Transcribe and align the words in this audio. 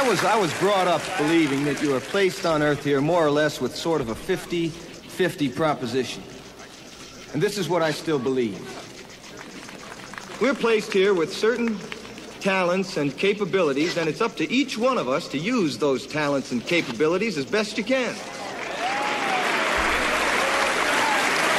I 0.00 0.08
was, 0.08 0.24
I 0.24 0.34
was 0.34 0.50
brought 0.58 0.88
up 0.88 1.02
believing 1.18 1.62
that 1.64 1.82
you 1.82 1.94
are 1.94 2.00
placed 2.00 2.46
on 2.46 2.62
Earth 2.62 2.82
here 2.82 3.02
more 3.02 3.22
or 3.22 3.30
less 3.30 3.60
with 3.60 3.76
sort 3.76 4.00
of 4.00 4.08
a 4.08 4.14
50 4.14 4.70
50 4.70 5.50
proposition. 5.50 6.22
And 7.34 7.42
this 7.42 7.58
is 7.58 7.68
what 7.68 7.82
I 7.82 7.90
still 7.90 8.18
believe. 8.18 8.58
We're 10.40 10.54
placed 10.54 10.90
here 10.94 11.12
with 11.12 11.30
certain 11.30 11.78
talents 12.40 12.96
and 12.96 13.14
capabilities, 13.14 13.98
and 13.98 14.08
it's 14.08 14.22
up 14.22 14.36
to 14.36 14.50
each 14.50 14.78
one 14.78 14.96
of 14.96 15.06
us 15.06 15.28
to 15.28 15.38
use 15.38 15.76
those 15.76 16.06
talents 16.06 16.50
and 16.50 16.64
capabilities 16.64 17.36
as 17.36 17.44
best 17.44 17.76
you 17.76 17.84
can. 17.84 18.08
And 18.08 18.16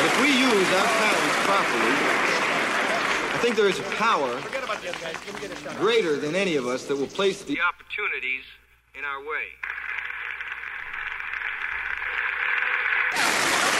if 0.08 0.20
we 0.20 0.30
use 0.30 0.74
our 0.74 0.88
talents 0.88 1.36
properly, 1.46 2.31
think 3.42 3.56
there 3.56 3.68
is 3.68 3.80
a 3.80 3.84
power 3.96 4.40
greater 5.80 6.16
than 6.16 6.36
any 6.36 6.58
of 6.58 6.68
us 6.68 6.86
that 6.86 6.96
will 6.96 7.08
place 7.08 7.42
the 7.42 7.60
opportunities 7.60 8.44
in 8.96 9.04
our 9.04 9.20
way. 9.22 9.48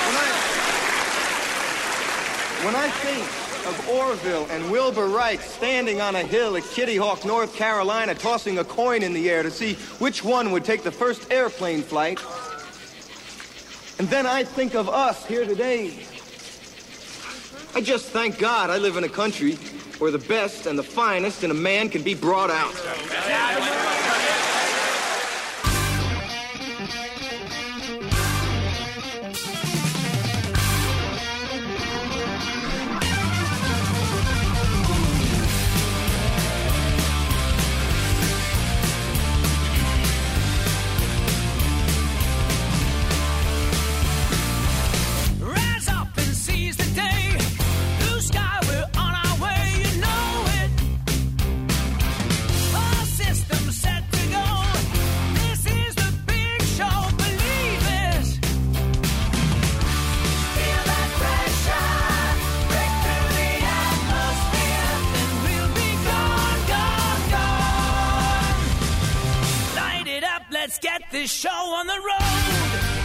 When 0.08 0.16
I, 0.18 0.30
when 2.66 2.76
I 2.76 2.90
think 2.90 3.24
of 3.68 3.90
Orville 3.90 4.48
and 4.50 4.72
Wilbur 4.72 5.06
Wright 5.06 5.40
standing 5.40 6.02
on 6.02 6.16
a 6.16 6.24
hill 6.24 6.58
at 6.58 6.64
Kitty 6.64 6.98
Hawk, 6.98 7.24
North 7.24 7.56
Carolina, 7.56 8.16
tossing 8.16 8.58
a 8.58 8.64
coin 8.64 9.04
in 9.04 9.14
the 9.14 9.30
air 9.30 9.44
to 9.44 9.52
see 9.52 9.76
which 10.00 10.24
one 10.24 10.52
would 10.54 10.66
take 10.66 10.82
the 10.82 10.92
first 10.92 11.32
airplane 11.32 11.84
flight, 11.84 12.20
and 14.00 14.10
then 14.10 14.26
I 14.26 14.44
think 14.44 14.74
of 14.74 14.90
us 14.90 15.24
here 15.28 15.46
today. 15.46 16.08
I 17.74 17.80
just 17.80 18.08
thank 18.08 18.38
God 18.38 18.70
I 18.70 18.78
live 18.78 18.98
in 18.98 19.06
a 19.06 19.10
country 19.10 19.56
where 20.00 20.12
the 20.12 20.20
best 20.20 20.66
and 20.66 20.78
the 20.78 20.84
finest 20.84 21.44
in 21.44 21.52
a 21.52 21.54
man 21.54 21.90
can 21.90 22.04
be 22.04 22.14
brought 22.14 22.50
out. 22.50 22.74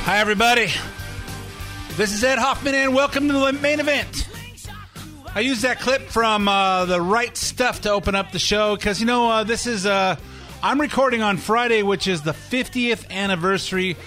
Hi, 0.07 0.21
everybody. 0.21 0.73
This 1.97 2.15
is 2.15 2.25
Ed 2.25 2.39
Hoffman, 2.39 2.75
and 2.75 2.95
welcome 2.95 3.29
to 3.29 3.35
the 3.35 3.53
main 3.53 3.79
event. 3.79 4.27
I 5.35 5.41
used 5.41 5.61
that 5.63 5.81
clip 5.81 6.01
from 6.01 6.49
uh, 6.49 6.87
the 6.87 6.99
right 6.99 7.37
stuff 7.37 7.83
to 7.83 7.91
open 7.91 8.15
up 8.15 8.33
the 8.33 8.39
show 8.39 8.75
because 8.75 9.01
you 9.01 9.07
know 9.07 9.31
uh, 9.31 9.45
this 9.45 9.67
is 9.67 9.85
uh, 9.85 10.17
I'm 10.63 10.81
recording 10.81 11.21
on 11.21 11.37
Friday, 11.37 11.83
which 11.83 12.09
is 12.09 12.23
the 12.23 12.33
50th 12.33 13.11
anniversary 13.11 13.99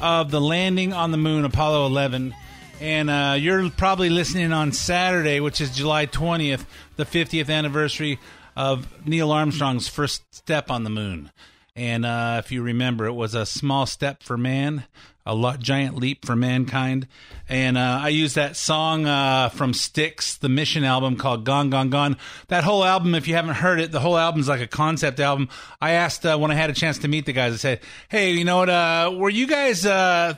of 0.00 0.30
the 0.30 0.40
landing 0.40 0.94
on 0.94 1.10
the 1.10 1.18
moon, 1.18 1.44
Apollo 1.44 1.88
11, 1.88 2.34
and 2.80 3.10
uh, 3.10 3.36
you're 3.38 3.68
probably 3.68 4.08
listening 4.08 4.50
on 4.50 4.72
Saturday, 4.72 5.40
which 5.40 5.60
is 5.60 5.76
July 5.76 6.06
20th, 6.06 6.64
the 6.96 7.04
50th 7.04 7.50
anniversary 7.50 8.18
of 8.56 9.06
Neil 9.06 9.30
Armstrong's 9.30 9.88
first 9.88 10.22
step 10.34 10.70
on 10.70 10.84
the 10.84 10.90
moon. 10.90 11.30
And 11.78 12.04
uh, 12.04 12.42
if 12.44 12.50
you 12.50 12.60
remember, 12.60 13.06
it 13.06 13.12
was 13.12 13.36
a 13.36 13.46
small 13.46 13.86
step 13.86 14.24
for 14.24 14.36
man, 14.36 14.82
a 15.24 15.32
lot, 15.32 15.60
giant 15.60 15.94
leap 15.94 16.26
for 16.26 16.34
mankind. 16.34 17.06
And 17.48 17.78
uh, 17.78 18.00
I 18.02 18.08
used 18.08 18.34
that 18.34 18.56
song 18.56 19.06
uh, 19.06 19.50
from 19.50 19.72
Styx, 19.72 20.38
the 20.38 20.48
Mission 20.48 20.82
album 20.82 21.14
called 21.14 21.44
Gone, 21.44 21.70
Gone, 21.70 21.88
Gone. 21.88 22.16
That 22.48 22.64
whole 22.64 22.84
album, 22.84 23.14
if 23.14 23.28
you 23.28 23.36
haven't 23.36 23.54
heard 23.54 23.78
it, 23.78 23.92
the 23.92 24.00
whole 24.00 24.18
album's 24.18 24.48
like 24.48 24.60
a 24.60 24.66
concept 24.66 25.20
album. 25.20 25.50
I 25.80 25.92
asked 25.92 26.26
uh, 26.26 26.36
when 26.36 26.50
I 26.50 26.54
had 26.54 26.68
a 26.68 26.72
chance 26.72 26.98
to 26.98 27.08
meet 27.08 27.26
the 27.26 27.32
guys, 27.32 27.52
I 27.52 27.58
said, 27.58 27.80
hey, 28.08 28.32
you 28.32 28.44
know 28.44 28.56
what, 28.56 28.70
uh, 28.70 29.14
were 29.14 29.30
you 29.30 29.46
guys 29.46 29.86
uh, 29.86 30.34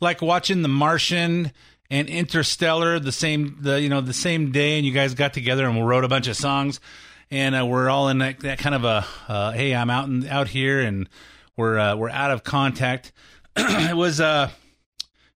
like 0.00 0.22
watching 0.22 0.62
The 0.62 0.68
Martian? 0.68 1.52
and 1.92 2.08
Interstellar 2.08 3.00
the 3.00 3.10
same 3.10 3.58
the 3.62 3.80
you 3.80 3.88
know 3.88 4.00
the 4.00 4.12
same 4.12 4.52
day, 4.52 4.76
and 4.76 4.86
you 4.86 4.92
guys 4.92 5.14
got 5.14 5.34
together 5.34 5.66
and 5.66 5.84
wrote 5.84 6.04
a 6.04 6.08
bunch 6.08 6.28
of 6.28 6.36
songs, 6.36 6.78
and 7.30 7.54
uh, 7.54 7.64
we're 7.66 7.88
all 7.88 8.08
in 8.08 8.18
that, 8.18 8.40
that 8.40 8.58
kind 8.58 8.74
of 8.74 8.84
a 8.84 9.06
uh, 9.28 9.52
hey, 9.52 9.74
I'm 9.74 9.90
out 9.90 10.08
and 10.08 10.26
out 10.26 10.48
here, 10.48 10.80
and 10.80 11.08
we're 11.56 11.78
uh, 11.78 11.96
we're 11.96 12.10
out 12.10 12.30
of 12.30 12.44
contact. 12.44 13.12
it 13.56 13.96
was 13.96 14.20
uh 14.20 14.50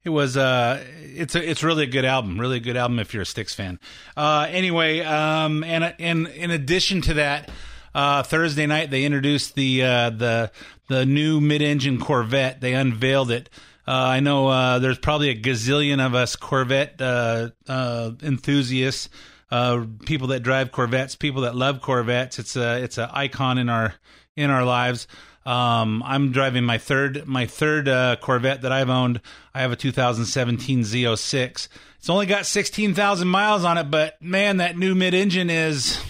it 0.05 0.11
was 0.11 0.37
uh 0.37 0.85
it's 1.01 1.35
a 1.35 1.51
it's 1.51 1.63
really 1.63 1.85
a 1.85 1.87
good 1.89 2.05
album 2.05 2.39
really 2.39 2.59
a 2.59 2.61
good 2.61 2.77
album 2.77 2.99
if 2.99 3.15
you're 3.15 3.23
a 3.23 3.27
Styx 3.27 3.55
fan. 3.55 3.81
Uh 4.17 4.47
anyway 4.51 5.01
um 5.01 5.65
and 5.65 5.95
and 5.99 6.27
in 6.29 6.51
addition 6.51 7.01
to 7.03 7.15
that 7.15 7.51
uh 7.95 8.23
Thursday 8.23 8.67
night 8.67 8.91
they 8.91 9.05
introduced 9.05 9.55
the 9.55 9.83
uh 9.83 10.11
the 10.11 10.51
the 10.89 11.07
new 11.07 11.41
mid-engine 11.41 11.99
Corvette. 11.99 12.61
They 12.61 12.75
unveiled 12.75 13.31
it. 13.31 13.49
Uh, 13.87 13.93
I 13.93 14.21
know 14.21 14.49
uh, 14.49 14.79
there's 14.79 14.99
probably 14.99 15.31
a 15.31 15.41
gazillion 15.41 16.05
of 16.05 16.15
us 16.15 16.37
Corvette 16.37 17.01
uh, 17.01 17.49
uh, 17.67 18.13
enthusiasts, 18.23 19.09
uh, 19.53 19.85
people 20.07 20.29
that 20.29 20.43
drive 20.43 20.73
Corvettes, 20.73 21.15
people 21.15 21.43
that 21.43 21.55
love 21.55 21.83
Corvettes. 21.83 22.39
It's 22.39 22.57
a 22.57 22.83
it's 22.83 22.97
an 22.97 23.11
icon 23.13 23.59
in 23.59 23.69
our 23.69 23.95
in 24.35 24.49
our 24.49 24.65
lives. 24.65 25.07
Um, 25.45 26.03
I'm 26.07 26.33
driving 26.33 26.65
my 26.65 26.79
third 26.79 27.27
my 27.27 27.45
third 27.45 27.87
uh, 27.87 28.17
Corvette 28.17 28.63
that 28.63 28.73
I've 28.73 28.89
owned. 28.89 29.21
I 29.55 29.61
have 29.61 29.71
a 29.71 29.77
2017 29.77 30.81
Z06. 30.81 31.69
It's 31.99 32.11
only 32.11 32.25
got 32.27 32.47
16,000 32.47 33.29
miles 33.29 33.65
on 33.65 33.77
it, 33.77 33.91
but 33.91 34.21
man, 34.23 34.57
that 34.57 34.77
new 34.79 34.95
mid-engine 34.95 35.51
is 35.51 36.03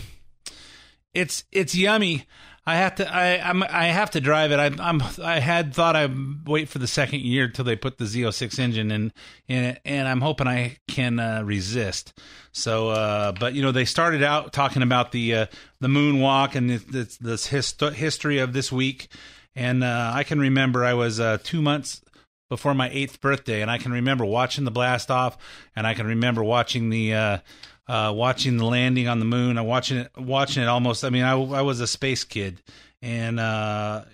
it's 1.13 1.43
it's 1.51 1.75
yummy. 1.75 2.27
I 2.65 2.77
have 2.77 2.95
to 2.97 3.13
I 3.13 3.41
I'm, 3.41 3.63
I 3.65 3.87
have 3.87 4.13
to 4.13 4.21
drive 4.21 4.53
it. 4.53 4.61
I, 4.61 4.67
I'm 4.79 5.03
I 5.23 5.41
had 5.41 5.75
thought 5.75 5.97
I'd 5.97 6.47
wait 6.47 6.69
for 6.69 6.79
the 6.79 6.87
second 6.87 7.23
year 7.23 7.49
till 7.49 7.65
they 7.65 7.75
put 7.75 7.99
the 7.99 8.05
Z06 8.05 8.59
engine 8.59 8.93
in 8.93 9.13
it, 9.49 9.81
and 9.85 10.07
I'm 10.07 10.21
hoping 10.21 10.47
I 10.47 10.77
can 10.87 11.19
uh, 11.19 11.43
resist. 11.45 12.13
So, 12.53 12.91
uh, 12.91 13.33
but 13.33 13.55
you 13.55 13.63
know, 13.63 13.73
they 13.73 13.85
started 13.85 14.23
out 14.23 14.53
talking 14.53 14.83
about 14.83 15.11
the 15.11 15.35
uh, 15.35 15.47
the 15.81 15.89
moonwalk 15.89 16.55
and 16.55 16.71
this, 16.71 16.85
this, 16.85 17.17
this 17.17 17.47
hist- 17.47 17.81
history 17.81 18.39
of 18.39 18.53
this 18.53 18.71
week, 18.71 19.09
and 19.57 19.83
uh, 19.83 20.13
I 20.15 20.23
can 20.23 20.39
remember 20.39 20.85
I 20.85 20.95
was 20.95 21.19
uh, 21.19 21.39
two 21.43 21.63
months 21.63 22.01
before 22.49 22.75
my 22.75 22.91
eighth 22.93 23.21
birthday, 23.21 23.63
and 23.63 23.71
I 23.71 23.79
can 23.79 23.91
remember 23.91 24.25
watching 24.25 24.65
the 24.65 24.71
blast 24.71 25.11
off, 25.11 25.37
and 25.75 25.85
I 25.85 25.95
can 25.95 26.07
remember 26.07 26.45
watching 26.45 26.91
the 26.91 27.41
uh, 27.89 28.13
watching 28.15 28.57
the 28.57 28.65
landing 28.65 29.09
on 29.09 29.19
the 29.19 29.25
moon. 29.25 29.59
I 29.59 29.63
watching 29.63 29.99
it, 29.99 30.11
watching 30.17 30.63
it 30.63 30.69
almost. 30.69 31.05
I 31.05 31.11
mean, 31.11 31.25
I, 31.25 31.33
I 31.33 31.63
was 31.63 31.81
a 31.81 31.87
space 31.87 32.25
kid, 32.25 32.63
and 33.01 33.41
uh, 33.41 34.05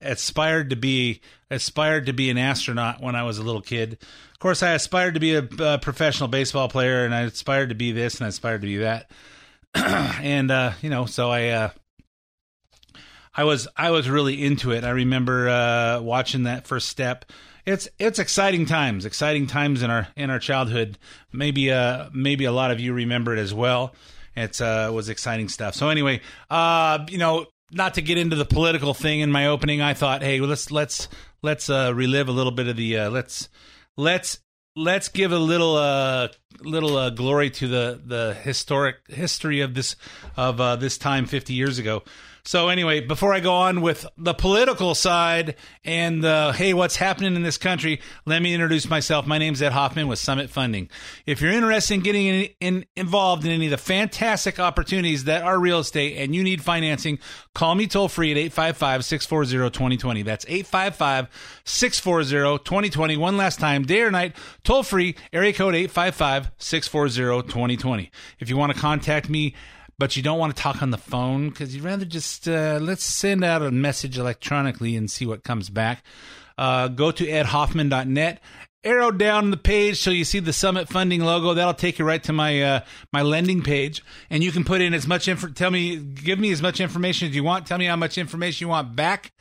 aspired 0.00 0.70
to 0.70 0.76
be 0.76 1.20
aspired 1.50 2.06
to 2.06 2.12
be 2.12 2.30
an 2.30 2.38
astronaut 2.38 3.02
when 3.02 3.14
I 3.14 3.22
was 3.22 3.38
a 3.38 3.42
little 3.42 3.62
kid. 3.62 3.98
Of 4.32 4.38
course, 4.38 4.62
I 4.62 4.72
aspired 4.72 5.14
to 5.14 5.20
be 5.20 5.34
a, 5.34 5.48
a 5.60 5.78
professional 5.78 6.28
baseball 6.28 6.68
player, 6.68 7.04
and 7.04 7.14
I 7.14 7.22
aspired 7.22 7.70
to 7.70 7.74
be 7.74 7.92
this, 7.92 8.16
and 8.16 8.26
I 8.26 8.28
aspired 8.28 8.62
to 8.62 8.66
be 8.66 8.78
that. 8.78 9.10
and 9.74 10.50
uh, 10.50 10.72
you 10.82 10.90
know, 10.90 11.06
so 11.06 11.30
I. 11.30 11.48
Uh, 11.48 11.70
I 13.36 13.42
was 13.42 13.66
I 13.76 13.90
was 13.90 14.08
really 14.08 14.44
into 14.44 14.70
it. 14.70 14.84
I 14.84 14.90
remember 14.90 15.48
uh, 15.48 16.00
watching 16.00 16.44
that 16.44 16.68
first 16.68 16.88
step. 16.88 17.24
It's 17.66 17.88
it's 17.98 18.18
exciting 18.18 18.66
times, 18.66 19.06
exciting 19.06 19.46
times 19.46 19.82
in 19.82 19.90
our 19.90 20.08
in 20.16 20.30
our 20.30 20.38
childhood. 20.38 20.98
Maybe 21.32 21.72
uh 21.72 22.10
maybe 22.12 22.44
a 22.44 22.52
lot 22.52 22.70
of 22.70 22.80
you 22.80 22.92
remember 22.92 23.34
it 23.34 23.38
as 23.38 23.54
well. 23.54 23.94
It's 24.36 24.60
uh 24.60 24.90
was 24.92 25.08
exciting 25.08 25.48
stuff. 25.48 25.74
So 25.74 25.88
anyway, 25.88 26.20
uh 26.50 27.06
you 27.08 27.18
know, 27.18 27.46
not 27.72 27.94
to 27.94 28.02
get 28.02 28.18
into 28.18 28.36
the 28.36 28.44
political 28.44 28.92
thing 28.92 29.20
in 29.20 29.32
my 29.32 29.46
opening, 29.46 29.80
I 29.80 29.94
thought, 29.94 30.22
hey, 30.22 30.40
let's 30.40 30.70
let's 30.70 31.08
let's 31.42 31.70
uh 31.70 31.92
relive 31.94 32.28
a 32.28 32.32
little 32.32 32.52
bit 32.52 32.68
of 32.68 32.76
the 32.76 32.98
uh 32.98 33.10
let's 33.10 33.48
let's 33.96 34.40
let's 34.76 35.08
give 35.08 35.32
a 35.32 35.38
little 35.38 35.76
uh 35.76 36.28
little 36.60 36.96
uh, 36.96 37.10
glory 37.10 37.50
to 37.50 37.68
the 37.68 38.00
the 38.04 38.34
historic 38.34 38.96
history 39.08 39.60
of 39.60 39.74
this 39.74 39.96
of 40.36 40.60
uh 40.60 40.76
this 40.76 40.98
time 40.98 41.26
50 41.26 41.52
years 41.52 41.78
ago. 41.78 42.02
So 42.46 42.68
anyway, 42.68 43.00
before 43.00 43.32
I 43.32 43.40
go 43.40 43.54
on 43.54 43.80
with 43.80 44.04
the 44.18 44.34
political 44.34 44.94
side 44.94 45.54
and 45.82 46.22
the 46.22 46.52
hey, 46.54 46.74
what's 46.74 46.96
happening 46.96 47.36
in 47.36 47.42
this 47.42 47.56
country, 47.56 48.02
let 48.26 48.42
me 48.42 48.52
introduce 48.52 48.86
myself. 48.86 49.26
My 49.26 49.38
name's 49.38 49.62
Ed 49.62 49.72
Hoffman 49.72 50.08
with 50.08 50.18
Summit 50.18 50.50
Funding. 50.50 50.90
If 51.24 51.40
you're 51.40 51.52
interested 51.52 51.94
in 51.94 52.00
getting 52.00 52.26
in, 52.26 52.48
in, 52.60 52.84
involved 52.96 53.46
in 53.46 53.50
any 53.50 53.64
of 53.64 53.70
the 53.70 53.78
fantastic 53.78 54.60
opportunities 54.60 55.24
that 55.24 55.42
are 55.42 55.58
real 55.58 55.78
estate 55.78 56.18
and 56.18 56.34
you 56.34 56.42
need 56.42 56.62
financing, 56.62 57.18
call 57.54 57.74
me 57.74 57.86
toll 57.86 58.08
free 58.08 58.32
at 58.32 58.36
855-640-2020. 58.52 60.22
That's 60.22 60.44
855-640-2020. 60.44 63.16
One 63.16 63.38
last 63.38 63.58
time, 63.58 63.84
day 63.84 64.02
or 64.02 64.10
night, 64.10 64.36
toll 64.64 64.82
free, 64.82 65.14
area 65.32 65.54
code 65.54 65.74
855-640-2020. 66.58 68.10
If 68.38 68.48
you 68.48 68.56
want 68.56 68.72
to 68.74 68.78
contact 68.78 69.28
me 69.28 69.54
but 69.98 70.16
you 70.16 70.22
don't 70.22 70.38
want 70.38 70.54
to 70.54 70.60
talk 70.60 70.82
on 70.82 70.90
the 70.90 70.98
phone 70.98 71.48
because 71.48 71.74
you'd 71.74 71.84
rather 71.84 72.04
just 72.04 72.48
uh, 72.48 72.78
let's 72.80 73.04
send 73.04 73.44
out 73.44 73.62
a 73.62 73.70
message 73.70 74.18
electronically 74.18 74.96
and 74.96 75.10
see 75.10 75.26
what 75.26 75.44
comes 75.44 75.70
back. 75.70 76.02
Uh, 76.58 76.88
go 76.88 77.10
to 77.10 77.24
edhoffman.net. 77.24 78.40
Arrow 78.82 79.10
down 79.10 79.50
the 79.50 79.56
page 79.56 79.98
so 79.98 80.10
you 80.10 80.24
see 80.24 80.40
the 80.40 80.52
Summit 80.52 80.88
Funding 80.88 81.22
logo. 81.22 81.54
That'll 81.54 81.72
take 81.72 81.98
you 81.98 82.04
right 82.04 82.22
to 82.24 82.34
my 82.34 82.60
uh, 82.60 82.80
my 83.12 83.22
lending 83.22 83.62
page, 83.62 84.04
and 84.28 84.44
you 84.44 84.52
can 84.52 84.62
put 84.62 84.82
in 84.82 84.92
as 84.92 85.06
much 85.06 85.26
info. 85.26 85.48
Tell 85.48 85.70
me, 85.70 85.96
give 85.96 86.38
me 86.38 86.52
as 86.52 86.60
much 86.60 86.80
information 86.80 87.28
as 87.28 87.34
you 87.34 87.44
want. 87.44 87.66
Tell 87.66 87.78
me 87.78 87.86
how 87.86 87.96
much 87.96 88.18
information 88.18 88.66
you 88.66 88.68
want 88.68 88.94
back, 88.94 89.32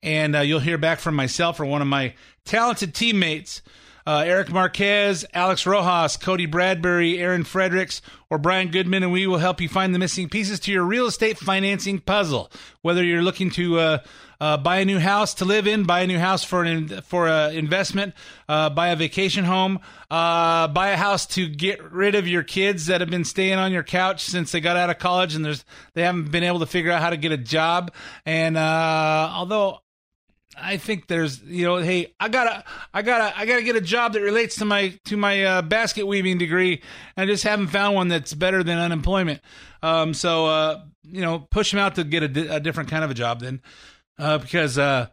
and 0.00 0.36
uh, 0.36 0.40
you'll 0.40 0.60
hear 0.60 0.78
back 0.78 1.00
from 1.00 1.16
myself 1.16 1.58
or 1.58 1.64
one 1.64 1.82
of 1.82 1.88
my 1.88 2.14
talented 2.44 2.94
teammates 2.94 3.62
uh, 4.06 4.22
Eric 4.26 4.50
Marquez, 4.50 5.24
Alex 5.32 5.66
Rojas, 5.66 6.16
Cody 6.16 6.46
Bradbury, 6.46 7.18
Aaron 7.18 7.44
Fredericks, 7.44 8.02
or 8.30 8.38
Brian 8.38 8.70
Goodman, 8.70 9.02
and 9.02 9.12
we 9.12 9.26
will 9.26 9.38
help 9.38 9.60
you 9.60 9.68
find 9.68 9.94
the 9.94 9.98
missing 9.98 10.28
pieces 10.28 10.60
to 10.60 10.72
your 10.72 10.84
real 10.84 11.06
estate 11.06 11.38
financing 11.38 12.00
puzzle. 12.00 12.50
Whether 12.82 13.04
you're 13.04 13.22
looking 13.22 13.50
to 13.52 13.78
uh, 13.78 13.98
uh, 14.40 14.56
buy 14.58 14.78
a 14.78 14.84
new 14.84 14.98
house 14.98 15.34
to 15.34 15.44
live 15.44 15.66
in, 15.66 15.84
buy 15.84 16.00
a 16.00 16.06
new 16.06 16.18
house 16.18 16.44
for 16.44 16.64
an 16.64 17.00
for 17.02 17.28
an 17.28 17.54
investment, 17.54 18.14
uh, 18.48 18.70
buy 18.70 18.88
a 18.88 18.96
vacation 18.96 19.44
home, 19.44 19.80
uh, 20.10 20.68
buy 20.68 20.90
a 20.90 20.96
house 20.96 21.26
to 21.26 21.48
get 21.48 21.82
rid 21.92 22.14
of 22.14 22.28
your 22.28 22.42
kids 22.42 22.86
that 22.86 23.00
have 23.00 23.10
been 23.10 23.24
staying 23.24 23.54
on 23.54 23.72
your 23.72 23.84
couch 23.84 24.24
since 24.24 24.52
they 24.52 24.60
got 24.60 24.76
out 24.76 24.90
of 24.90 24.98
college 24.98 25.34
and 25.34 25.44
there's 25.44 25.64
they 25.94 26.02
haven't 26.02 26.30
been 26.30 26.44
able 26.44 26.58
to 26.58 26.66
figure 26.66 26.90
out 26.90 27.00
how 27.00 27.10
to 27.10 27.16
get 27.16 27.32
a 27.32 27.38
job. 27.38 27.92
And 28.26 28.56
uh, 28.56 29.30
although 29.32 29.80
I 30.56 30.76
think 30.76 31.06
there's, 31.06 31.42
you 31.42 31.64
know, 31.64 31.76
hey, 31.76 32.14
I 32.18 32.28
gotta, 32.28 32.64
I 32.92 33.02
gotta, 33.02 33.38
I 33.38 33.46
gotta 33.46 33.62
get 33.62 33.76
a 33.76 33.80
job 33.80 34.12
that 34.12 34.20
relates 34.20 34.56
to 34.56 34.64
my 34.64 34.98
to 35.06 35.16
my 35.16 35.44
uh, 35.44 35.62
basket 35.62 36.06
weaving 36.06 36.38
degree. 36.38 36.82
I 37.16 37.26
just 37.26 37.44
haven't 37.44 37.68
found 37.68 37.94
one 37.94 38.08
that's 38.08 38.34
better 38.34 38.62
than 38.62 38.78
unemployment. 38.78 39.40
Um, 39.82 40.14
so, 40.14 40.46
uh, 40.46 40.80
you 41.02 41.20
know, 41.20 41.40
push 41.50 41.70
them 41.70 41.80
out 41.80 41.96
to 41.96 42.04
get 42.04 42.22
a, 42.22 42.28
di- 42.28 42.48
a 42.48 42.60
different 42.60 42.90
kind 42.90 43.04
of 43.04 43.10
a 43.10 43.14
job 43.14 43.40
then, 43.40 43.60
uh, 44.18 44.38
because 44.38 44.78
uh, 44.78 45.08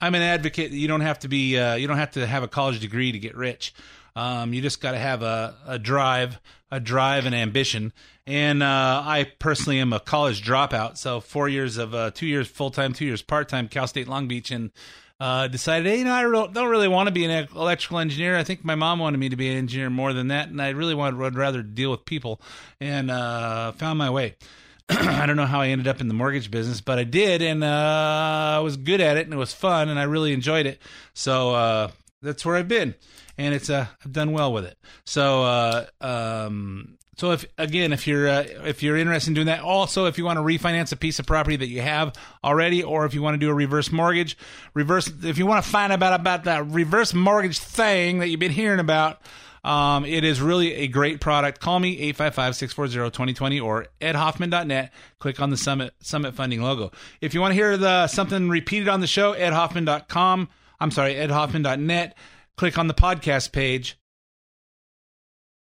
I'm 0.00 0.14
an 0.14 0.22
advocate. 0.22 0.70
You 0.70 0.88
don't 0.88 1.02
have 1.02 1.18
to 1.20 1.28
be, 1.28 1.58
uh, 1.58 1.74
you 1.74 1.86
don't 1.86 1.98
have 1.98 2.12
to 2.12 2.26
have 2.26 2.42
a 2.42 2.48
college 2.48 2.80
degree 2.80 3.12
to 3.12 3.18
get 3.18 3.36
rich. 3.36 3.74
Um, 4.14 4.52
you 4.52 4.60
just 4.60 4.80
got 4.80 4.92
to 4.92 4.98
have 4.98 5.22
a, 5.22 5.54
a 5.66 5.78
drive, 5.78 6.40
a 6.70 6.80
drive 6.80 7.26
and 7.26 7.34
ambition. 7.34 7.92
And 8.26 8.62
uh, 8.62 9.02
I 9.04 9.30
personally 9.38 9.78
am 9.80 9.92
a 9.92 10.00
college 10.00 10.44
dropout, 10.44 10.96
so 10.96 11.20
four 11.20 11.48
years 11.48 11.76
of 11.76 11.94
uh, 11.94 12.10
two 12.12 12.26
years 12.26 12.46
full 12.46 12.70
time, 12.70 12.92
two 12.92 13.04
years 13.04 13.22
part 13.22 13.48
time, 13.48 13.68
Cal 13.68 13.86
State 13.86 14.06
Long 14.06 14.28
Beach, 14.28 14.50
and 14.50 14.70
uh, 15.18 15.46
decided, 15.48 15.86
hey, 15.86 15.98
you 15.98 16.04
know, 16.04 16.12
I 16.12 16.22
don't 16.22 16.68
really 16.68 16.88
want 16.88 17.06
to 17.06 17.12
be 17.12 17.24
an 17.24 17.48
electrical 17.54 17.98
engineer. 17.98 18.36
I 18.36 18.42
think 18.42 18.64
my 18.64 18.74
mom 18.74 18.98
wanted 18.98 19.18
me 19.18 19.28
to 19.28 19.36
be 19.36 19.50
an 19.50 19.56
engineer 19.56 19.88
more 19.88 20.12
than 20.12 20.28
that, 20.28 20.48
and 20.48 20.60
I 20.60 20.70
really 20.70 20.94
wanted 20.94 21.16
would 21.18 21.36
rather 21.36 21.62
deal 21.62 21.92
with 21.92 22.04
people, 22.04 22.40
and 22.80 23.10
uh, 23.10 23.72
found 23.72 23.98
my 23.98 24.10
way. 24.10 24.36
I 24.88 25.26
don't 25.26 25.36
know 25.36 25.46
how 25.46 25.60
I 25.60 25.68
ended 25.68 25.86
up 25.86 26.00
in 26.00 26.08
the 26.08 26.14
mortgage 26.14 26.50
business, 26.50 26.80
but 26.80 26.98
I 26.98 27.04
did, 27.04 27.40
and 27.40 27.62
uh, 27.62 28.56
I 28.56 28.58
was 28.60 28.76
good 28.76 29.00
at 29.00 29.16
it, 29.16 29.26
and 29.26 29.32
it 29.32 29.36
was 29.36 29.52
fun, 29.52 29.88
and 29.88 29.98
I 29.98 30.04
really 30.04 30.32
enjoyed 30.32 30.66
it. 30.66 30.82
So 31.14 31.54
uh, 31.54 31.90
that's 32.20 32.44
where 32.44 32.56
I've 32.56 32.68
been, 32.68 32.94
and 33.38 33.54
it's 33.54 33.70
uh, 33.70 33.86
I've 34.04 34.12
done 34.12 34.32
well 34.32 34.52
with 34.52 34.64
it. 34.64 34.78
So 35.04 35.42
uh, 35.44 35.86
um, 36.00 36.98
so 37.16 37.32
if 37.32 37.44
again, 37.58 37.92
if 37.92 38.06
you're 38.06 38.28
uh, 38.28 38.44
if 38.64 38.82
you're 38.82 38.96
interested 38.96 39.30
in 39.30 39.34
doing 39.34 39.46
that, 39.46 39.60
also 39.60 40.06
if 40.06 40.16
you 40.16 40.24
want 40.24 40.38
to 40.38 40.42
refinance 40.42 40.92
a 40.92 40.96
piece 40.96 41.18
of 41.18 41.26
property 41.26 41.56
that 41.56 41.68
you 41.68 41.82
have 41.82 42.14
already, 42.42 42.82
or 42.82 43.04
if 43.04 43.14
you 43.14 43.22
want 43.22 43.34
to 43.34 43.38
do 43.38 43.50
a 43.50 43.54
reverse 43.54 43.92
mortgage, 43.92 44.36
reverse 44.74 45.10
if 45.22 45.38
you 45.38 45.46
want 45.46 45.62
to 45.62 45.70
find 45.70 45.92
about 45.92 46.18
about 46.18 46.44
that 46.44 46.66
reverse 46.68 47.12
mortgage 47.12 47.58
thing 47.58 48.18
that 48.18 48.28
you've 48.28 48.40
been 48.40 48.50
hearing 48.50 48.80
about. 48.80 49.20
Um, 49.64 50.04
it 50.04 50.24
is 50.24 50.40
really 50.40 50.74
a 50.74 50.88
great 50.88 51.20
product. 51.20 51.60
Call 51.60 51.78
me 51.78 52.12
855-640-2020 52.14 53.62
or 53.62 53.86
edhoffman.net. 54.00 54.92
Click 55.20 55.40
on 55.40 55.50
the 55.50 55.56
Summit 55.56 55.94
Summit 56.00 56.34
Funding 56.34 56.62
logo. 56.62 56.90
If 57.20 57.32
you 57.34 57.40
want 57.40 57.52
to 57.52 57.54
hear 57.54 57.76
the 57.76 58.08
something 58.08 58.48
repeated 58.48 58.88
on 58.88 59.00
the 59.00 59.06
show, 59.06 59.34
edhoffman.com. 59.34 60.48
I'm 60.80 60.90
sorry, 60.90 61.14
edhoffman.net. 61.14 62.16
Click 62.62 62.78
on 62.78 62.86
the 62.86 62.94
podcast 62.94 63.50
page 63.50 63.98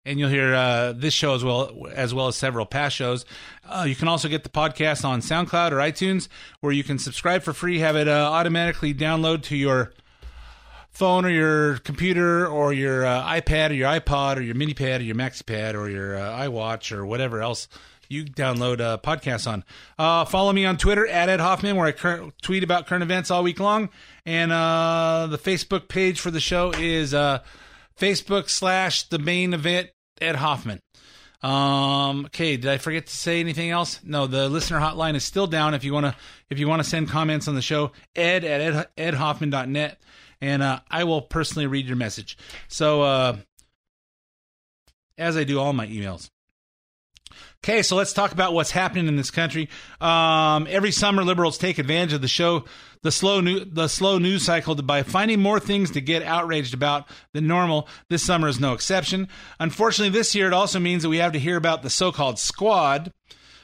and 0.05 0.19
you'll 0.19 0.29
hear 0.29 0.53
uh, 0.53 0.93
this 0.93 1.15
show 1.15 1.35
as 1.35 1.43
well 1.43 1.89
as 1.95 2.13
well 2.13 2.29
as 2.29 2.37
several 2.37 2.67
past 2.67 2.95
shows. 2.95 3.25
Uh, 3.67 3.87
you 3.89 3.95
can 3.95 4.07
also 4.07 4.29
get 4.29 4.43
the 4.43 4.51
podcast 4.51 5.03
on 5.03 5.23
SoundCloud 5.23 5.73
or 5.73 5.77
iTunes, 5.77 6.29
where 6.61 6.75
you 6.75 6.85
can 6.85 6.99
subscribe 6.99 7.43
for 7.43 7.55
free, 7.55 7.79
have 7.79 7.97
it 7.97 8.07
uh, 8.07 8.29
automatically 8.31 8.93
download 8.93 9.43
to 9.45 9.57
your 9.57 9.95
phone 10.91 11.25
or 11.25 11.31
your 11.31 11.79
computer 11.79 12.47
or 12.47 12.75
your 12.75 13.07
uh, 13.07 13.25
iPad 13.25 13.71
or 13.71 13.73
your 13.73 13.89
iPod 13.89 14.37
or 14.37 14.43
your 14.43 14.55
mini 14.55 14.75
pad 14.75 15.01
or 15.01 15.05
your 15.05 15.17
maxi 15.17 15.47
pad 15.47 15.75
or 15.75 15.89
your 15.89 16.19
uh, 16.19 16.39
iWatch 16.41 16.95
or 16.95 17.07
whatever 17.07 17.41
else 17.41 17.67
you 18.11 18.27
download 18.27 18.81
uh, 18.83 18.99
podcasts 18.99 19.47
on. 19.51 19.65
Follow 20.27 20.53
me 20.53 20.67
on 20.67 20.77
Twitter 20.77 21.07
at 21.07 21.31
Ed 21.31 21.41
Hoffman, 21.41 21.77
where 21.77 21.87
I 21.87 21.93
cur- 21.93 22.31
tweet 22.43 22.63
about 22.65 22.89
current 22.89 23.05
events 23.05 23.31
all 23.31 23.43
week 23.43 23.61
long. 23.61 23.89
And 24.31 24.53
uh, 24.53 25.27
the 25.29 25.39
Facebook 25.39 25.89
page 25.89 26.21
for 26.21 26.31
the 26.31 26.39
show 26.39 26.71
is 26.71 27.13
uh, 27.13 27.41
Facebook 27.99 28.49
slash 28.49 29.09
the 29.09 29.19
main 29.19 29.53
event 29.53 29.91
Ed 30.21 30.37
Hoffman. 30.37 30.79
Um, 31.43 32.27
okay, 32.27 32.57
did 32.57 32.71
I 32.71 32.79
forget 32.79 33.09
to 33.09 33.17
say 33.17 33.41
anything 33.41 33.71
else? 33.71 33.99
No, 34.05 34.29
the 34.29 34.49
listener 34.49 34.79
hotline 34.79 35.17
is 35.17 35.25
still 35.25 35.49
down. 35.49 35.75
If 35.75 35.83
you 35.83 35.93
want 35.93 36.07
to, 36.07 36.15
if 36.49 36.61
you 36.61 36.69
want 36.69 36.81
to 36.81 36.89
send 36.89 37.09
comments 37.09 37.49
on 37.49 37.57
the 37.57 37.61
show, 37.61 37.91
ed 38.15 38.45
at 38.45 38.61
ed, 38.97 39.15
edhoffman.net 39.15 39.99
and, 40.41 40.63
uh, 40.63 40.79
I 40.89 41.03
will 41.03 41.23
personally 41.23 41.67
read 41.67 41.89
your 41.89 41.97
message. 41.97 42.39
So, 42.69 43.03
uh, 43.03 43.37
as 45.19 45.37
I 45.37 45.43
do 45.43 45.59
all 45.59 45.73
my 45.73 45.89
emails. 45.89 46.31
Okay, 47.63 47.83
so 47.83 47.95
let's 47.95 48.15
talk 48.15 48.33
about 48.33 48.55
what's 48.55 48.71
happening 48.71 49.07
in 49.07 49.17
this 49.17 49.31
country. 49.31 49.69
Um, 50.01 50.67
every 50.71 50.93
summer, 50.93 51.23
liberals 51.23 51.59
take 51.59 51.79
advantage 51.79 52.15
of 52.15 52.23
the 52.23 52.29
show, 52.29 52.65
the 53.03 53.13
slow 53.13 53.41
new, 53.41 53.65
the 53.65 53.89
slow 53.89 54.19
news 54.19 54.45
cycle, 54.45 54.75
by 54.75 55.03
finding 55.03 55.41
more 55.41 55.61
things 55.61 55.91
to 55.93 56.01
get 56.01 56.23
outraged 56.23 56.75
about 56.75 57.09
than 57.33 57.47
normal. 57.47 57.89
This 58.09 58.23
summer 58.23 58.49
is 58.49 58.61
no 58.61 58.73
exception. 58.73 59.29
Unfortunately, 59.59 60.17
this 60.17 60.35
year 60.35 60.47
it 60.47 60.53
also 60.53 60.79
means 60.79 61.03
that 61.03 61.09
we 61.09 61.19
have 61.19 61.33
to 61.33 61.39
hear 61.39 61.57
about 61.57 61.83
the 61.83 61.91
so-called 61.91 62.39
squad, 62.39 63.13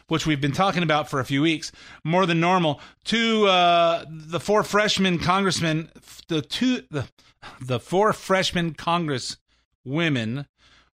which 0.08 0.26
we've 0.26 0.40
been 0.40 0.52
talking 0.52 0.82
about 0.82 1.10
for 1.10 1.20
a 1.20 1.24
few 1.24 1.42
weeks, 1.42 1.72
more 2.04 2.26
than 2.26 2.40
normal. 2.40 2.80
Two, 3.04 3.46
uh, 3.46 4.04
the 4.08 4.40
four 4.40 4.62
freshman 4.62 5.18
congressmen, 5.18 5.90
the 6.28 6.42
two, 6.42 6.82
the, 6.90 7.08
the 7.60 7.80
four 7.80 8.12
freshman 8.12 8.74
Congress 8.74 9.36
women 9.84 10.46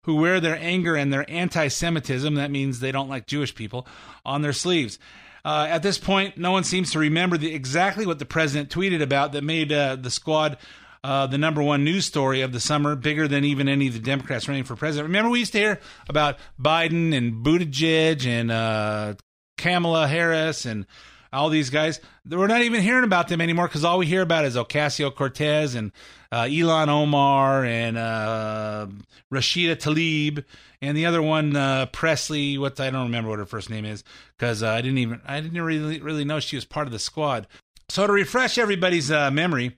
who 0.03 0.15
wear 0.15 0.39
their 0.39 0.57
anger 0.57 0.95
and 0.95 1.13
their 1.13 1.29
anti 1.29 1.67
Semitism, 1.67 2.35
that 2.35 2.51
means 2.51 2.79
they 2.79 2.91
don't 2.91 3.09
like 3.09 3.27
Jewish 3.27 3.53
people, 3.53 3.87
on 4.25 4.41
their 4.41 4.53
sleeves. 4.53 4.97
Uh, 5.43 5.67
at 5.69 5.83
this 5.83 5.97
point, 5.97 6.37
no 6.37 6.51
one 6.51 6.63
seems 6.63 6.91
to 6.91 6.99
remember 6.99 7.37
the, 7.37 7.53
exactly 7.53 8.05
what 8.05 8.19
the 8.19 8.25
president 8.25 8.69
tweeted 8.69 9.01
about 9.01 9.31
that 9.31 9.43
made 9.43 9.71
uh, 9.71 9.95
the 9.95 10.11
squad 10.11 10.57
uh, 11.03 11.25
the 11.25 11.37
number 11.37 11.63
one 11.63 11.83
news 11.83 12.05
story 12.05 12.41
of 12.41 12.51
the 12.51 12.59
summer, 12.59 12.95
bigger 12.95 13.27
than 13.27 13.43
even 13.43 13.67
any 13.67 13.87
of 13.87 13.93
the 13.93 13.99
Democrats 13.99 14.47
running 14.47 14.63
for 14.63 14.75
president. 14.75 15.07
Remember, 15.07 15.31
we 15.31 15.39
used 15.39 15.53
to 15.53 15.59
hear 15.59 15.79
about 16.07 16.37
Biden 16.61 17.15
and 17.15 17.43
Buttigieg 17.43 18.25
and 18.27 18.51
uh, 18.51 19.15
Kamala 19.57 20.07
Harris 20.07 20.65
and 20.65 20.85
all 21.33 21.49
these 21.49 21.69
guys. 21.69 21.99
We're 22.27 22.47
not 22.47 22.61
even 22.61 22.81
hearing 22.81 23.03
about 23.03 23.27
them 23.27 23.41
anymore 23.41 23.67
because 23.67 23.83
all 23.83 23.97
we 23.97 24.05
hear 24.05 24.21
about 24.21 24.45
is 24.45 24.55
Ocasio 24.55 25.13
Cortez 25.13 25.75
and 25.75 25.91
uh, 26.31 26.43
Ilhan 26.43 26.87
Omar 26.87 27.65
and 27.65 27.97
uh, 27.97 28.87
Rashida 29.31 29.75
Tlaib 29.75 30.43
and 30.81 30.97
the 30.97 31.05
other 31.05 31.21
one 31.21 31.55
uh, 31.55 31.85
Presley. 31.87 32.57
What 32.57 32.79
I 32.79 32.89
don't 32.89 33.03
remember 33.03 33.29
what 33.29 33.39
her 33.39 33.45
first 33.45 33.69
name 33.69 33.85
is 33.85 34.03
because 34.37 34.63
uh, 34.63 34.69
I 34.69 34.81
didn't 34.81 34.99
even 34.99 35.21
I 35.25 35.39
didn't 35.39 35.61
really 35.61 36.01
really 36.01 36.25
know 36.25 36.39
she 36.39 36.57
was 36.57 36.65
part 36.65 36.87
of 36.87 36.93
the 36.93 36.99
squad. 36.99 37.47
So 37.89 38.07
to 38.07 38.13
refresh 38.13 38.57
everybody's 38.57 39.11
uh, 39.11 39.31
memory, 39.31 39.75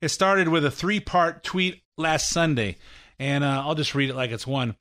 it 0.00 0.08
started 0.08 0.48
with 0.48 0.64
a 0.64 0.70
three 0.70 1.00
part 1.00 1.42
tweet 1.42 1.82
last 1.96 2.30
Sunday, 2.30 2.76
and 3.18 3.42
uh, 3.42 3.62
I'll 3.64 3.74
just 3.74 3.94
read 3.94 4.10
it 4.10 4.16
like 4.16 4.30
it's 4.30 4.46
one 4.46 4.76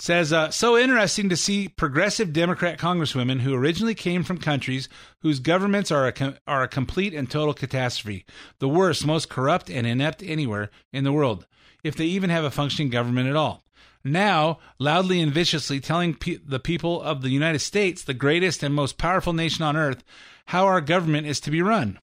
says 0.00 0.32
uh, 0.32 0.50
so 0.50 0.78
interesting 0.78 1.28
to 1.28 1.36
see 1.36 1.68
progressive 1.68 2.32
democrat 2.32 2.78
congresswomen 2.78 3.40
who 3.40 3.54
originally 3.54 3.94
came 3.94 4.22
from 4.22 4.38
countries 4.38 4.88
whose 5.20 5.40
governments 5.40 5.90
are 5.90 6.06
a 6.06 6.12
com- 6.12 6.36
are 6.46 6.62
a 6.62 6.68
complete 6.68 7.14
and 7.14 7.30
total 7.30 7.54
catastrophe 7.54 8.24
the 8.58 8.68
worst 8.68 9.06
most 9.06 9.28
corrupt 9.28 9.70
and 9.70 9.86
inept 9.86 10.22
anywhere 10.22 10.70
in 10.92 11.04
the 11.04 11.12
world 11.12 11.46
if 11.84 11.94
they 11.96 12.06
even 12.06 12.30
have 12.30 12.44
a 12.44 12.50
functioning 12.50 12.90
government 12.90 13.28
at 13.28 13.36
all 13.36 13.62
now 14.04 14.58
loudly 14.78 15.20
and 15.20 15.32
viciously 15.32 15.80
telling 15.80 16.14
pe- 16.14 16.38
the 16.44 16.60
people 16.60 17.02
of 17.02 17.22
the 17.22 17.28
United 17.28 17.58
States, 17.58 18.02
the 18.02 18.14
greatest 18.14 18.62
and 18.62 18.74
most 18.74 18.96
powerful 18.96 19.32
nation 19.32 19.62
on 19.62 19.76
earth, 19.76 20.02
how 20.46 20.66
our 20.66 20.80
government 20.80 21.26
is 21.26 21.40
to 21.40 21.50
be 21.50 21.60
run. 21.60 21.98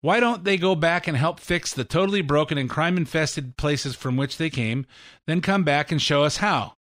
Why 0.00 0.20
don't 0.20 0.44
they 0.44 0.56
go 0.56 0.74
back 0.74 1.06
and 1.06 1.16
help 1.16 1.38
fix 1.38 1.72
the 1.72 1.84
totally 1.84 2.22
broken 2.22 2.58
and 2.58 2.68
crime 2.68 2.96
infested 2.96 3.56
places 3.56 3.94
from 3.94 4.16
which 4.16 4.36
they 4.36 4.50
came, 4.50 4.86
then 5.26 5.40
come 5.40 5.64
back 5.64 5.92
and 5.92 6.02
show 6.02 6.24
us 6.24 6.38
how? 6.38 6.74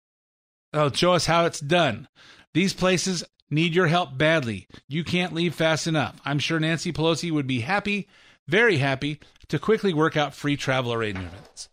Oh, 0.73 0.89
show 0.91 1.13
us 1.13 1.25
how 1.25 1.45
it's 1.45 1.59
done. 1.59 2.07
These 2.53 2.73
places 2.73 3.23
need 3.49 3.75
your 3.75 3.87
help 3.87 4.17
badly. 4.17 4.67
You 4.87 5.03
can't 5.03 5.33
leave 5.33 5.53
fast 5.53 5.87
enough. 5.87 6.19
I'm 6.23 6.39
sure 6.39 6.59
Nancy 6.59 6.93
Pelosi 6.93 7.31
would 7.31 7.47
be 7.47 7.61
happy, 7.61 8.07
very 8.47 8.77
happy, 8.77 9.19
to 9.49 9.59
quickly 9.59 9.93
work 9.93 10.15
out 10.15 10.33
free 10.33 10.55
travel 10.55 10.93
arrangements. 10.93 11.69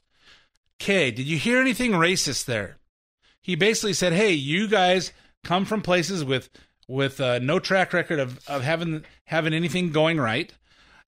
Kay, 0.78 1.12
did 1.12 1.26
you 1.26 1.38
hear 1.38 1.60
anything 1.60 1.92
racist 1.92 2.44
there? 2.44 2.78
He 3.40 3.54
basically 3.54 3.92
said, 3.92 4.12
"Hey, 4.12 4.32
you 4.32 4.68
guys 4.68 5.12
come 5.44 5.64
from 5.64 5.80
places 5.80 6.24
with 6.24 6.50
with 6.88 7.20
uh, 7.20 7.38
no 7.38 7.58
track 7.58 7.92
record 7.92 8.18
of, 8.18 8.40
of 8.48 8.62
having 8.62 9.04
having 9.24 9.54
anything 9.54 9.90
going 9.92 10.20
right, 10.20 10.52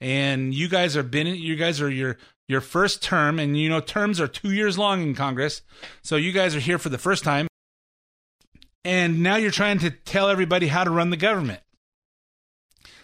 and 0.00 0.54
you 0.54 0.68
guys 0.68 0.96
are 0.96 1.02
been 1.02 1.26
you 1.26 1.56
guys 1.56 1.80
are 1.80 1.90
your 1.90 2.16
your 2.48 2.60
first 2.60 3.02
term, 3.02 3.38
and 3.38 3.58
you 3.58 3.68
know 3.68 3.80
terms 3.80 4.20
are 4.20 4.28
two 4.28 4.52
years 4.52 4.78
long 4.78 5.02
in 5.02 5.14
Congress, 5.14 5.62
so 6.02 6.16
you 6.16 6.32
guys 6.32 6.54
are 6.54 6.60
here 6.60 6.78
for 6.78 6.88
the 6.88 6.98
first 6.98 7.24
time, 7.24 7.46
and 8.84 9.22
now 9.22 9.36
you're 9.36 9.50
trying 9.50 9.78
to 9.80 9.90
tell 9.90 10.28
everybody 10.28 10.66
how 10.66 10.84
to 10.84 10.90
run 10.90 11.10
the 11.10 11.16
government." 11.16 11.60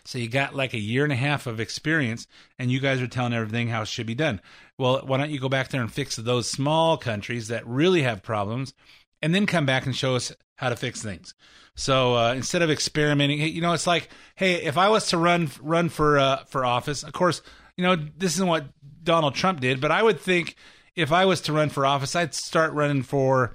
So 0.04 0.18
you 0.18 0.28
got 0.28 0.54
like 0.54 0.72
a 0.72 0.78
year 0.78 1.02
and 1.02 1.12
a 1.12 1.16
half 1.16 1.46
of 1.46 1.58
experience, 1.58 2.26
and 2.58 2.70
you 2.70 2.78
guys 2.78 3.02
are 3.02 3.08
telling 3.08 3.32
everything 3.32 3.68
how 3.68 3.82
it 3.82 3.88
should 3.88 4.06
be 4.06 4.14
done. 4.14 4.40
Well, 4.78 5.02
why 5.04 5.16
don't 5.16 5.30
you 5.30 5.40
go 5.40 5.48
back 5.48 5.68
there 5.68 5.80
and 5.80 5.92
fix 5.92 6.14
those 6.16 6.48
small 6.48 6.96
countries 6.96 7.48
that 7.48 7.66
really 7.66 8.02
have 8.02 8.22
problems, 8.22 8.72
and 9.20 9.34
then 9.34 9.46
come 9.46 9.66
back 9.66 9.84
and 9.86 9.96
show 9.96 10.14
us 10.14 10.32
how 10.56 10.68
to 10.68 10.76
fix 10.76 11.02
things. 11.02 11.34
So 11.74 12.14
uh, 12.14 12.34
instead 12.34 12.62
of 12.62 12.70
experimenting, 12.70 13.40
you 13.40 13.60
know, 13.60 13.72
it's 13.72 13.86
like, 13.86 14.08
hey, 14.36 14.62
if 14.62 14.78
I 14.78 14.88
was 14.88 15.08
to 15.08 15.18
run 15.18 15.50
run 15.60 15.88
for 15.88 16.18
uh, 16.18 16.44
for 16.44 16.64
office, 16.64 17.02
of 17.02 17.12
course, 17.12 17.42
you 17.76 17.84
know, 17.84 17.96
this 17.96 18.34
isn't 18.34 18.48
what 18.48 18.66
Donald 19.02 19.34
Trump 19.34 19.60
did, 19.60 19.80
but 19.80 19.90
I 19.90 20.02
would 20.02 20.20
think 20.20 20.56
if 20.94 21.12
I 21.12 21.26
was 21.26 21.42
to 21.42 21.52
run 21.52 21.68
for 21.68 21.84
office, 21.84 22.16
I'd 22.16 22.34
start 22.34 22.72
running 22.72 23.02
for, 23.02 23.52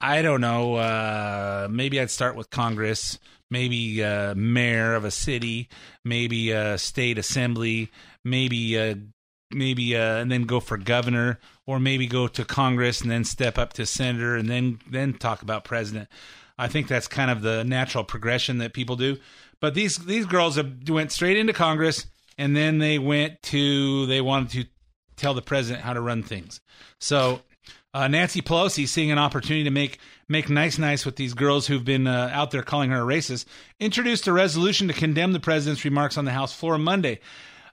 I 0.00 0.22
don't 0.22 0.40
know, 0.40 0.74
uh, 0.74 1.68
maybe 1.70 2.00
I'd 2.00 2.10
start 2.10 2.36
with 2.36 2.50
Congress, 2.50 3.18
maybe 3.50 4.02
uh, 4.04 4.34
mayor 4.34 4.94
of 4.94 5.04
a 5.04 5.10
city, 5.10 5.68
maybe 6.04 6.50
a 6.50 6.76
state 6.76 7.18
assembly, 7.18 7.90
maybe 8.24 8.78
uh, 8.78 8.96
maybe 9.50 9.96
uh, 9.96 10.16
and 10.16 10.30
then 10.30 10.42
go 10.42 10.60
for 10.60 10.76
governor, 10.76 11.38
or 11.66 11.80
maybe 11.80 12.06
go 12.06 12.28
to 12.28 12.44
Congress 12.44 13.00
and 13.00 13.10
then 13.10 13.24
step 13.24 13.58
up 13.58 13.72
to 13.74 13.86
senator, 13.86 14.36
and 14.36 14.50
then 14.50 14.80
then 14.90 15.14
talk 15.14 15.42
about 15.42 15.64
president. 15.64 16.08
I 16.58 16.68
think 16.68 16.88
that's 16.88 17.08
kind 17.08 17.30
of 17.30 17.42
the 17.42 17.64
natural 17.64 18.04
progression 18.04 18.58
that 18.58 18.72
people 18.72 18.96
do. 18.96 19.16
But 19.60 19.74
these 19.74 19.96
these 19.98 20.26
girls 20.26 20.56
have, 20.56 20.88
went 20.88 21.12
straight 21.12 21.36
into 21.36 21.52
Congress, 21.52 22.06
and 22.36 22.54
then 22.54 22.78
they 22.78 22.98
went 22.98 23.40
to 23.44 24.06
they 24.06 24.20
wanted 24.20 24.50
to 24.50 24.70
tell 25.16 25.32
the 25.32 25.42
president 25.42 25.84
how 25.84 25.94
to 25.94 26.00
run 26.00 26.22
things. 26.22 26.60
So 27.00 27.40
uh, 27.96 28.08
Nancy 28.08 28.42
Pelosi, 28.42 28.86
seeing 28.86 29.10
an 29.10 29.18
opportunity 29.18 29.64
to 29.64 29.70
make 29.70 29.98
make 30.28 30.50
nice 30.50 30.76
nice 30.76 31.06
with 31.06 31.16
these 31.16 31.32
girls 31.32 31.66
who've 31.66 31.84
been 31.84 32.06
uh, 32.06 32.28
out 32.30 32.50
there 32.50 32.62
calling 32.62 32.90
her 32.90 33.00
a 33.00 33.06
racist, 33.06 33.46
introduced 33.80 34.26
a 34.26 34.32
resolution 34.32 34.88
to 34.88 34.94
condemn 34.94 35.32
the 35.32 35.40
president's 35.40 35.82
remarks 35.82 36.18
on 36.18 36.26
the 36.26 36.30
House 36.32 36.52
floor 36.52 36.76
Monday. 36.76 37.20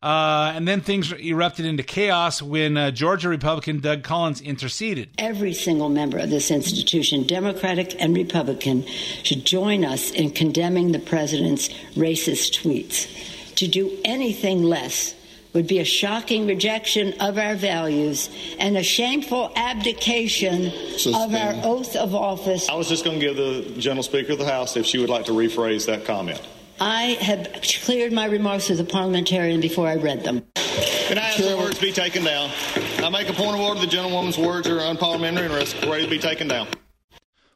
Uh, 0.02 0.54
and 0.56 0.66
then 0.68 0.80
things 0.80 1.12
erupted 1.14 1.66
into 1.66 1.84
chaos 1.84 2.42
when 2.42 2.78
uh, 2.78 2.92
Georgia 2.92 3.28
Republican 3.28 3.80
Doug 3.80 4.04
Collins 4.04 4.40
interceded. 4.40 5.10
Every 5.18 5.54
single 5.54 5.90
member 5.90 6.18
of 6.18 6.30
this 6.30 6.52
institution, 6.52 7.26
Democratic 7.26 8.02
and 8.02 8.16
Republican, 8.16 8.86
should 9.24 9.46
join 9.46 9.84
us 9.84 10.12
in 10.12 10.32
condemning 10.32 10.92
the 10.94 11.00
president's 11.00 11.68
racist 11.96 12.62
tweets. 12.62 13.08
To 13.56 13.68
do 13.68 13.98
anything 14.04 14.64
less 14.64 15.16
would 15.54 15.68
be 15.68 15.80
a 15.80 15.86
shocking 15.86 16.48
rejection 16.48 17.14
of 17.20 17.38
our 17.38 17.56
values 17.56 18.30
and 18.60 18.76
a 18.76 18.84
shameful 18.84 19.52
abdication 19.56 20.68
of 21.14 21.34
our 21.34 21.54
oath 21.64 21.96
of 21.96 22.16
office. 22.16 22.70
I 22.70 22.76
was 22.76 22.90
just 22.90 23.06
going 23.06 23.20
to 23.20 23.26
give 23.26 23.38
the 23.38 23.80
General 23.80 24.04
Speaker 24.04 24.34
of 24.34 24.40
the 24.40 24.46
House 24.46 24.76
if 24.76 24.86
she 24.86 24.98
would 24.98 25.10
like 25.10 25.26
to 25.26 25.32
rephrase 25.32 25.86
that 25.86 26.06
comment. 26.06 26.42
I 26.80 27.18
have 27.22 27.62
cleared 27.84 28.12
my 28.12 28.26
remarks 28.26 28.70
as 28.72 28.80
a 28.80 28.84
parliamentarian 28.84 29.62
before 29.62 29.88
I 29.88 29.96
read 29.96 30.24
them. 30.24 30.44
Can 30.56 31.18
I 31.18 31.28
ask 31.30 31.38
the 31.38 31.56
words 31.56 31.80
be 31.80 31.92
taken 31.92 32.24
down? 32.24 32.50
I 32.98 33.10
make 33.10 33.30
a 33.30 33.34
point 33.34 33.56
of 33.56 33.62
order. 33.62 33.80
The 33.80 33.88
gentlewoman's 33.88 34.38
words 34.38 34.68
are 34.68 34.80
unparliamentary 34.80 35.46
and 35.46 35.54
are 35.54 35.90
ready 35.90 36.06
to 36.06 36.10
be 36.10 36.20
taken 36.20 36.48
down. 36.48 36.68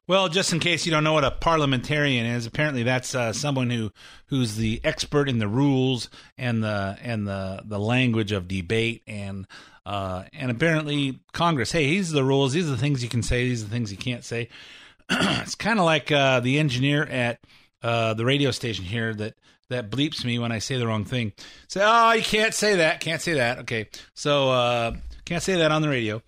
Well, 0.08 0.30
just 0.30 0.54
in 0.54 0.60
case 0.60 0.86
you 0.86 0.92
don't 0.92 1.04
know 1.04 1.12
what 1.12 1.26
a 1.26 1.32
parliamentarian 1.32 2.26
is, 2.26 2.46
apparently 2.46 2.84
that's 2.84 3.14
uh, 3.14 3.34
someone 3.34 3.70
who 3.70 3.92
who's 4.28 4.56
the 4.56 4.80
expert 4.86 5.28
in 5.28 5.38
the 5.38 5.50
rules 5.50 6.10
and 6.38 6.64
the 6.64 6.98
and 7.02 7.28
the 7.28 7.62
the 7.66 7.78
language 7.78 8.32
of 8.32 8.48
debate 8.48 9.04
and 9.06 9.46
uh, 9.86 10.24
and 10.32 10.50
apparently 10.50 11.20
Congress. 11.34 11.74
Hey, 11.74 11.88
these 11.88 12.14
are 12.14 12.16
the 12.16 12.24
rules. 12.24 12.54
These 12.54 12.68
are 12.68 12.72
the 12.72 12.78
things 12.78 13.04
you 13.04 13.10
can 13.10 13.22
say. 13.22 13.50
These 13.50 13.64
are 13.64 13.66
the 13.66 13.72
things 13.72 13.92
you 13.92 13.98
can't 13.98 14.24
say. 14.24 14.48
it's 15.10 15.56
kind 15.56 15.78
of 15.78 15.84
like 15.84 16.10
uh, 16.10 16.40
the 16.40 16.58
engineer 16.58 17.04
at 17.04 17.42
uh, 17.84 18.14
the 18.14 18.24
radio 18.24 18.52
station 18.52 18.86
here 18.86 19.14
that 19.14 19.34
that 19.70 19.92
bleeps 19.92 20.24
me 20.24 20.40
when 20.40 20.54
I 20.54 20.60
say 20.60 20.78
the 20.78 20.88
wrong 20.88 21.04
thing. 21.04 21.34
Say, 21.68 21.82
oh, 21.84 22.14
you 22.14 22.24
can't 22.24 22.54
say 22.54 22.78
that. 22.78 23.02
Can't 23.02 23.22
say 23.22 23.34
that. 23.34 23.60
Okay, 23.60 23.90
so 24.14 24.52
uh, 24.52 24.96
can't 25.26 25.44
say 25.44 25.56
that 25.58 25.74
on 25.74 25.82
the 25.82 25.90
radio. 25.90 26.22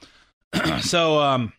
so. 0.82 1.22
um 1.22 1.54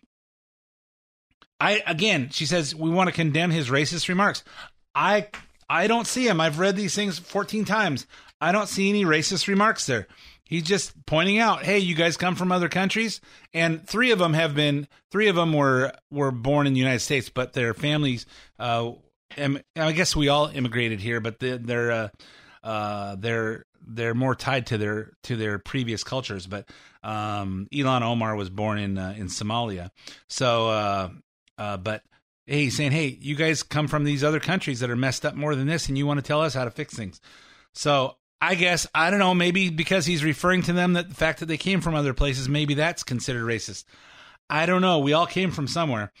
I 1.61 1.83
again, 1.85 2.29
she 2.31 2.45
says 2.47 2.73
we 2.73 2.89
want 2.89 3.07
to 3.07 3.13
condemn 3.15 3.51
his 3.51 3.69
racist 3.69 4.09
remarks. 4.09 4.43
I 4.95 5.27
I 5.69 5.85
don't 5.87 6.07
see 6.07 6.27
him. 6.27 6.41
I've 6.41 6.57
read 6.59 6.75
these 6.75 6.95
things 6.95 7.19
14 7.19 7.65
times. 7.65 8.07
I 8.41 8.51
don't 8.51 8.67
see 8.67 8.89
any 8.89 9.05
racist 9.05 9.47
remarks 9.47 9.85
there. 9.85 10.07
He's 10.43 10.63
just 10.63 11.05
pointing 11.05 11.37
out, 11.37 11.63
"Hey, 11.63 11.77
you 11.79 11.93
guys 11.95 12.17
come 12.17 12.35
from 12.35 12.51
other 12.51 12.67
countries?" 12.67 13.21
And 13.53 13.87
three 13.87 14.09
of 14.11 14.17
them 14.19 14.33
have 14.33 14.55
been 14.55 14.87
three 15.11 15.27
of 15.27 15.35
them 15.35 15.53
were 15.53 15.93
were 16.09 16.31
born 16.31 16.65
in 16.67 16.73
the 16.73 16.79
United 16.79 16.99
States, 17.01 17.29
but 17.29 17.53
their 17.53 17.73
families 17.75 18.25
uh 18.59 18.91
em, 19.37 19.59
I 19.75 19.91
guess 19.91 20.15
we 20.15 20.27
all 20.29 20.47
immigrated 20.47 20.99
here, 20.99 21.21
but 21.21 21.39
they- 21.39 21.57
they're 21.57 21.91
uh 21.91 22.09
uh 22.63 23.15
they're 23.19 23.65
they're 23.87 24.13
more 24.15 24.35
tied 24.35 24.65
to 24.67 24.77
their 24.77 25.11
to 25.23 25.35
their 25.37 25.59
previous 25.59 26.03
cultures, 26.03 26.47
but 26.47 26.67
um 27.03 27.67
Ilhan 27.71 28.01
Omar 28.01 28.35
was 28.35 28.49
born 28.49 28.77
in 28.79 28.97
uh, 28.97 29.13
in 29.15 29.27
Somalia. 29.27 29.91
So 30.27 30.69
uh 30.69 31.09
uh, 31.61 31.77
but 31.77 32.01
hey, 32.47 32.63
he's 32.63 32.75
saying, 32.75 32.91
hey, 32.91 33.19
you 33.21 33.35
guys 33.35 33.61
come 33.61 33.87
from 33.87 34.03
these 34.03 34.23
other 34.23 34.39
countries 34.39 34.79
that 34.79 34.89
are 34.89 34.95
messed 34.95 35.27
up 35.27 35.35
more 35.35 35.55
than 35.55 35.67
this, 35.67 35.87
and 35.87 35.97
you 35.97 36.07
want 36.07 36.17
to 36.17 36.25
tell 36.25 36.41
us 36.41 36.55
how 36.55 36.63
to 36.65 36.71
fix 36.71 36.95
things. 36.95 37.21
So 37.73 38.15
I 38.41 38.55
guess 38.55 38.87
I 38.95 39.11
don't 39.11 39.19
know. 39.19 39.35
Maybe 39.35 39.69
because 39.69 40.07
he's 40.07 40.23
referring 40.23 40.63
to 40.63 40.73
them 40.73 40.93
that 40.93 41.09
the 41.09 41.13
fact 41.13 41.39
that 41.39 41.45
they 41.45 41.57
came 41.57 41.79
from 41.79 41.93
other 41.93 42.15
places, 42.15 42.49
maybe 42.49 42.73
that's 42.73 43.03
considered 43.03 43.43
racist. 43.43 43.83
I 44.49 44.65
don't 44.65 44.81
know. 44.81 44.97
We 44.97 45.13
all 45.13 45.27
came 45.27 45.51
from 45.51 45.67
somewhere. 45.67 46.11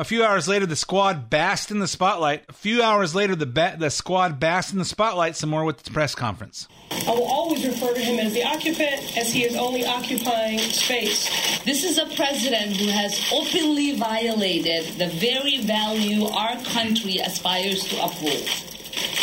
A 0.00 0.04
few 0.04 0.24
hours 0.24 0.46
later, 0.46 0.64
the 0.64 0.76
squad 0.76 1.28
basked 1.28 1.72
in 1.72 1.80
the 1.80 1.88
spotlight. 1.88 2.44
A 2.48 2.52
few 2.52 2.84
hours 2.84 3.16
later, 3.16 3.34
the 3.34 3.46
ba- 3.46 3.74
the 3.76 3.90
squad 3.90 4.38
basked 4.38 4.72
in 4.72 4.78
the 4.78 4.84
spotlight 4.84 5.34
some 5.34 5.50
more 5.50 5.64
with 5.64 5.82
the 5.82 5.90
press 5.90 6.14
conference. 6.14 6.68
I 6.92 7.10
will 7.10 7.24
always 7.24 7.66
refer 7.66 7.92
to 7.92 8.00
him 8.00 8.24
as 8.24 8.32
the 8.32 8.44
occupant, 8.44 9.16
as 9.18 9.32
he 9.32 9.42
is 9.42 9.56
only 9.56 9.84
occupying 9.84 10.60
space. 10.60 11.28
This 11.64 11.82
is 11.82 11.98
a 11.98 12.06
president 12.14 12.76
who 12.76 12.86
has 12.86 13.20
openly 13.32 13.96
violated 13.96 14.84
the 14.98 15.08
very 15.18 15.62
value 15.62 16.26
our 16.26 16.54
country 16.62 17.16
aspires 17.18 17.82
to 17.88 17.96
uphold 18.04 18.48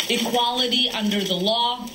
equality 0.08 0.90
under 0.90 1.22
the 1.22 1.34
law, 1.34 1.88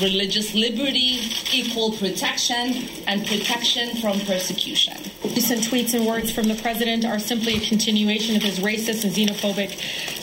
religious 0.00 0.54
liberty, 0.54 1.20
equal 1.52 1.92
protection, 1.92 2.88
and 3.06 3.26
protection 3.26 3.96
from 3.96 4.20
persecution. 4.20 4.96
Recent 5.24 5.62
tweets 5.62 5.94
and 5.94 6.06
words 6.06 6.30
from 6.30 6.48
the 6.48 6.54
president 6.56 7.04
are 7.04 7.18
simply 7.18 7.56
a 7.56 7.60
continuation 7.60 8.36
of 8.36 8.42
his 8.42 8.60
racist 8.60 9.04
and 9.04 9.12
xenophobic 9.12 9.70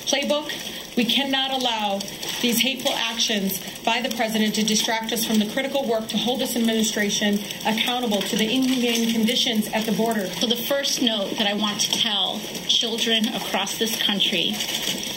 playbook. 0.05 0.51
We 0.95 1.03
cannot 1.03 1.51
allow 1.51 1.99
these 2.41 2.61
hateful 2.61 2.93
actions 2.93 3.59
by 3.83 4.01
the 4.01 4.15
president 4.15 4.55
to 4.55 4.63
distract 4.63 5.11
us 5.11 5.25
from 5.25 5.39
the 5.39 5.49
critical 5.51 5.87
work 5.87 6.07
to 6.09 6.17
hold 6.17 6.39
this 6.39 6.55
administration 6.55 7.39
accountable 7.65 8.21
to 8.21 8.35
the 8.37 8.45
inhumane 8.45 9.11
conditions 9.11 9.67
at 9.73 9.85
the 9.85 9.91
border. 9.91 10.27
So, 10.27 10.47
the 10.47 10.55
first 10.55 11.01
note 11.01 11.37
that 11.37 11.47
I 11.47 11.53
want 11.53 11.81
to 11.81 11.91
tell 11.91 12.39
children 12.67 13.27
across 13.29 13.77
this 13.77 14.01
country 14.01 14.53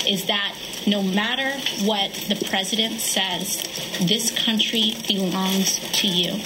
is 0.07 0.25
that 0.27 0.55
no 0.87 1.03
matter 1.03 1.51
what 1.85 2.13
the 2.29 2.47
president 2.49 3.01
says, 3.01 3.63
this 4.01 4.31
country 4.45 4.95
belongs 5.07 5.79
to 6.01 6.07
you. 6.07 6.41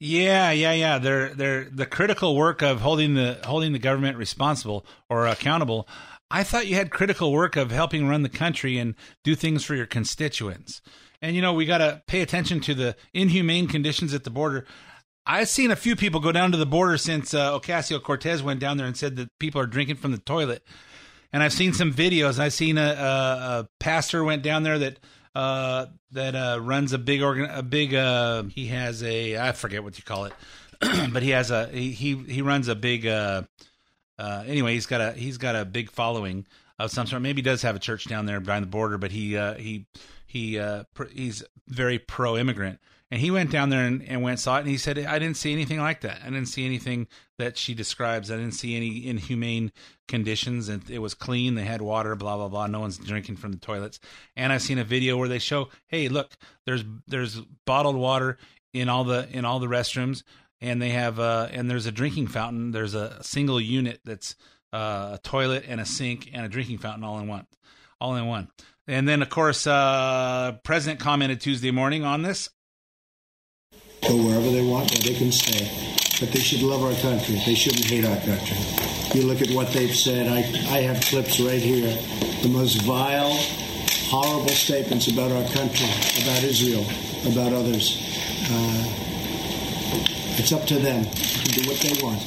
Yeah, 0.00 0.50
yeah, 0.50 0.72
yeah. 0.72 0.98
They're 0.98 1.34
they're 1.34 1.64
the 1.64 1.86
critical 1.86 2.36
work 2.36 2.62
of 2.62 2.80
holding 2.80 3.14
the 3.14 3.38
holding 3.44 3.72
the 3.72 3.78
government 3.78 4.18
responsible 4.18 4.84
or 5.08 5.26
accountable. 5.26 5.88
I 6.30 6.42
thought 6.42 6.66
you 6.66 6.74
had 6.74 6.90
critical 6.90 7.32
work 7.32 7.56
of 7.56 7.70
helping 7.70 8.08
run 8.08 8.22
the 8.22 8.28
country 8.28 8.76
and 8.76 8.94
do 9.22 9.34
things 9.34 9.64
for 9.64 9.74
your 9.74 9.86
constituents. 9.86 10.82
And 11.22 11.36
you 11.36 11.42
know, 11.42 11.54
we 11.54 11.64
got 11.64 11.78
to 11.78 12.02
pay 12.06 12.20
attention 12.20 12.60
to 12.60 12.74
the 12.74 12.96
inhumane 13.14 13.68
conditions 13.68 14.12
at 14.12 14.24
the 14.24 14.30
border. 14.30 14.66
I've 15.26 15.48
seen 15.48 15.70
a 15.70 15.76
few 15.76 15.96
people 15.96 16.20
go 16.20 16.32
down 16.32 16.52
to 16.52 16.58
the 16.58 16.66
border 16.66 16.98
since 16.98 17.32
uh, 17.32 17.58
Ocasio 17.58 18.02
Cortez 18.02 18.42
went 18.42 18.60
down 18.60 18.76
there 18.76 18.86
and 18.86 18.96
said 18.96 19.16
that 19.16 19.30
people 19.38 19.60
are 19.60 19.66
drinking 19.66 19.96
from 19.96 20.12
the 20.12 20.18
toilet. 20.18 20.62
And 21.34 21.42
I've 21.42 21.52
seen 21.52 21.72
some 21.72 21.92
videos. 21.92 22.38
I've 22.38 22.52
seen 22.52 22.78
a, 22.78 22.80
a, 22.80 22.86
a 22.86 23.68
pastor 23.80 24.22
went 24.22 24.44
down 24.44 24.62
there 24.62 24.78
that 24.78 25.00
uh, 25.34 25.86
that 26.12 26.36
uh, 26.36 26.60
runs 26.62 26.92
a 26.92 26.98
big 26.98 27.22
organ, 27.22 27.50
a 27.50 27.60
big. 27.60 27.92
Uh, 27.92 28.44
he 28.44 28.68
has 28.68 29.02
a 29.02 29.36
I 29.36 29.50
forget 29.50 29.82
what 29.82 29.98
you 29.98 30.04
call 30.04 30.26
it, 30.26 30.32
but 31.12 31.24
he 31.24 31.30
has 31.30 31.50
a 31.50 31.66
he 31.66 31.90
he, 31.90 32.14
he 32.14 32.40
runs 32.40 32.68
a 32.68 32.76
big. 32.76 33.04
Uh, 33.04 33.42
uh, 34.16 34.44
anyway, 34.46 34.74
he's 34.74 34.86
got 34.86 35.00
a 35.00 35.10
he's 35.10 35.36
got 35.36 35.56
a 35.56 35.64
big 35.64 35.90
following 35.90 36.46
of 36.78 36.92
some 36.92 37.08
sort. 37.08 37.20
Maybe 37.20 37.38
he 37.38 37.42
does 37.42 37.62
have 37.62 37.74
a 37.74 37.80
church 37.80 38.04
down 38.04 38.26
there 38.26 38.38
behind 38.38 38.62
the 38.62 38.68
border, 38.68 38.96
but 38.96 39.10
he 39.10 39.36
uh, 39.36 39.54
he 39.54 39.86
he 40.28 40.60
uh, 40.60 40.84
pr- 40.94 41.08
he's 41.12 41.42
very 41.66 41.98
pro 41.98 42.38
immigrant. 42.38 42.78
And 43.10 43.20
he 43.20 43.30
went 43.30 43.50
down 43.50 43.68
there 43.68 43.84
and, 43.84 44.02
and 44.02 44.22
went 44.22 44.40
saw 44.40 44.56
it, 44.56 44.60
and 44.60 44.68
he 44.68 44.78
said, 44.78 44.98
"I 44.98 45.18
didn't 45.18 45.36
see 45.36 45.52
anything 45.52 45.78
like 45.78 46.00
that. 46.00 46.20
I 46.22 46.30
didn't 46.30 46.46
see 46.46 46.64
anything 46.64 47.06
that 47.38 47.56
she 47.56 47.74
describes. 47.74 48.30
I 48.30 48.36
didn't 48.36 48.54
see 48.54 48.76
any 48.76 49.06
inhumane 49.06 49.72
conditions, 50.08 50.68
and 50.68 50.88
it 50.90 50.98
was 51.00 51.14
clean. 51.14 51.54
They 51.54 51.64
had 51.64 51.82
water, 51.82 52.16
blah 52.16 52.36
blah 52.36 52.48
blah. 52.48 52.66
No 52.66 52.80
one's 52.80 52.98
drinking 52.98 53.36
from 53.36 53.52
the 53.52 53.58
toilets. 53.58 54.00
And 54.36 54.52
I've 54.52 54.62
seen 54.62 54.78
a 54.78 54.84
video 54.84 55.16
where 55.16 55.28
they 55.28 55.38
show, 55.38 55.68
hey, 55.86 56.08
look, 56.08 56.32
there's 56.66 56.84
there's 57.06 57.40
bottled 57.66 57.96
water 57.96 58.38
in 58.72 58.88
all 58.88 59.04
the 59.04 59.28
in 59.30 59.44
all 59.44 59.60
the 59.60 59.68
restrooms, 59.68 60.22
and 60.60 60.80
they 60.80 60.90
have 60.90 61.20
uh, 61.20 61.48
and 61.52 61.70
there's 61.70 61.86
a 61.86 61.92
drinking 61.92 62.28
fountain. 62.28 62.72
There's 62.72 62.94
a 62.94 63.22
single 63.22 63.60
unit 63.60 64.00
that's 64.04 64.34
uh, 64.72 65.12
a 65.14 65.20
toilet 65.22 65.64
and 65.68 65.80
a 65.80 65.86
sink 65.86 66.30
and 66.32 66.44
a 66.44 66.48
drinking 66.48 66.78
fountain 66.78 67.04
all 67.04 67.18
in 67.18 67.28
one, 67.28 67.46
all 68.00 68.16
in 68.16 68.26
one. 68.26 68.48
And 68.86 69.08
then 69.08 69.22
of 69.22 69.30
course, 69.30 69.66
uh, 69.66 70.58
President 70.64 71.00
commented 71.00 71.40
Tuesday 71.40 71.70
morning 71.70 72.04
on 72.04 72.22
this. 72.22 72.50
Go 74.08 74.16
wherever 74.16 74.50
they 74.50 74.62
want, 74.62 74.90
where 74.90 75.02
they 75.02 75.14
can 75.14 75.32
stay. 75.32 75.70
But 76.20 76.32
they 76.32 76.40
should 76.40 76.62
love 76.62 76.82
our 76.82 76.94
country. 77.00 77.40
They 77.44 77.54
shouldn't 77.54 77.84
hate 77.84 78.04
our 78.04 78.16
country. 78.18 78.56
You 79.14 79.26
look 79.26 79.42
at 79.42 79.50
what 79.50 79.72
they've 79.72 79.94
said. 79.94 80.28
I, 80.28 80.38
I 80.72 80.80
have 80.82 81.00
clips 81.04 81.40
right 81.40 81.60
here. 81.60 81.90
The 82.42 82.48
most 82.48 82.82
vile, 82.82 83.32
horrible 84.10 84.48
statements 84.48 85.08
about 85.08 85.32
our 85.32 85.44
country, 85.50 85.88
about 86.22 86.42
Israel, 86.44 86.84
about 87.26 87.52
others. 87.52 87.98
Uh, 88.50 89.04
it's 90.36 90.52
up 90.52 90.66
to 90.66 90.78
them 90.78 91.04
to 91.04 91.48
do 91.48 91.68
what 91.68 91.80
they 91.80 92.02
want. 92.02 92.20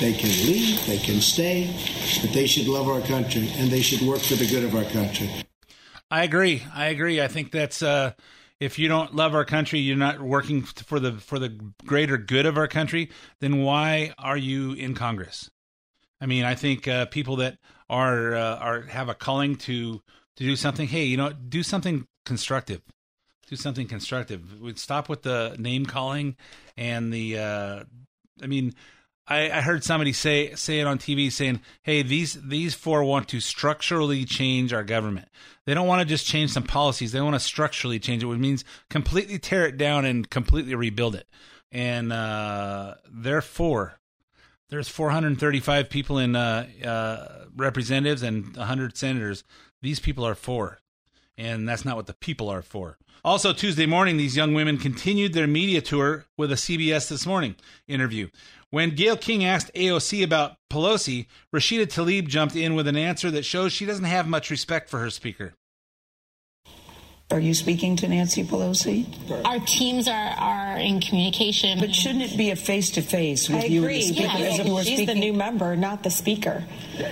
They 0.00 0.12
can 0.12 0.30
leave, 0.30 0.84
they 0.86 0.98
can 0.98 1.20
stay, 1.20 1.72
but 2.20 2.32
they 2.32 2.46
should 2.46 2.66
love 2.66 2.88
our 2.88 3.00
country 3.00 3.48
and 3.56 3.70
they 3.70 3.80
should 3.80 4.06
work 4.06 4.20
for 4.20 4.34
the 4.34 4.46
good 4.46 4.64
of 4.64 4.74
our 4.74 4.84
country. 4.84 5.30
I 6.10 6.24
agree. 6.24 6.62
I 6.74 6.86
agree. 6.86 7.20
I 7.20 7.28
think 7.28 7.50
that's 7.50 7.82
uh, 7.82 8.12
if 8.60 8.78
you 8.78 8.88
don't 8.88 9.14
love 9.14 9.34
our 9.34 9.44
country, 9.44 9.78
you're 9.80 9.96
not 9.96 10.20
working 10.20 10.62
for 10.62 11.00
the 11.00 11.12
for 11.12 11.38
the 11.38 11.48
greater 11.84 12.16
good 12.16 12.46
of 12.46 12.56
our 12.56 12.68
country. 12.68 13.10
Then 13.40 13.62
why 13.62 14.14
are 14.18 14.36
you 14.36 14.72
in 14.72 14.94
Congress? 14.94 15.50
I 16.20 16.26
mean, 16.26 16.44
I 16.44 16.54
think 16.54 16.88
uh, 16.88 17.06
people 17.06 17.36
that 17.36 17.58
are 17.90 18.34
uh, 18.34 18.56
are 18.56 18.82
have 18.82 19.08
a 19.08 19.14
calling 19.14 19.56
to 19.56 20.02
to 20.36 20.44
do 20.44 20.56
something. 20.56 20.88
Hey, 20.88 21.04
you 21.04 21.16
know, 21.16 21.32
do 21.32 21.62
something 21.62 22.06
constructive. 22.24 22.82
Do 23.46 23.56
something 23.56 23.86
constructive. 23.86 24.60
We'd 24.60 24.78
stop 24.78 25.08
with 25.08 25.22
the 25.22 25.54
name 25.58 25.86
calling 25.86 26.36
and 26.76 27.12
the. 27.12 27.38
Uh, 27.38 27.84
I 28.42 28.46
mean, 28.46 28.74
I, 29.26 29.50
I 29.50 29.60
heard 29.62 29.82
somebody 29.82 30.12
say 30.12 30.54
say 30.54 30.80
it 30.80 30.86
on 30.86 30.98
TV 30.98 31.32
saying, 31.32 31.60
"Hey, 31.82 32.02
these 32.02 32.34
these 32.34 32.74
four 32.74 33.04
want 33.04 33.28
to 33.28 33.40
structurally 33.40 34.24
change 34.24 34.72
our 34.72 34.84
government. 34.84 35.28
They 35.64 35.72
don't 35.72 35.86
want 35.86 36.00
to 36.00 36.06
just 36.06 36.26
change 36.26 36.50
some 36.50 36.62
policies. 36.62 37.12
They 37.12 37.20
want 37.20 37.34
to 37.34 37.40
structurally 37.40 37.98
change 37.98 38.22
it, 38.22 38.26
which 38.26 38.38
means 38.38 38.64
completely 38.90 39.38
tear 39.38 39.66
it 39.66 39.78
down 39.78 40.04
and 40.04 40.28
completely 40.28 40.74
rebuild 40.74 41.14
it." 41.14 41.26
And 41.72 42.12
uh, 42.12 42.94
therefore, 43.10 43.98
there's 44.68 44.88
435 44.88 45.88
people 45.88 46.18
in 46.18 46.36
uh, 46.36 46.66
uh, 46.84 47.46
representatives 47.56 48.22
and 48.22 48.56
100 48.56 48.96
senators. 48.96 49.42
These 49.80 50.00
people 50.00 50.26
are 50.26 50.34
for, 50.34 50.80
and 51.38 51.68
that's 51.68 51.84
not 51.84 51.96
what 51.96 52.06
the 52.06 52.14
people 52.14 52.48
are 52.50 52.62
for. 52.62 52.98
Also, 53.24 53.54
Tuesday 53.54 53.86
morning, 53.86 54.18
these 54.18 54.36
young 54.36 54.52
women 54.52 54.76
continued 54.76 55.32
their 55.32 55.46
media 55.46 55.80
tour 55.80 56.26
with 56.36 56.52
a 56.52 56.56
CBS 56.56 57.08
This 57.08 57.24
Morning 57.24 57.56
interview. 57.88 58.28
When 58.70 58.90
Gayle 58.94 59.16
King 59.16 59.44
asked 59.44 59.72
AOC 59.74 60.22
about 60.24 60.56
Pelosi, 60.70 61.26
Rashida 61.54 61.86
Tlaib 61.86 62.26
jumped 62.28 62.56
in 62.56 62.74
with 62.74 62.88
an 62.88 62.96
answer 62.96 63.30
that 63.30 63.44
shows 63.44 63.72
she 63.72 63.86
doesn't 63.86 64.04
have 64.04 64.26
much 64.26 64.50
respect 64.50 64.88
for 64.90 64.98
her 64.98 65.10
speaker. 65.10 65.54
Are 67.30 67.40
you 67.40 67.54
speaking 67.54 67.96
to 67.96 68.06
Nancy 68.06 68.44
Pelosi? 68.44 69.06
Our 69.46 69.58
teams 69.60 70.08
are, 70.08 70.12
are 70.36 70.76
in 70.76 71.00
communication. 71.00 71.80
But 71.80 71.94
shouldn't 71.94 72.22
it 72.22 72.36
be 72.36 72.50
a 72.50 72.56
face 72.56 72.90
to 72.92 73.02
face 73.02 73.48
with 73.48 73.64
I 73.64 73.66
you 73.66 73.78
and 73.80 73.84
agree. 73.86 73.98
the 74.00 74.02
speaker 74.14 74.22
Yeah. 74.38 74.46
as 74.46 74.58
if 74.58 74.66
you 74.66 74.74
were 74.74 74.84
She's 74.84 75.06
the 75.06 75.14
new 75.14 75.32
member, 75.32 75.74
not 75.74 76.02
the 76.02 76.10
speaker. 76.10 76.62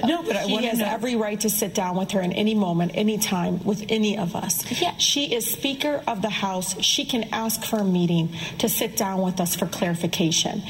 No, 0.04 0.22
but 0.22 0.36
I 0.36 0.46
She 0.46 0.52
wanna 0.52 0.66
has 0.68 0.78
know- 0.78 0.84
every 0.86 1.16
right 1.16 1.40
to 1.40 1.48
sit 1.50 1.74
down 1.74 1.96
with 1.96 2.10
her 2.10 2.20
in 2.20 2.32
any 2.32 2.54
moment, 2.54 2.92
any 2.94 3.16
time, 3.18 3.64
with 3.64 3.84
any 3.88 4.18
of 4.18 4.36
us. 4.36 4.64
Yeah. 4.82 4.96
She 4.98 5.32
is 5.34 5.50
Speaker 5.50 6.02
of 6.06 6.20
the 6.22 6.30
House. 6.30 6.80
She 6.82 7.04
can 7.06 7.24
ask 7.32 7.64
for 7.64 7.78
a 7.78 7.84
meeting 7.84 8.28
to 8.58 8.68
sit 8.68 8.96
down 8.98 9.22
with 9.22 9.40
us 9.40 9.54
for 9.56 9.66
clarification. 9.66 10.62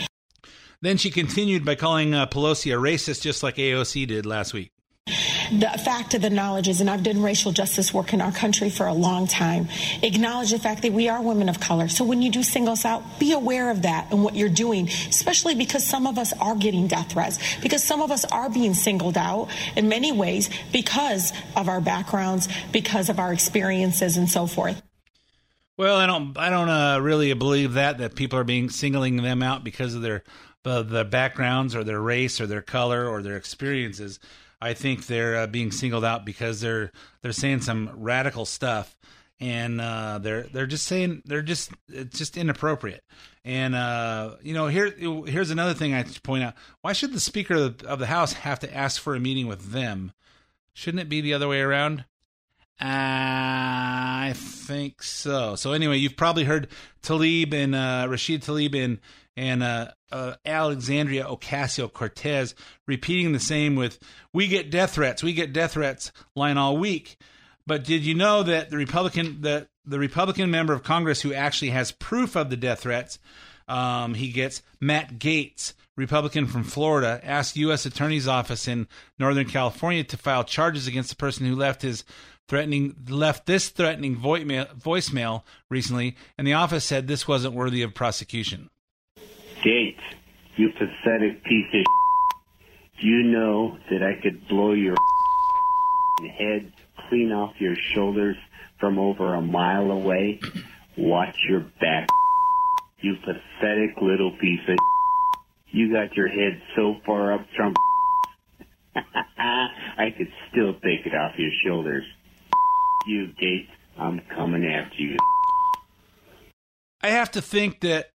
Then 0.83 0.97
she 0.97 1.11
continued 1.11 1.65
by 1.65 1.77
calling 1.77 2.13
uh, 2.13 2.27
Pelosi 2.27 2.75
a 2.75 2.77
racist, 2.77 3.23
just 3.23 3.45
like 3.45 3.55
AOC 3.55 4.09
did 4.09 4.27
last 4.27 4.53
week. 4.53 4.73
The 5.07 5.69
fact 5.85 6.15
of 6.15 6.23
the 6.23 6.31
knowledge 6.31 6.67
is, 6.67 6.81
and 6.81 6.91
I've 6.91 7.03
done 7.03 7.23
racial 7.23 7.53
justice 7.53 7.93
work 7.95 8.13
in 8.13 8.21
our 8.21 8.33
country 8.33 8.69
for 8.69 8.87
a 8.87 8.93
long 8.93 9.29
time, 9.29 9.69
acknowledge 10.03 10.51
the 10.51 10.59
fact 10.59 10.83
that 10.83 10.93
we 10.93 11.09
are 11.09 11.23
women 11.23 11.49
of 11.49 11.61
color. 11.61 11.89
So 11.89 12.05
when 12.05 12.21
you 12.21 12.31
do 12.31 12.43
single 12.43 12.73
us 12.73 12.85
out, 12.85 13.21
be 13.21 13.33
aware 13.33 13.71
of 13.71 13.83
that 13.83 14.11
and 14.11 14.25
what 14.25 14.35
you're 14.35 14.49
doing, 14.49 14.89
especially 14.89 15.55
because 15.55 15.87
some 15.87 16.07
of 16.07 16.19
us 16.19 16.33
are 16.41 16.57
getting 16.57 16.89
death 16.89 17.13
threats, 17.13 17.39
because 17.61 17.85
some 17.85 18.01
of 18.01 18.11
us 18.11 18.25
are 18.25 18.49
being 18.49 18.75
singled 18.75 19.17
out 19.17 19.51
in 19.77 19.89
many 19.89 20.11
ways 20.11 20.51
because 20.73 21.33
of 21.55 21.69
our 21.69 21.81
backgrounds, 21.81 22.49
because 22.73 23.09
of 23.09 23.21
our 23.21 23.33
experiences, 23.33 24.17
and 24.17 24.29
so 24.29 24.47
forth. 24.47 24.83
Well, 25.77 25.97
I 25.97 26.07
don't, 26.07 26.37
I 26.39 26.51
don't 26.51 26.69
uh, 26.69 26.99
really 27.01 27.33
believe 27.35 27.75
that 27.75 27.99
that 27.99 28.15
people 28.15 28.39
are 28.39 28.45
being 28.45 28.71
singling 28.71 29.17
them 29.23 29.43
out 29.43 29.65
because 29.65 29.95
of 29.95 30.03
their 30.03 30.23
uh, 30.65 30.83
their 30.83 31.05
backgrounds 31.05 31.75
or 31.75 31.85
their 31.85 32.01
race 32.01 32.41
or 32.41 32.47
their 32.47 32.63
color 32.63 33.09
or 33.09 33.23
their 33.23 33.37
experiences. 33.37 34.19
I 34.61 34.75
think 34.75 35.07
they're 35.07 35.37
uh, 35.37 35.47
being 35.49 35.73
singled 35.73 36.05
out 36.05 36.25
because 36.25 36.61
they're 36.61 36.93
they're 37.21 37.33
saying 37.33 37.63
some 37.63 37.91
radical 37.97 38.45
stuff, 38.45 38.97
and 39.41 39.81
uh, 39.81 40.19
they're 40.19 40.45
they're 40.45 40.67
just 40.67 40.87
saying 40.87 41.23
they're 41.25 41.43
just 41.43 41.73
it's 41.89 42.17
just 42.17 42.37
inappropriate. 42.37 43.03
And 43.45 43.75
uh, 43.75 44.37
you 44.41 44.55
know, 44.55 44.69
here 44.69 44.95
here's 45.27 45.51
another 45.51 45.75
thing 45.75 45.95
I 45.95 46.05
point 46.23 46.45
out: 46.45 46.55
why 46.81 46.93
should 46.93 47.13
the 47.13 47.21
Speaker 47.21 47.55
of 47.55 47.79
the, 47.79 47.89
of 47.89 47.99
the 47.99 48.07
House 48.07 48.35
have 48.35 48.61
to 48.61 48.73
ask 48.73 49.01
for 49.03 49.17
a 49.17 49.21
meeting 49.21 49.49
with 49.49 49.73
them? 49.73 50.13
Shouldn't 50.75 51.01
it 51.01 51.09
be 51.09 51.21
the 51.21 51.35
other 51.35 51.49
way 51.49 51.61
around? 51.61 52.05
I 52.81 54.33
think 54.35 55.03
so. 55.03 55.57
So 55.57 55.73
anyway, 55.73 55.99
you've 55.99 56.17
probably 56.17 56.45
heard 56.45 56.69
Talib 57.03 57.53
and 57.53 57.75
uh, 57.75 58.07
Rashid 58.09 58.43
Talib 58.43 58.75
and 58.75 58.99
and 59.37 59.63
uh, 59.63 59.89
uh, 60.11 60.35
Alexandria 60.45 61.25
Ocasio 61.25 61.93
Cortez 61.93 62.55
repeating 62.87 63.33
the 63.33 63.41
same 63.41 63.77
with 63.77 63.99
"We 64.33 64.49
get 64.49 64.71
death 64.71 64.95
threats, 64.95 65.23
we 65.23 65.33
get 65.33 65.53
death 65.53 65.73
threats" 65.73 66.13
line 66.37 66.59
all 66.59 66.77
week. 66.77 67.17
But 67.67 67.85
did 67.85 68.03
you 68.05 68.15
know 68.15 68.43
that 68.43 68.71
the 68.71 68.77
Republican 68.77 69.41
the 69.41 69.69
the 69.85 69.99
Republican 69.99 70.51
member 70.51 70.73
of 70.73 70.83
Congress 70.83 71.23
who 71.23 71.33
actually 71.33 71.71
has 71.71 71.93
proof 71.93 72.37
of 72.37 72.51
the 72.51 72.57
death 72.57 72.81
threats, 72.81 73.19
um, 73.69 74.15
he 74.15 74.31
gets 74.31 74.63
Matt 74.81 75.19
Gaetz, 75.19 75.75
Republican 75.97 76.47
from 76.47 76.65
Florida, 76.65 77.21
asked 77.23 77.57
U.S. 77.57 77.87
Attorney's 77.87 78.29
Office 78.29 78.69
in 78.69 78.87
Northern 79.19 79.47
California 79.47 80.05
to 80.05 80.17
file 80.17 80.45
charges 80.45 80.87
against 80.87 81.11
the 81.11 81.17
person 81.17 81.47
who 81.47 81.57
left 81.57 81.83
his 81.83 82.05
threatening 82.49 82.95
left 83.09 83.47
this 83.47 83.69
threatening 83.69 84.17
voicemail, 84.17 84.75
voicemail 84.77 85.43
recently, 85.71 86.17
and 86.37 86.47
the 86.47 86.53
office 86.53 86.85
said 86.85 87.07
this 87.07 87.29
wasn't 87.29 87.55
worthy 87.55 87.83
of 87.83 87.95
prosecution. 87.95 88.69
Gaetz, 89.65 90.01
you 90.57 90.71
pathetic 90.71 91.45
piece 91.45 91.67
of 91.73 91.85
Do 93.01 93.07
you 93.07 93.23
know 93.23 93.79
that 93.91 94.03
I 94.03 94.21
could 94.21 94.49
blow 94.49 94.73
your 94.73 94.97
head 96.37 96.73
clean 97.09 97.31
off 97.31 97.53
your 97.59 97.77
shoulders 97.95 98.37
from 98.81 98.99
over 98.99 99.35
a 99.35 99.41
mile 99.41 99.93
away? 99.93 100.41
Watch 100.97 101.37
your 101.49 101.61
back, 101.81 102.09
you 103.01 103.15
pathetic 103.25 103.97
little 104.01 104.33
piece 104.41 104.61
of 104.69 104.77
You 105.71 105.93
got 105.93 106.17
your 106.17 106.29
head 106.29 106.61
so 106.75 106.97
far 107.07 107.33
up, 107.33 107.47
Trump. 107.55 107.77
I 108.97 110.11
could 110.17 110.33
still 110.51 110.75
take 110.75 111.07
it 111.07 111.15
off 111.15 111.39
your 111.39 111.53
shoulders. 111.65 112.05
You, 113.07 113.29
Gaetz, 113.41 113.69
I'm 113.97 114.21
coming 114.35 114.67
after 114.67 115.03
you. 115.03 115.17
I 117.01 117.09
have 117.09 117.31
to 117.33 117.41
think 117.41 117.81
that 117.81 118.12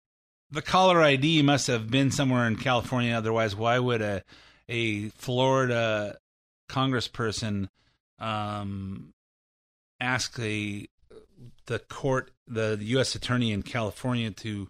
the 0.54 0.62
caller 0.62 1.02
ID 1.02 1.42
must 1.42 1.66
have 1.66 1.90
been 1.90 2.10
somewhere 2.10 2.46
in 2.46 2.56
California. 2.56 3.14
Otherwise, 3.14 3.54
why 3.54 3.78
would 3.78 4.00
a 4.00 4.22
a 4.68 5.08
Florida 5.10 6.16
congressperson 6.68 7.68
um, 8.18 9.12
ask 10.00 10.38
a 10.38 10.86
the 11.66 11.78
court, 11.78 12.30
the 12.46 12.78
U.S. 12.80 13.14
attorney 13.14 13.52
in 13.52 13.62
California, 13.62 14.30
to 14.30 14.68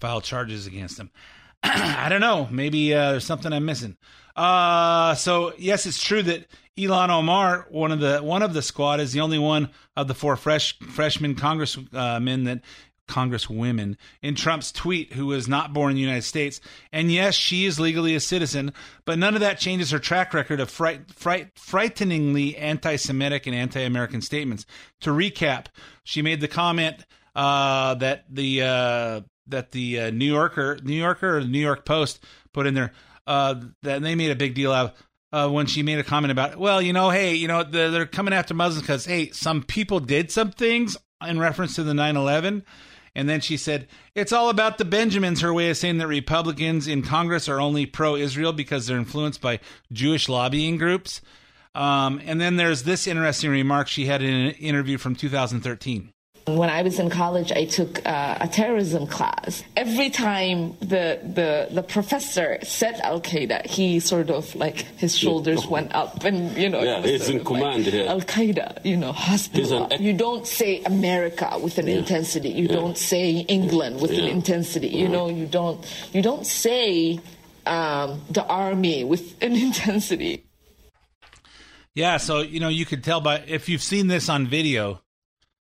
file 0.00 0.20
charges 0.20 0.66
against 0.66 0.98
him. 0.98 1.10
I 1.62 2.08
don't 2.08 2.20
know. 2.20 2.48
Maybe 2.50 2.94
uh, 2.94 3.12
there's 3.12 3.24
something 3.24 3.52
I'm 3.52 3.64
missing. 3.64 3.96
Uh, 4.34 5.14
so 5.14 5.52
yes, 5.58 5.86
it's 5.86 6.02
true 6.02 6.22
that 6.22 6.46
Ilhan 6.76 7.10
Omar, 7.10 7.66
one 7.70 7.92
of 7.92 8.00
the 8.00 8.18
one 8.18 8.42
of 8.42 8.54
the 8.54 8.62
squad, 8.62 9.00
is 9.00 9.12
the 9.12 9.20
only 9.20 9.38
one 9.38 9.70
of 9.96 10.08
the 10.08 10.14
four 10.14 10.36
fresh 10.36 10.78
freshman 10.78 11.34
congressmen 11.34 12.44
that 12.44 12.62
congresswomen 13.08 13.96
in 14.22 14.34
Trump's 14.34 14.72
tweet 14.72 15.12
who 15.12 15.26
was 15.26 15.48
not 15.48 15.72
born 15.72 15.90
in 15.90 15.96
the 15.96 16.02
United 16.02 16.22
States. 16.22 16.60
And 16.92 17.10
yes, 17.10 17.34
she 17.34 17.64
is 17.64 17.78
legally 17.78 18.14
a 18.14 18.20
citizen, 18.20 18.72
but 19.04 19.18
none 19.18 19.34
of 19.34 19.40
that 19.40 19.58
changes 19.58 19.90
her 19.90 19.98
track 19.98 20.32
record 20.34 20.60
of 20.60 20.70
fright, 20.70 21.10
fright, 21.12 21.50
frighteningly 21.58 22.56
anti-Semitic 22.56 23.46
and 23.46 23.54
anti-American 23.54 24.22
statements. 24.22 24.66
To 25.00 25.10
recap, 25.10 25.66
she 26.04 26.22
made 26.22 26.40
the 26.40 26.48
comment 26.48 27.04
uh, 27.34 27.94
that 27.96 28.24
the 28.28 28.62
uh, 28.62 29.20
that 29.48 29.72
the 29.72 30.00
uh, 30.00 30.10
New 30.10 30.26
Yorker, 30.26 30.78
New 30.82 30.96
Yorker, 30.96 31.38
or 31.38 31.42
the 31.42 31.48
New 31.48 31.60
York 31.60 31.84
Post 31.84 32.24
put 32.52 32.66
in 32.66 32.74
there 32.74 32.92
uh, 33.26 33.60
that 33.82 34.02
they 34.02 34.14
made 34.14 34.30
a 34.30 34.36
big 34.36 34.54
deal 34.54 34.72
out 34.72 34.86
of. 34.86 35.02
Uh, 35.34 35.48
when 35.48 35.64
she 35.64 35.82
made 35.82 35.98
a 35.98 36.04
comment 36.04 36.30
about, 36.30 36.58
well, 36.58 36.82
you 36.82 36.92
know, 36.92 37.08
hey, 37.08 37.32
you 37.32 37.48
know, 37.48 37.62
they're, 37.62 37.90
they're 37.90 38.04
coming 38.04 38.34
after 38.34 38.52
Muslims 38.52 38.82
because, 38.82 39.06
hey, 39.06 39.30
some 39.30 39.62
people 39.62 39.98
did 39.98 40.30
some 40.30 40.50
things 40.50 40.94
in 41.26 41.38
reference 41.38 41.74
to 41.76 41.82
the 41.82 41.94
9 41.94 42.16
11. 42.16 42.62
And 43.14 43.28
then 43.28 43.40
she 43.40 43.56
said, 43.56 43.88
it's 44.14 44.32
all 44.32 44.48
about 44.48 44.78
the 44.78 44.84
Benjamins, 44.84 45.42
her 45.42 45.52
way 45.52 45.68
of 45.68 45.76
saying 45.76 45.98
that 45.98 46.06
Republicans 46.06 46.86
in 46.86 47.02
Congress 47.02 47.48
are 47.48 47.60
only 47.60 47.84
pro 47.84 48.16
Israel 48.16 48.52
because 48.52 48.86
they're 48.86 48.96
influenced 48.96 49.40
by 49.40 49.60
Jewish 49.92 50.28
lobbying 50.28 50.78
groups. 50.78 51.20
Um, 51.74 52.20
and 52.24 52.40
then 52.40 52.56
there's 52.56 52.84
this 52.84 53.06
interesting 53.06 53.50
remark 53.50 53.88
she 53.88 54.06
had 54.06 54.22
in 54.22 54.34
an 54.34 54.52
interview 54.52 54.98
from 54.98 55.14
2013. 55.14 56.12
When 56.46 56.68
I 56.68 56.82
was 56.82 56.98
in 56.98 57.08
college, 57.08 57.52
I 57.52 57.66
took 57.66 58.04
uh, 58.04 58.38
a 58.40 58.48
terrorism 58.48 59.06
class. 59.06 59.62
Every 59.76 60.10
time 60.10 60.76
the, 60.80 61.20
the 61.22 61.68
the 61.70 61.82
professor 61.84 62.58
said 62.64 62.98
Al 63.00 63.20
Qaeda, 63.20 63.64
he 63.66 64.00
sort 64.00 64.28
of 64.28 64.52
like 64.56 64.78
his 64.98 65.16
shoulders 65.16 65.64
went 65.68 65.94
up, 65.94 66.24
and 66.24 66.56
you 66.56 66.68
know, 66.68 66.82
Yeah, 66.82 67.00
he's 67.00 67.28
in 67.28 67.36
of 67.36 67.42
like, 67.42 67.46
command 67.46 67.84
here. 67.86 68.08
Al 68.08 68.20
Qaeda, 68.22 68.84
you 68.84 68.96
know, 68.96 69.12
He's 69.12 69.70
an 69.70 69.84
Hezbollah. 69.84 70.00
You 70.00 70.12
don't 70.14 70.44
say 70.44 70.82
America 70.82 71.48
with 71.62 71.78
an 71.78 71.86
intensity. 71.86 72.48
You 72.50 72.66
don't 72.66 72.98
say 72.98 73.36
England 73.46 74.00
with 74.00 74.10
an 74.10 74.24
Yeah. 74.24 74.32
intensity. 74.32 74.88
You 74.88 75.08
know, 75.08 75.28
you 75.28 75.46
don't 75.46 75.78
you 76.12 76.22
don't 76.22 76.44
say 76.46 77.20
um, 77.66 78.20
the 78.30 78.44
army 78.44 79.04
with 79.04 79.40
an 79.42 79.54
intensity. 79.68 80.44
Yeah, 81.94 82.16
so 82.16 82.40
you 82.40 82.58
know 82.58 82.68
you 82.68 82.84
could 82.84 83.04
tell 83.04 83.20
by 83.20 83.44
if 83.46 83.68
you've 83.68 83.82
seen 83.82 84.08
this 84.08 84.28
on 84.28 84.48
video, 84.48 85.00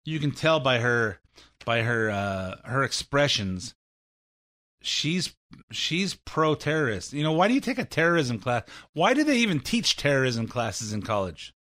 you 0.05 0.19
can 0.19 0.33
tell 0.33 0.61
by 0.61 0.79
her 0.79 1.21
by 1.65 1.83
her 1.83 2.11
uh 2.11 2.57
her 2.65 2.83
expressions. 2.83 3.75
She's 4.83 5.35
she's 5.71 6.15
pro 6.15 6.55
terrorist. 6.55 7.13
You 7.13 7.23
know, 7.23 7.33
why 7.33 7.49
do 7.49 7.55
you 7.55 7.61
take 7.61 7.79
a 7.79 7.85
terrorism 7.85 8.39
class? 8.39 8.65
Why 8.93 9.15
do 9.15 9.25
they 9.25 9.39
even 9.39 9.61
teach 9.61 9.97
terrorism 9.97 10.49
classes 10.49 10.93
in 10.93 11.03
college? 11.03 11.55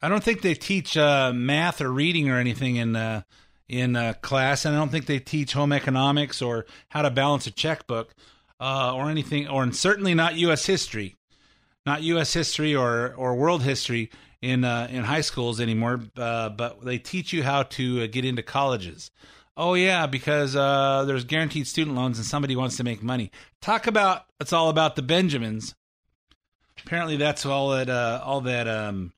I 0.00 0.08
don't 0.08 0.22
think 0.22 0.42
they 0.42 0.54
teach 0.54 0.96
uh, 0.96 1.32
math 1.34 1.80
or 1.80 1.90
reading 1.90 2.30
or 2.30 2.38
anything 2.38 2.76
in 2.76 2.96
uh, 2.96 3.22
in 3.68 3.96
uh, 3.96 4.14
class, 4.22 4.64
and 4.64 4.74
I 4.74 4.78
don't 4.78 4.90
think 4.90 5.06
they 5.06 5.18
teach 5.18 5.52
home 5.52 5.72
economics 5.72 6.40
or 6.40 6.66
how 6.88 7.02
to 7.02 7.10
balance 7.10 7.46
a 7.46 7.50
checkbook 7.50 8.14
uh, 8.60 8.94
or 8.94 9.10
anything, 9.10 9.48
or 9.48 9.62
and 9.62 9.76
certainly 9.76 10.14
not 10.14 10.36
U.S. 10.36 10.64
history 10.64 11.18
not 11.88 12.02
U.S. 12.02 12.34
history 12.34 12.76
or 12.76 13.14
or 13.14 13.34
world 13.34 13.62
history 13.62 14.10
in 14.42 14.64
uh, 14.64 14.88
in 14.90 15.04
high 15.04 15.20
schools 15.20 15.60
anymore, 15.60 16.00
uh, 16.16 16.48
but 16.50 16.84
they 16.84 16.98
teach 16.98 17.32
you 17.32 17.42
how 17.42 17.64
to 17.64 18.02
uh, 18.02 18.06
get 18.06 18.24
into 18.24 18.42
colleges. 18.42 19.10
Oh 19.56 19.74
yeah, 19.74 20.06
because 20.06 20.54
uh, 20.54 21.04
there's 21.06 21.24
guaranteed 21.24 21.66
student 21.66 21.96
loans 21.96 22.18
and 22.18 22.26
somebody 22.26 22.54
wants 22.54 22.76
to 22.76 22.84
make 22.84 23.02
money. 23.02 23.30
Talk 23.60 23.86
about 23.86 24.26
it's 24.40 24.52
all 24.52 24.68
about 24.68 24.96
the 24.96 25.02
Benjamins. 25.02 25.74
Apparently, 26.84 27.16
that's 27.16 27.44
all 27.44 27.70
that 27.70 27.90
uh, 27.90 28.22
all 28.24 28.42
that 28.42 28.68
um, 28.68 29.12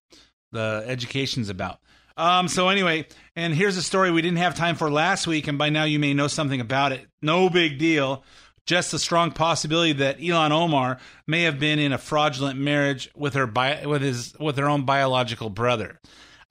the 0.53 0.83
education's 0.87 1.51
about. 1.51 1.81
Um, 2.17 2.49
so 2.49 2.69
anyway, 2.69 3.07
and 3.37 3.55
here's 3.55 3.77
a 3.77 3.83
story 3.83 4.11
we 4.11 4.23
didn't 4.23 4.39
have 4.39 4.55
time 4.55 4.77
for 4.77 4.91
last 4.91 5.27
week, 5.27 5.49
and 5.49 5.59
by 5.59 5.71
now 5.71 5.85
you 5.85 5.99
may 5.99 6.15
know 6.15 6.27
something 6.29 6.61
about 6.61 6.93
it. 6.93 7.07
No 7.23 7.49
big 7.49 7.79
deal. 7.79 8.25
Just 8.71 8.93
the 8.93 9.01
strong 9.01 9.33
possibility 9.33 9.95
that 9.95 10.21
Ilhan 10.21 10.53
Omar 10.53 10.99
may 11.27 11.43
have 11.43 11.59
been 11.59 11.81
in 11.81 11.93
a 11.93 11.99
fraudulent 11.99 12.57
marriage 12.57 13.11
with 13.17 13.35
her 13.35 13.49
bi- 13.49 13.85
with 13.85 14.01
his 14.01 14.33
with 14.39 14.57
her 14.59 14.69
own 14.69 14.85
biological 14.85 15.51
brother. 15.51 15.99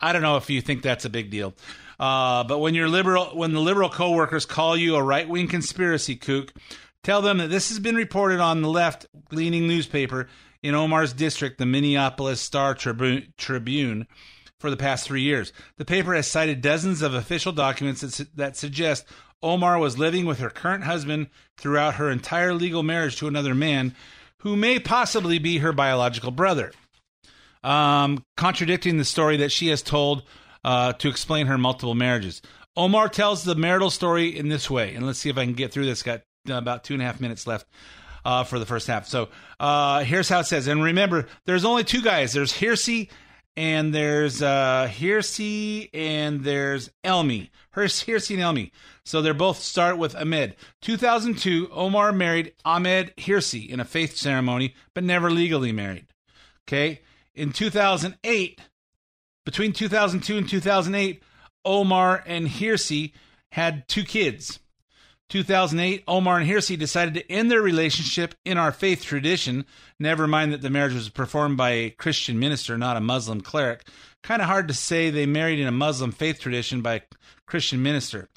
I 0.01 0.11
don't 0.11 0.21
know 0.21 0.35
if 0.35 0.49
you 0.49 0.59
think 0.59 0.81
that's 0.81 1.05
a 1.05 1.09
big 1.09 1.29
deal, 1.29 1.53
uh, 1.97 2.43
but 2.43 2.57
when 2.57 2.75
your 2.75 2.89
liberal 2.89 3.27
when 3.37 3.53
the 3.53 3.61
liberal 3.61 3.87
coworkers 3.87 4.45
call 4.45 4.75
you 4.75 4.97
a 4.97 5.01
right 5.01 5.29
wing 5.29 5.47
conspiracy 5.47 6.17
kook, 6.17 6.51
tell 7.03 7.21
them 7.21 7.37
that 7.37 7.47
this 7.47 7.69
has 7.69 7.79
been 7.79 7.95
reported 7.95 8.41
on 8.41 8.61
the 8.61 8.69
left 8.69 9.05
leaning 9.31 9.65
newspaper 9.65 10.27
in 10.61 10.75
Omar's 10.75 11.13
district, 11.13 11.57
the 11.57 11.65
Minneapolis 11.65 12.41
Star 12.41 12.75
Tribu- 12.75 13.27
Tribune 13.37 14.07
for 14.59 14.69
the 14.69 14.75
past 14.75 15.05
three 15.05 15.21
years. 15.21 15.53
The 15.77 15.85
paper 15.85 16.13
has 16.13 16.27
cited 16.27 16.59
dozens 16.59 17.01
of 17.01 17.13
official 17.13 17.53
documents 17.53 18.01
that, 18.01 18.11
su- 18.11 18.25
that 18.35 18.57
suggest 18.57 19.05
Omar 19.41 19.79
was 19.79 19.97
living 19.97 20.25
with 20.25 20.39
her 20.39 20.49
current 20.49 20.83
husband 20.83 21.27
throughout 21.57 21.95
her 21.95 22.09
entire 22.09 22.53
legal 22.53 22.83
marriage 22.83 23.17
to 23.17 23.27
another 23.27 23.55
man 23.55 23.95
who 24.39 24.55
may 24.55 24.79
possibly 24.79 25.39
be 25.39 25.59
her 25.59 25.73
biological 25.73 26.31
brother. 26.31 26.71
Um, 27.63 28.23
contradicting 28.37 28.97
the 28.97 29.05
story 29.05 29.37
that 29.37 29.51
she 29.51 29.67
has 29.67 29.81
told 29.81 30.23
uh, 30.63 30.93
to 30.93 31.09
explain 31.09 31.47
her 31.47 31.57
multiple 31.57 31.95
marriages. 31.95 32.41
Omar 32.77 33.09
tells 33.09 33.43
the 33.43 33.55
marital 33.55 33.89
story 33.89 34.37
in 34.37 34.47
this 34.47 34.69
way, 34.69 34.95
and 34.95 35.05
let's 35.05 35.19
see 35.19 35.29
if 35.29 35.37
I 35.37 35.43
can 35.43 35.53
get 35.53 35.71
through 35.71 35.85
this. 35.85 36.03
Got 36.03 36.21
uh, 36.49 36.53
about 36.53 36.83
two 36.83 36.93
and 36.93 37.03
a 37.03 37.05
half 37.05 37.19
minutes 37.19 37.47
left 37.47 37.67
uh, 38.23 38.43
for 38.43 38.59
the 38.59 38.65
first 38.65 38.87
half. 38.87 39.07
So 39.07 39.29
uh, 39.59 40.03
here's 40.03 40.29
how 40.29 40.39
it 40.39 40.45
says. 40.45 40.67
And 40.67 40.83
remember, 40.83 41.27
there's 41.45 41.65
only 41.65 41.83
two 41.83 42.01
guys. 42.01 42.31
There's 42.31 42.53
Hirsi 42.53 43.09
and 43.59 43.93
there's 43.93 44.41
uh, 44.41 44.89
and 45.93 46.43
there's 46.45 46.89
Elmi. 47.03 47.49
Hirsi 47.75 48.41
and 48.41 48.57
Elmi. 48.57 48.71
So 49.03 49.21
they're 49.21 49.33
both 49.33 49.57
start 49.57 49.97
with 49.97 50.15
Ahmed. 50.15 50.55
2002, 50.81 51.69
Omar 51.69 52.13
married 52.13 52.53
Ahmed 52.63 53.13
Hirsi 53.17 53.67
in 53.67 53.81
a 53.81 53.85
faith 53.85 54.15
ceremony, 54.15 54.75
but 54.93 55.03
never 55.03 55.29
legally 55.29 55.73
married. 55.73 56.07
Okay. 56.67 57.01
In 57.35 57.51
2008, 57.51 58.61
between 59.45 59.73
2002 59.73 60.37
and 60.37 60.47
2008, 60.47 61.21
Omar 61.65 62.23
and 62.25 62.47
Hirsi 62.47 63.11
had 63.51 63.89
two 63.89 64.05
kids. 64.05 64.59
2008, 65.29 66.03
Omar 66.07 66.39
and 66.39 66.49
Hirsi 66.49 66.77
decided 66.77 67.13
to 67.13 67.31
end 67.31 67.51
their 67.51 67.61
relationship 67.61 68.33
in 68.45 68.57
our 68.57 68.71
faith 68.71 69.03
tradition. 69.03 69.65
Never 69.99 70.27
mind 70.27 70.51
that 70.51 70.61
the 70.61 70.69
marriage 70.69 70.93
was 70.95 71.09
performed 71.09 71.55
by 71.55 71.69
a 71.69 71.89
Christian 71.91 72.39
minister, 72.39 72.77
not 72.77 72.97
a 72.97 73.01
Muslim 73.01 73.41
cleric. 73.41 73.87
Kind 74.23 74.41
of 74.41 74.47
hard 74.47 74.67
to 74.67 74.73
say 74.73 75.09
they 75.09 75.25
married 75.25 75.59
in 75.59 75.67
a 75.67 75.71
Muslim 75.71 76.11
faith 76.11 76.39
tradition 76.39 76.81
by 76.81 76.95
a 76.95 77.01
Christian 77.45 77.81
minister. 77.83 78.27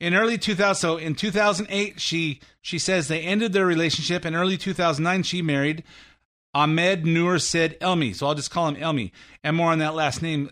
In 0.00 0.14
early 0.14 0.38
2000, 0.38 0.80
so 0.80 0.96
in 0.96 1.16
2008, 1.16 2.00
she 2.00 2.40
she 2.62 2.78
says 2.78 3.08
they 3.08 3.22
ended 3.22 3.52
their 3.52 3.66
relationship. 3.66 4.24
In 4.24 4.36
early 4.36 4.56
2009, 4.56 5.24
she 5.24 5.42
married 5.42 5.82
Ahmed 6.54 7.04
Noor 7.04 7.40
said 7.40 7.78
Elmi. 7.80 8.14
So 8.14 8.26
I'll 8.28 8.34
just 8.34 8.52
call 8.52 8.68
him 8.68 8.76
Elmi, 8.76 9.10
and 9.42 9.56
more 9.56 9.72
on 9.72 9.78
that 9.78 9.96
last 9.96 10.22
name 10.22 10.50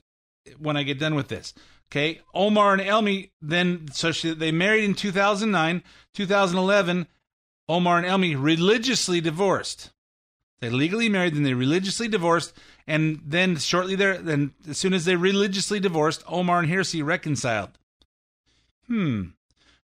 when 0.58 0.76
I 0.76 0.82
get 0.82 0.98
done 0.98 1.14
with 1.14 1.28
this. 1.28 1.54
Okay, 1.90 2.20
Omar 2.34 2.74
and 2.74 2.82
Elmi 2.82 3.30
then 3.40 3.86
so 3.92 4.10
she, 4.12 4.34
they 4.34 4.50
married 4.50 4.84
in 4.84 4.94
2009, 4.94 5.82
2011. 6.14 7.06
Omar 7.68 7.98
and 7.98 8.06
Elmi 8.06 8.36
religiously 8.38 9.20
divorced. 9.20 9.90
They 10.60 10.70
legally 10.70 11.08
married, 11.08 11.34
then 11.34 11.42
they 11.42 11.54
religiously 11.54 12.08
divorced, 12.08 12.52
and 12.86 13.20
then 13.24 13.56
shortly 13.56 13.94
there, 13.94 14.16
then 14.18 14.52
as 14.68 14.78
soon 14.78 14.94
as 14.94 15.04
they 15.04 15.16
religiously 15.16 15.80
divorced, 15.80 16.24
Omar 16.26 16.60
and 16.60 16.68
Hirsi 16.68 17.04
reconciled. 17.04 17.78
Hmm. 18.86 19.24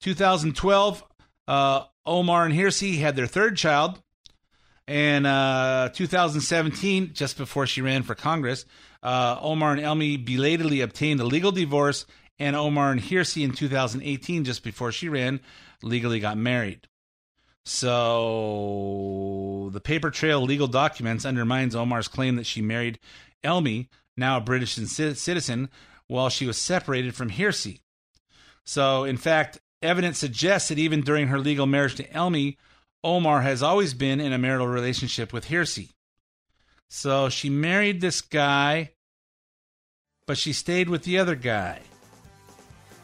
2012, 0.01 1.03
uh, 1.47 1.83
Omar 2.05 2.45
and 2.45 2.53
Hirsi 2.53 2.99
had 2.99 3.15
their 3.15 3.27
third 3.27 3.57
child. 3.57 4.01
And 4.87 5.25
uh, 5.25 5.89
2017, 5.93 7.11
just 7.13 7.37
before 7.37 7.65
she 7.65 7.81
ran 7.81 8.03
for 8.03 8.13
Congress, 8.13 8.65
uh, 9.05 9.37
Omar 9.39 9.73
and 9.73 9.81
Elmi 9.81 10.25
belatedly 10.25 10.81
obtained 10.81 11.19
a 11.19 11.25
legal 11.25 11.51
divorce, 11.51 12.07
and 12.39 12.55
Omar 12.55 12.91
and 12.91 12.99
Hirsi 12.99 13.43
in 13.43 13.51
2018, 13.51 14.43
just 14.43 14.63
before 14.63 14.91
she 14.91 15.07
ran, 15.07 15.39
legally 15.83 16.19
got 16.19 16.37
married. 16.37 16.87
So 17.63 19.69
the 19.71 19.79
paper 19.79 20.09
trail 20.09 20.41
legal 20.41 20.67
documents 20.67 21.23
undermines 21.23 21.75
Omar's 21.75 22.07
claim 22.07 22.35
that 22.37 22.47
she 22.47 22.61
married 22.61 22.99
Elmi, 23.43 23.89
now 24.17 24.37
a 24.37 24.41
British 24.41 24.73
citizen, 24.73 25.69
while 26.07 26.29
she 26.29 26.47
was 26.47 26.57
separated 26.57 27.15
from 27.15 27.29
Hirsi. 27.29 27.81
So, 28.63 29.03
in 29.03 29.17
fact, 29.17 29.59
evidence 29.83 30.17
suggests 30.17 30.69
that 30.69 30.79
even 30.79 31.01
during 31.01 31.27
her 31.27 31.39
legal 31.39 31.67
marriage 31.67 31.95
to 31.95 32.07
Elmi, 32.09 32.57
Omar 33.03 33.41
has 33.41 33.61
always 33.61 33.93
been 33.93 34.19
in 34.19 34.33
a 34.33 34.39
marital 34.39 34.67
relationship 34.67 35.31
with 35.31 35.47
Hirsi. 35.47 35.89
So 36.89 37.29
she 37.29 37.49
married 37.49 38.01
this 38.01 38.21
guy, 38.21 38.91
but 40.25 40.37
she 40.39 40.53
stayed 40.53 40.89
with 40.89 41.03
the 41.03 41.19
other 41.19 41.35
guy. 41.35 41.79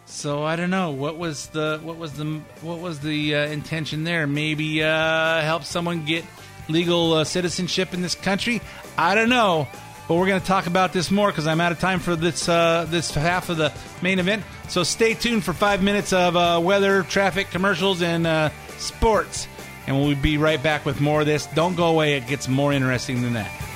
So 0.05 0.43
I 0.43 0.55
don't 0.55 0.71
know 0.71 0.91
what 0.91 1.17
was 1.17 1.47
the 1.47 1.79
what 1.84 1.97
was 1.97 2.13
the 2.13 2.41
what 2.62 2.79
was 2.79 2.99
the 2.99 3.36
uh, 3.36 3.45
intention 3.45 4.03
there? 4.03 4.27
Maybe 4.27 4.84
uh, 4.84 5.41
help 5.41 5.63
someone 5.63 6.03
get 6.03 6.25
legal 6.67 7.13
uh, 7.13 7.23
citizenship 7.23 7.93
in 7.93 8.01
this 8.01 8.15
country. 8.15 8.62
I 8.97 9.15
don't 9.15 9.29
know, 9.29 9.67
but 10.07 10.15
we're 10.15 10.27
going 10.27 10.41
to 10.41 10.47
talk 10.47 10.65
about 10.67 10.93
this 10.93 11.12
more 11.12 11.27
because 11.27 11.47
I'm 11.47 11.62
out 11.62 11.71
of 11.71 11.79
time 11.79 11.99
for 11.99 12.15
this 12.15 12.49
uh, 12.49 12.88
this 12.89 13.13
half 13.13 13.49
of 13.49 13.57
the 13.57 13.71
main 14.01 14.19
event. 14.19 14.43
So 14.67 14.84
stay 14.84 15.13
tuned 15.13 15.43
for 15.45 15.53
five 15.53 15.84
minutes 15.84 16.12
of 16.13 16.36
uh, 16.36 16.60
weather, 16.62 17.03
traffic, 17.03 17.51
commercials, 17.51 18.01
and 18.01 18.25
uh, 18.25 18.49
sports, 18.79 19.47
and 19.86 19.95
we'll 19.95 20.15
be 20.15 20.38
right 20.38 20.62
back 20.62 20.86
with 20.86 20.99
more 20.99 21.21
of 21.21 21.27
this. 21.27 21.45
Don't 21.53 21.75
go 21.75 21.86
away; 21.86 22.17
it 22.17 22.27
gets 22.27 22.47
more 22.47 22.73
interesting 22.73 23.21
than 23.21 23.34
that. 23.34 23.70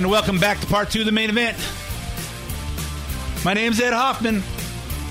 And 0.00 0.10
welcome 0.10 0.38
back 0.38 0.58
to 0.60 0.66
part 0.66 0.88
two 0.88 1.00
of 1.00 1.04
the 1.04 1.12
main 1.12 1.28
event. 1.28 1.58
My 3.44 3.52
name's 3.52 3.78
Ed 3.78 3.92
Hoffman 3.92 4.36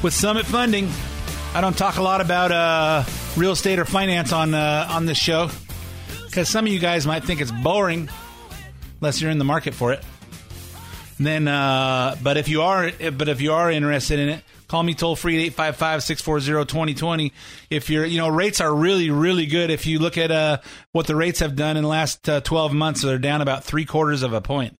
with 0.01 0.15
Summit 0.15 0.47
Funding. 0.47 0.89
I 1.53 1.61
don't 1.61 1.77
talk 1.77 1.97
a 1.97 2.01
lot 2.01 2.21
about 2.21 2.51
uh, 2.51 3.03
real 3.37 3.51
estate 3.51 3.77
or 3.77 3.85
finance 3.85 4.33
on 4.33 4.55
uh, 4.55 4.87
on 4.89 5.05
this 5.05 5.19
show 5.19 5.51
because 6.25 6.49
some 6.49 6.65
of 6.65 6.73
you 6.73 6.79
guys 6.79 7.05
might 7.05 7.23
think 7.23 7.39
it's 7.39 7.51
boring, 7.51 8.09
unless 8.99 9.21
you're 9.21 9.29
in 9.29 9.37
the 9.37 9.45
market 9.45 9.75
for 9.75 9.93
it. 9.93 10.03
Then, 11.19 11.47
uh, 11.47 12.15
but 12.23 12.37
if 12.37 12.47
you 12.47 12.63
are, 12.63 12.89
but 13.15 13.29
if 13.29 13.41
you 13.41 13.53
are 13.53 13.69
interested 13.69 14.17
in 14.17 14.29
it, 14.29 14.43
call 14.69 14.83
me 14.83 14.93
toll 14.93 15.15
free 15.15 15.47
at 15.47 15.53
855-640-2020. 15.53 17.31
If 17.69 17.89
you're, 17.89 18.05
you 18.05 18.19
know, 18.19 18.29
rates 18.29 18.61
are 18.61 18.73
really, 18.73 19.09
really 19.09 19.47
good. 19.47 19.71
If 19.71 19.85
you 19.85 19.99
look 19.99 20.17
at 20.17 20.31
uh, 20.31 20.59
what 20.91 21.07
the 21.07 21.15
rates 21.15 21.39
have 21.39 21.55
done 21.55 21.75
in 21.75 21.83
the 21.83 21.89
last 21.89 22.29
uh, 22.29 22.39
12 22.41 22.73
months, 22.73 23.01
they're 23.01 23.17
down 23.17 23.41
about 23.41 23.63
three 23.63 23.83
quarters 23.83 24.23
of 24.23 24.31
a 24.31 24.41
point, 24.41 24.75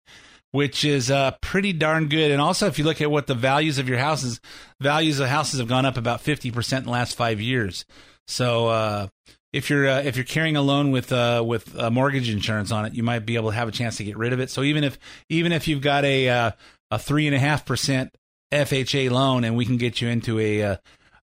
which 0.52 0.84
is 0.84 1.10
uh, 1.10 1.32
pretty 1.42 1.72
darn 1.72 2.08
good. 2.08 2.30
And 2.30 2.40
also, 2.40 2.68
if 2.68 2.78
you 2.78 2.84
look 2.84 3.00
at 3.00 3.10
what 3.10 3.26
the 3.26 3.34
values 3.34 3.78
of 3.78 3.88
your 3.88 3.98
houses, 3.98 4.40
values 4.80 5.18
of 5.18 5.28
houses 5.28 5.58
have 5.58 5.68
gone 5.68 5.84
up 5.84 5.96
about 5.96 6.22
50% 6.22 6.78
in 6.78 6.84
the 6.84 6.90
last 6.90 7.16
five 7.16 7.40
years. 7.40 7.84
So, 8.28 8.68
uh, 8.68 9.08
if 9.52 9.68
you're 9.68 9.88
uh, 9.88 10.02
if 10.02 10.14
you're 10.14 10.24
carrying 10.24 10.56
a 10.56 10.62
loan 10.62 10.92
with 10.92 11.12
uh, 11.12 11.42
with 11.44 11.74
mortgage 11.90 12.30
insurance 12.30 12.70
on 12.70 12.84
it, 12.84 12.94
you 12.94 13.02
might 13.02 13.26
be 13.26 13.34
able 13.34 13.50
to 13.50 13.56
have 13.56 13.66
a 13.66 13.72
chance 13.72 13.96
to 13.96 14.04
get 14.04 14.16
rid 14.16 14.32
of 14.32 14.38
it. 14.38 14.48
So 14.48 14.62
even 14.62 14.84
if 14.84 14.96
even 15.28 15.50
if 15.50 15.66
you've 15.66 15.82
got 15.82 16.04
a 16.04 16.28
uh, 16.28 16.50
a 16.92 16.98
three 17.00 17.26
and 17.26 17.34
a 17.34 17.38
half 17.40 17.64
percent 17.64 18.14
FHA 18.52 19.10
loan, 19.10 19.44
and 19.44 19.56
we 19.56 19.64
can 19.64 19.76
get 19.76 20.00
you 20.00 20.08
into 20.08 20.38
a 20.38 20.62
uh, 20.62 20.76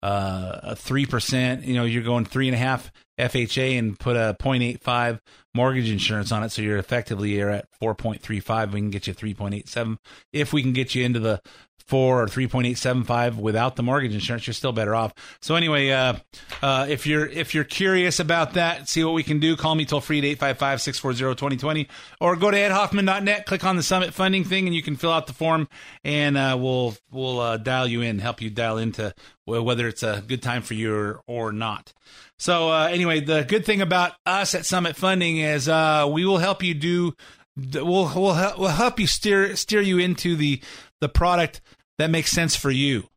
uh, 0.03 0.59
a 0.63 0.75
three 0.75 1.05
percent, 1.05 1.63
you 1.63 1.73
know, 1.73 1.83
you're 1.83 2.03
going 2.03 2.25
three 2.25 2.47
and 2.47 2.55
a 2.55 2.59
half 2.59 2.91
FHA 3.19 3.79
and 3.79 3.99
put 3.99 4.15
a 4.15 4.35
0.85 4.39 5.19
mortgage 5.55 5.89
insurance 5.89 6.31
on 6.31 6.43
it, 6.43 6.51
so 6.51 6.61
you're 6.61 6.77
effectively 6.77 7.31
you're 7.31 7.49
at 7.49 7.67
4.35. 7.81 8.71
We 8.71 8.79
can 8.79 8.91
get 8.91 9.07
you 9.07 9.13
3.87 9.13 9.97
if 10.31 10.53
we 10.53 10.61
can 10.61 10.73
get 10.73 10.93
you 10.93 11.03
into 11.03 11.19
the 11.19 11.41
or 11.91 12.25
3.875 12.25 13.37
without 13.37 13.75
the 13.75 13.83
mortgage 13.83 14.13
insurance 14.13 14.45
you're 14.45 14.53
still 14.53 14.71
better 14.71 14.93
off. 14.93 15.13
So 15.41 15.55
anyway 15.55 15.89
uh, 15.89 16.15
uh, 16.61 16.85
if 16.89 17.07
you're 17.07 17.25
if 17.27 17.55
you're 17.55 17.63
curious 17.63 18.19
about 18.19 18.53
that 18.53 18.89
see 18.89 19.03
what 19.03 19.13
we 19.13 19.23
can 19.23 19.39
do 19.39 19.55
call 19.55 19.75
me 19.75 19.85
toll 19.85 20.01
free 20.01 20.19
at 20.19 20.39
855-640-2020 20.39 21.87
or 22.19 22.35
go 22.35 22.51
to 22.51 22.57
edhoffman.net 22.57 23.45
click 23.45 23.63
on 23.63 23.75
the 23.75 23.83
summit 23.83 24.13
funding 24.13 24.43
thing 24.43 24.65
and 24.65 24.75
you 24.75 24.81
can 24.81 24.95
fill 24.95 25.11
out 25.11 25.27
the 25.27 25.33
form 25.33 25.67
and 26.03 26.37
uh, 26.37 26.57
we'll 26.59 26.95
we'll 27.11 27.39
uh, 27.39 27.57
dial 27.57 27.87
you 27.87 28.01
in 28.01 28.19
help 28.19 28.41
you 28.41 28.49
dial 28.49 28.77
into 28.77 29.13
whether 29.45 29.87
it's 29.87 30.03
a 30.03 30.23
good 30.27 30.41
time 30.41 30.61
for 30.61 30.73
you 30.73 30.93
or, 30.93 31.21
or 31.25 31.51
not. 31.53 31.93
So 32.37 32.69
uh, 32.69 32.89
anyway 32.91 33.21
the 33.21 33.43
good 33.43 33.65
thing 33.65 33.81
about 33.81 34.13
us 34.25 34.55
at 34.55 34.65
summit 34.65 34.95
funding 34.95 35.37
is 35.37 35.69
uh, 35.69 36.07
we 36.11 36.25
will 36.25 36.37
help 36.37 36.63
you 36.63 36.73
do 36.73 37.15
we'll 37.57 38.11
we'll 38.15 38.33
help, 38.33 38.59
we'll 38.59 38.69
help 38.69 38.99
you 38.99 39.07
steer 39.07 39.55
steer 39.55 39.81
you 39.81 39.97
into 39.97 40.35
the 40.35 40.61
the 40.99 41.09
product 41.09 41.61
that 41.97 42.09
makes 42.09 42.31
sense 42.31 42.55
for 42.55 42.71
you. 42.71 43.07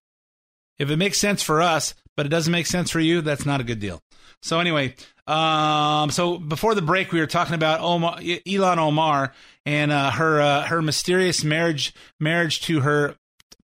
If 0.79 0.91
it 0.91 0.97
makes 0.97 1.19
sense 1.19 1.43
for 1.43 1.61
us, 1.61 1.95
but 2.17 2.27
it 2.27 2.31
doesn't 2.31 2.53
make 2.53 2.67
sense 2.67 2.91
for 2.91 3.01
you, 3.01 3.21
that's 3.21 3.47
not 3.47 3.61
a 3.61 3.65
good 3.65 3.81
deal. 3.81 4.03
So 4.43 4.61
anyway, 4.61 4.95
um, 5.27 6.11
so 6.11 6.39
before 6.39 6.75
the 6.75 6.83
break, 6.83 7.13
we 7.13 7.21
were 7.21 7.27
talking 7.27 7.55
about 7.55 7.81
Omar, 7.81 8.19
Ilhan 8.19 8.79
Omar 8.79 9.33
and 9.67 9.93
uh, 9.93 10.11
her 10.11 10.41
uh, 10.41 10.63
her 10.65 10.83
mysterious 10.83 11.45
marriage 11.45 11.95
marriage 12.19 12.61
to 12.63 12.81
her 12.81 13.17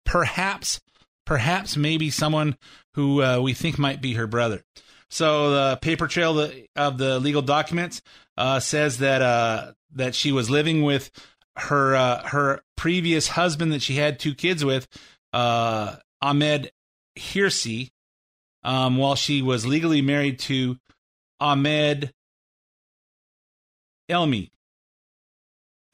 perhaps 0.05 0.81
perhaps 1.25 1.77
maybe 1.77 2.11
someone 2.11 2.57
who 2.95 3.23
uh, 3.23 3.41
we 3.41 3.55
think 3.55 3.79
might 3.79 4.03
be 4.03 4.15
her 4.15 4.27
brother. 4.27 4.63
So 5.09 5.51
the 5.51 5.77
paper 5.77 6.07
trail 6.07 6.51
of 6.77 6.99
the 6.99 7.19
legal 7.21 7.43
documents 7.43 8.03
uh, 8.37 8.61
says 8.61 8.99
that 8.99 9.23
uh, 9.23 9.73
that 9.95 10.15
she 10.15 10.33
was 10.33 10.51
living 10.51 10.83
with 10.83 11.11
her 11.57 11.95
uh, 11.95 12.27
her 12.29 12.63
previous 12.77 13.29
husband 13.29 13.73
that 13.73 13.83
she 13.83 13.95
had 13.95 14.19
two 14.19 14.35
kids 14.35 14.65
with, 14.65 14.87
uh, 15.33 15.97
Ahmed 16.21 16.73
Hirsi, 17.19 17.91
um, 18.63 18.97
while 18.97 19.15
she 19.15 19.43
was 19.43 19.67
legally 19.67 20.03
married 20.03 20.39
to 20.41 20.79
Ahmed 21.41 22.13
Elmi. 24.11 24.51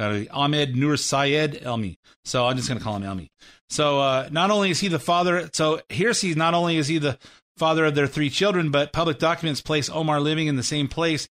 Ahmed 0.01 0.77
Nur 0.77 0.96
Sayed 0.96 1.61
Elmi. 1.62 1.99
So 2.25 2.46
I'm 2.46 2.57
just 2.57 2.68
going 2.68 2.79
to 2.79 2.85
call 2.85 2.96
him 2.96 3.03
Elmi. 3.03 3.29
So 3.68 4.01
uh, 4.01 4.29
not 4.33 4.51
only 4.51 4.70
is 4.70 4.81
he 4.81 4.88
the 4.88 4.99
father, 4.99 5.51
so 5.53 5.81
Hirsi 5.90 6.35
not 6.35 6.55
only 6.55 6.77
is 6.77 6.88
he 6.88 6.99
the 6.99 7.18
father 7.59 7.85
of 7.85 7.94
their 7.94 8.07
three 8.07 8.31
children, 8.31 8.70
but 8.70 8.92
public 8.92 9.18
documents 9.18 9.61
place 9.61 9.90
Omar 9.90 10.20
living 10.20 10.46
in 10.46 10.57
the 10.57 10.62
same 10.62 10.88
place 10.88 11.29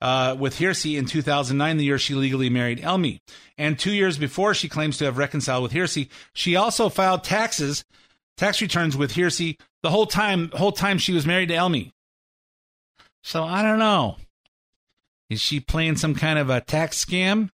uh, 0.00 0.36
with 0.38 0.58
Hirsi 0.58 0.98
in 0.98 1.06
2009, 1.06 1.76
the 1.76 1.84
year 1.84 1.98
she 1.98 2.14
legally 2.14 2.50
married 2.50 2.80
Elmi. 2.80 3.20
And 3.56 3.78
two 3.78 3.92
years 3.92 4.18
before 4.18 4.54
she 4.54 4.68
claims 4.68 4.98
to 4.98 5.04
have 5.04 5.18
reconciled 5.18 5.62
with 5.62 5.72
Hirsi, 5.72 6.08
she 6.34 6.56
also 6.56 6.88
filed 6.88 7.24
taxes, 7.24 7.84
tax 8.36 8.60
returns 8.60 8.96
with 8.96 9.14
Hirsi 9.14 9.58
the 9.82 9.90
whole 9.90 10.06
time, 10.06 10.50
whole 10.52 10.72
time 10.72 10.98
she 10.98 11.12
was 11.12 11.26
married 11.26 11.48
to 11.48 11.54
Elmi. 11.54 11.92
So 13.22 13.42
I 13.44 13.62
don't 13.62 13.78
know. 13.78 14.16
Is 15.30 15.40
she 15.40 15.58
playing 15.58 15.96
some 15.96 16.14
kind 16.14 16.38
of 16.38 16.50
a 16.50 16.60
tax 16.60 17.04
scam 17.04 17.50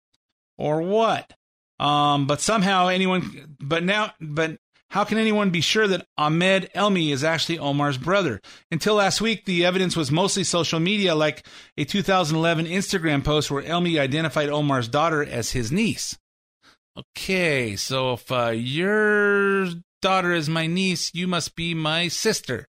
or 0.58 0.82
what? 0.82 1.32
Um, 1.78 2.26
but 2.26 2.40
somehow 2.40 2.88
anyone, 2.88 3.56
but 3.60 3.84
now, 3.84 4.12
but 4.20 4.58
how 4.90 5.04
can 5.04 5.18
anyone 5.18 5.50
be 5.50 5.60
sure 5.60 5.86
that 5.86 6.06
Ahmed 6.18 6.68
Elmi 6.74 7.12
is 7.12 7.22
actually 7.22 7.60
Omar's 7.60 7.96
brother? 7.96 8.40
Until 8.72 8.96
last 8.96 9.20
week, 9.20 9.44
the 9.44 9.64
evidence 9.64 9.96
was 9.96 10.10
mostly 10.10 10.42
social 10.42 10.80
media, 10.80 11.14
like 11.14 11.46
a 11.78 11.84
2011 11.84 12.66
Instagram 12.66 13.24
post 13.24 13.52
where 13.52 13.62
Elmi 13.62 14.00
identified 14.00 14.48
Omar's 14.48 14.88
daughter 14.88 15.22
as 15.22 15.52
his 15.52 15.70
niece. 15.70 16.18
Okay, 16.98 17.76
so 17.76 18.14
if 18.14 18.32
uh, 18.32 18.48
your 18.48 19.68
daughter 20.02 20.32
is 20.32 20.48
my 20.48 20.66
niece, 20.66 21.14
you 21.14 21.28
must 21.28 21.54
be 21.54 21.72
my 21.72 22.08
sister, 22.08 22.66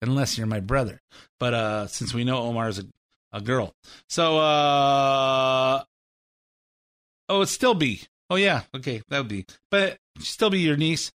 unless 0.00 0.38
you're 0.38 0.46
my 0.46 0.60
brother. 0.60 1.00
But 1.40 1.54
uh, 1.54 1.86
since 1.88 2.14
we 2.14 2.22
know 2.22 2.42
Omar 2.42 2.68
is 2.68 2.78
a, 2.78 2.84
a 3.32 3.40
girl, 3.40 3.74
so 4.08 4.38
uh, 4.38 5.82
oh, 7.28 7.36
it'd 7.38 7.48
still 7.48 7.74
be. 7.74 8.02
Oh 8.30 8.36
yeah, 8.36 8.62
okay, 8.76 9.02
that 9.08 9.18
would 9.18 9.28
be, 9.28 9.46
but 9.68 9.98
still 10.20 10.50
be 10.50 10.60
your 10.60 10.76
niece 10.76 11.10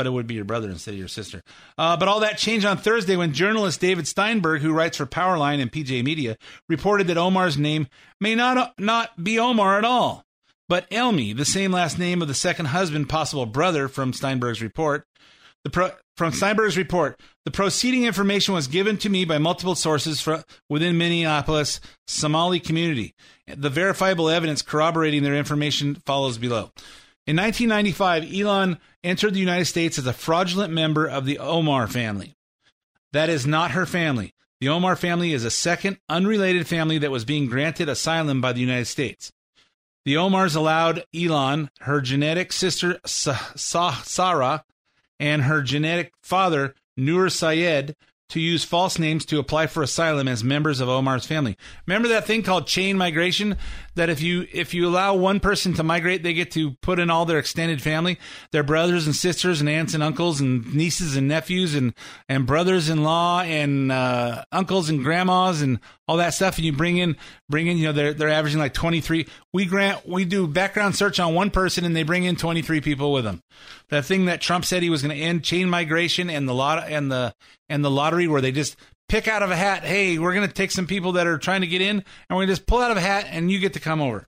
but 0.00 0.06
it 0.06 0.10
would 0.14 0.26
be 0.26 0.32
your 0.32 0.46
brother 0.46 0.70
instead 0.70 0.94
of 0.94 0.98
your 0.98 1.08
sister. 1.08 1.42
Uh, 1.76 1.94
but 1.94 2.08
all 2.08 2.20
that 2.20 2.38
changed 2.38 2.64
on 2.64 2.78
Thursday 2.78 3.16
when 3.16 3.34
journalist 3.34 3.82
David 3.82 4.08
Steinberg, 4.08 4.62
who 4.62 4.72
writes 4.72 4.96
for 4.96 5.04
Powerline 5.04 5.60
and 5.60 5.70
PJ 5.70 6.02
Media, 6.02 6.38
reported 6.70 7.06
that 7.08 7.18
Omar's 7.18 7.58
name 7.58 7.86
may 8.18 8.34
not 8.34 8.72
not 8.80 9.22
be 9.22 9.38
Omar 9.38 9.76
at 9.76 9.84
all, 9.84 10.24
but 10.70 10.88
Elmi, 10.88 11.36
the 11.36 11.44
same 11.44 11.70
last 11.70 11.98
name 11.98 12.22
of 12.22 12.28
the 12.28 12.34
second 12.34 12.64
husband, 12.64 13.10
possible 13.10 13.44
brother 13.44 13.88
from 13.88 14.14
Steinberg's 14.14 14.62
report. 14.62 15.06
The 15.64 15.70
pro- 15.70 15.92
from 16.16 16.32
Steinberg's 16.32 16.78
report, 16.78 17.20
the 17.44 17.50
proceeding 17.50 18.04
information 18.04 18.54
was 18.54 18.68
given 18.68 18.96
to 18.98 19.10
me 19.10 19.26
by 19.26 19.36
multiple 19.36 19.74
sources 19.74 20.18
from 20.22 20.44
within 20.70 20.96
Minneapolis 20.96 21.78
Somali 22.06 22.58
community. 22.58 23.14
The 23.54 23.68
verifiable 23.68 24.30
evidence 24.30 24.62
corroborating 24.62 25.24
their 25.24 25.36
information 25.36 25.96
follows 26.06 26.38
below. 26.38 26.70
In 27.30 27.36
1995, 27.36 28.24
Ilhan 28.24 28.80
entered 29.04 29.34
the 29.34 29.38
United 29.38 29.66
States 29.66 29.98
as 29.98 30.06
a 30.08 30.12
fraudulent 30.12 30.72
member 30.72 31.06
of 31.06 31.26
the 31.26 31.38
Omar 31.38 31.86
family. 31.86 32.34
That 33.12 33.28
is 33.28 33.46
not 33.46 33.70
her 33.70 33.86
family. 33.86 34.34
The 34.60 34.70
Omar 34.70 34.96
family 34.96 35.32
is 35.32 35.44
a 35.44 35.50
second, 35.52 36.00
unrelated 36.08 36.66
family 36.66 36.98
that 36.98 37.12
was 37.12 37.24
being 37.24 37.46
granted 37.46 37.88
asylum 37.88 38.40
by 38.40 38.52
the 38.52 38.60
United 38.60 38.86
States. 38.86 39.30
The 40.04 40.14
Omars 40.14 40.56
allowed 40.56 41.04
Ilhan, 41.14 41.68
her 41.82 42.00
genetic 42.00 42.52
sister 42.52 42.98
Sa- 43.06 43.52
Sa- 43.54 44.02
Sarah, 44.02 44.64
and 45.20 45.42
her 45.42 45.62
genetic 45.62 46.12
father 46.20 46.74
Nur 46.96 47.28
Sayed 47.28 47.94
to 48.30 48.40
use 48.40 48.64
false 48.64 48.98
names 48.98 49.24
to 49.26 49.38
apply 49.38 49.66
for 49.66 49.82
asylum 49.82 50.28
as 50.28 50.42
members 50.42 50.80
of 50.80 50.88
Omar's 50.88 51.26
family. 51.26 51.56
Remember 51.86 52.08
that 52.08 52.26
thing 52.26 52.42
called 52.42 52.66
chain 52.66 52.96
migration? 52.96 53.56
That 53.96 54.08
if 54.08 54.22
you 54.22 54.46
if 54.52 54.72
you 54.72 54.88
allow 54.88 55.14
one 55.14 55.40
person 55.40 55.74
to 55.74 55.82
migrate, 55.82 56.22
they 56.22 56.32
get 56.32 56.52
to 56.52 56.72
put 56.80 56.98
in 56.98 57.10
all 57.10 57.26
their 57.26 57.38
extended 57.38 57.82
family, 57.82 58.18
their 58.52 58.62
brothers 58.62 59.06
and 59.06 59.14
sisters 59.14 59.60
and 59.60 59.68
aunts 59.68 59.94
and 59.94 60.02
uncles 60.02 60.40
and 60.40 60.74
nieces 60.74 61.16
and 61.16 61.28
nephews 61.28 61.74
and 61.74 61.92
and 62.28 62.46
brothers-in-law 62.46 63.42
and 63.42 63.92
uh, 63.92 64.44
uncles 64.52 64.88
and 64.88 65.02
grandmas 65.02 65.60
and 65.60 65.80
all 66.10 66.16
that 66.16 66.34
stuff. 66.34 66.56
And 66.56 66.64
you 66.64 66.72
bring 66.72 66.96
in 66.96 67.16
bring 67.48 67.68
in 67.68 67.78
you 67.78 67.86
know 67.86 67.92
they're 67.92 68.12
they're 68.12 68.28
averaging 68.28 68.58
like 68.58 68.74
twenty 68.74 69.00
three. 69.00 69.28
We 69.52 69.64
grant 69.64 70.08
we 70.08 70.24
do 70.24 70.48
background 70.48 70.96
search 70.96 71.20
on 71.20 71.34
one 71.34 71.50
person 71.50 71.84
and 71.84 71.94
they 71.94 72.02
bring 72.02 72.24
in 72.24 72.34
twenty 72.34 72.62
three 72.62 72.80
people 72.80 73.12
with 73.12 73.24
them. 73.24 73.40
That 73.90 74.04
thing 74.04 74.24
that 74.24 74.40
Trump 74.40 74.64
said 74.64 74.82
he 74.82 74.90
was 74.90 75.02
going 75.02 75.16
to 75.16 75.22
end 75.22 75.44
chain 75.44 75.70
migration 75.70 76.28
and 76.28 76.48
the 76.48 76.54
lot 76.54 76.88
and 76.88 77.12
the 77.12 77.32
and 77.68 77.84
the 77.84 77.90
lottery 77.90 78.26
where 78.26 78.40
they 78.40 78.50
just 78.50 78.76
pick 79.08 79.28
out 79.28 79.44
of 79.44 79.52
a 79.52 79.56
hat, 79.56 79.84
hey, 79.84 80.18
we're 80.18 80.34
going 80.34 80.46
to 80.46 80.52
take 80.52 80.72
some 80.72 80.86
people 80.88 81.12
that 81.12 81.28
are 81.28 81.38
trying 81.38 81.60
to 81.60 81.68
get 81.68 81.80
in 81.80 81.98
and 81.98 82.04
we're 82.28 82.38
going 82.38 82.48
to 82.48 82.52
just 82.54 82.66
pull 82.66 82.80
out 82.80 82.90
of 82.90 82.96
a 82.96 83.00
hat 83.00 83.26
and 83.30 83.50
you 83.50 83.60
get 83.60 83.74
to 83.74 83.80
come 83.80 84.00
over. 84.00 84.26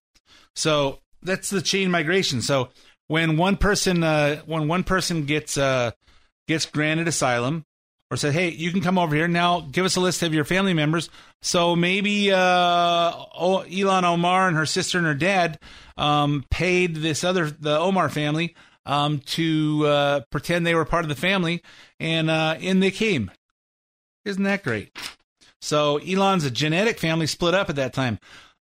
So 0.55 1.01
that's 1.21 1.51
the 1.51 1.63
chain 1.63 1.91
migration. 1.91 2.43
So 2.43 2.69
when 3.09 3.37
one 3.37 3.57
person 3.57 4.05
uh, 4.05 4.37
when 4.47 4.69
one 4.69 4.85
person 4.85 5.25
gets 5.25 5.59
uh, 5.59 5.91
gets 6.47 6.67
granted 6.67 7.09
asylum 7.09 7.65
or 8.13 8.17
said, 8.17 8.35
hey, 8.35 8.51
you 8.51 8.71
can 8.71 8.83
come 8.83 8.99
over 8.99 9.17
here 9.17 9.27
now, 9.27 9.61
give 9.73 9.87
us 9.87 9.97
a 9.97 10.01
list 10.01 10.23
of 10.23 10.35
your 10.35 10.45
family 10.45 10.75
members. 10.75 11.09
So 11.41 11.75
maybe 11.75 12.31
uh, 12.31 12.37
o- 12.37 13.65
Ilhan 13.67 14.03
Omar 14.03 14.49
and 14.49 14.57
her 14.59 14.67
sister 14.67 14.99
and 14.99 15.07
her 15.07 15.15
dad 15.15 15.59
um, 15.97 16.45
paid 16.51 16.97
this 16.97 17.25
other 17.25 17.51
the 17.51 17.79
Omar 17.79 18.11
family 18.11 18.55
um, 18.85 19.21
to 19.21 19.87
uh, 19.87 20.21
pretend 20.31 20.67
they 20.67 20.75
were 20.75 20.85
part 20.85 21.07
of 21.07 21.09
the 21.09 21.15
family, 21.15 21.63
and 21.99 22.29
uh, 22.29 22.57
in 22.61 22.81
they 22.81 22.91
came. 22.91 23.31
Isn't 24.27 24.43
that 24.43 24.63
great? 24.63 24.95
So 25.63 25.99
Ilhan's 26.01 26.45
a 26.45 26.51
genetic 26.51 26.99
family 26.99 27.27
split 27.27 27.55
up 27.55 27.71
at 27.71 27.77
that 27.77 27.95
time. 27.95 28.19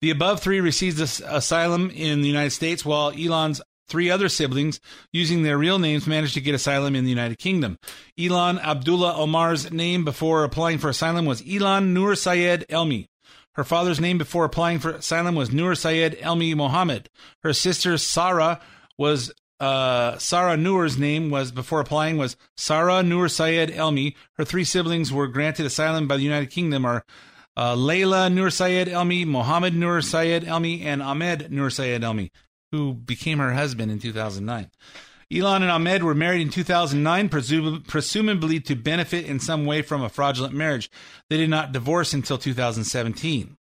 The 0.02 0.10
above 0.10 0.40
three 0.40 0.60
received 0.60 1.00
as- 1.00 1.22
asylum 1.24 1.92
in 1.92 2.22
the 2.22 2.28
United 2.28 2.50
States, 2.52 2.84
while 2.84 3.12
Ilhan's 3.12 3.62
three 3.88 4.10
other 4.10 4.30
siblings, 4.30 4.80
using 5.12 5.44
their 5.44 5.58
real 5.58 5.80
names, 5.80 6.08
managed 6.08 6.34
to 6.36 6.42
get 6.42 6.56
asylum 6.56 6.96
in 6.96 7.04
the 7.04 7.10
United 7.10 7.38
Kingdom. 7.38 7.78
Ilhan 8.18 8.62
Abdullah 8.62 9.16
Omar's 9.16 9.72
name 9.72 10.06
before 10.06 10.44
applying 10.44 10.78
for 10.78 10.90
asylum 10.90 11.26
was 11.26 11.42
Ilhan 11.42 11.88
Nur 11.88 12.16
Sayed 12.16 12.66
Elmi. 12.70 13.08
Her 13.54 13.64
father's 13.64 14.02
name 14.02 14.18
before 14.18 14.46
applying 14.46 14.80
for 14.80 14.92
asylum 14.92 15.36
was 15.36 15.52
Nur 15.52 15.76
Sayed 15.76 16.18
Elmi 16.20 16.56
Mohammed. 16.56 17.10
Her 17.44 17.54
sister 17.54 17.98
Sarah 17.98 18.60
was 18.98 19.32
uh, 19.60 20.18
Sarah 20.18 20.58
Noor's 20.58 20.98
name 20.98 21.30
was 21.30 21.52
before 21.52 21.80
applying 21.80 22.18
was 22.18 22.36
Sarah 22.58 23.02
Noor 23.02 23.30
Sayed 23.30 23.70
Elmi. 23.70 24.16
Her 24.34 24.44
three 24.44 24.66
siblings 24.66 25.14
were 25.14 25.28
granted 25.28 25.66
asylum 25.66 26.08
by 26.08 26.18
the 26.18 26.24
United 26.24 26.50
Kingdom 26.50 26.86
are 26.86 27.06
uh, 27.56 27.76
Layla 27.76 28.32
Noor 28.34 28.50
Sayed 28.50 28.88
Elmi, 28.88 29.26
Mohammed 29.26 29.74
Noor 29.74 30.02
Sayed 30.02 30.44
Elmi, 30.44 30.84
and 30.84 31.02
Ahmed 31.02 31.52
Noor 31.52 31.70
Sayed 31.70 32.02
Elmi, 32.02 32.32
who 32.76 32.94
became 32.94 33.40
her 33.40 33.54
husband 33.54 33.92
in 33.92 34.00
2009. 34.00 34.70
Ilhan 35.32 35.62
and 35.62 35.72
Ahmed 35.72 36.04
were 36.04 36.14
married 36.14 36.42
in 36.42 36.50
2009, 36.50 37.30
presum- 37.30 37.88
presumably 37.88 38.60
to 38.60 38.76
benefit 38.76 39.26
in 39.26 39.40
some 39.40 39.66
way 39.66 39.82
from 39.82 40.04
a 40.04 40.10
fraudulent 40.10 40.54
marriage. 40.54 40.92
They 41.30 41.38
did 41.38 41.50
not 41.50 41.72
divorce 41.72 42.14
until 42.14 42.38
2017. 42.38 43.58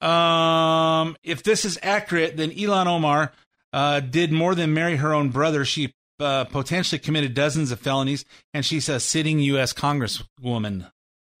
Um, 0.00 1.16
if 1.24 1.42
this 1.42 1.64
is 1.64 1.78
accurate, 1.82 2.36
then 2.36 2.50
Ilhan 2.50 2.86
Omar 2.86 3.32
uh, 3.72 4.00
did 4.00 4.30
more 4.30 4.54
than 4.54 4.72
marry 4.72 4.96
her 4.96 5.12
own 5.12 5.30
brother. 5.30 5.64
She 5.64 5.92
uh, 6.20 6.44
potentially 6.44 7.00
committed 7.00 7.34
dozens 7.34 7.72
of 7.72 7.80
felonies, 7.80 8.24
and 8.54 8.64
she's 8.64 8.88
a 8.88 9.00
sitting 9.00 9.40
U.S. 9.40 9.72
Congresswoman. 9.72 10.90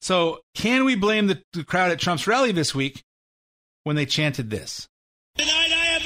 So, 0.00 0.40
can 0.54 0.84
we 0.84 0.96
blame 0.96 1.26
the, 1.28 1.42
the 1.52 1.64
crowd 1.64 1.90
at 1.90 1.98
Trump's 1.98 2.26
rally 2.26 2.52
this 2.52 2.74
week 2.74 3.02
when 3.84 3.96
they 3.96 4.06
chanted 4.06 4.50
this? 4.50 4.88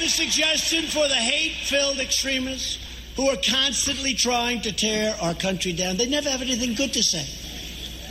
A 0.03 0.09
suggestion 0.09 0.83
for 0.87 1.07
the 1.07 1.15
hate 1.15 1.53
filled 1.53 1.97
extremists 1.99 2.77
who 3.15 3.29
are 3.29 3.37
constantly 3.37 4.13
trying 4.13 4.59
to 4.63 4.73
tear 4.73 5.15
our 5.21 5.33
country 5.33 5.71
down. 5.71 5.95
They 5.95 6.09
never 6.09 6.29
have 6.29 6.41
anything 6.41 6.73
good 6.73 6.91
to 6.91 7.01
say. 7.01 7.25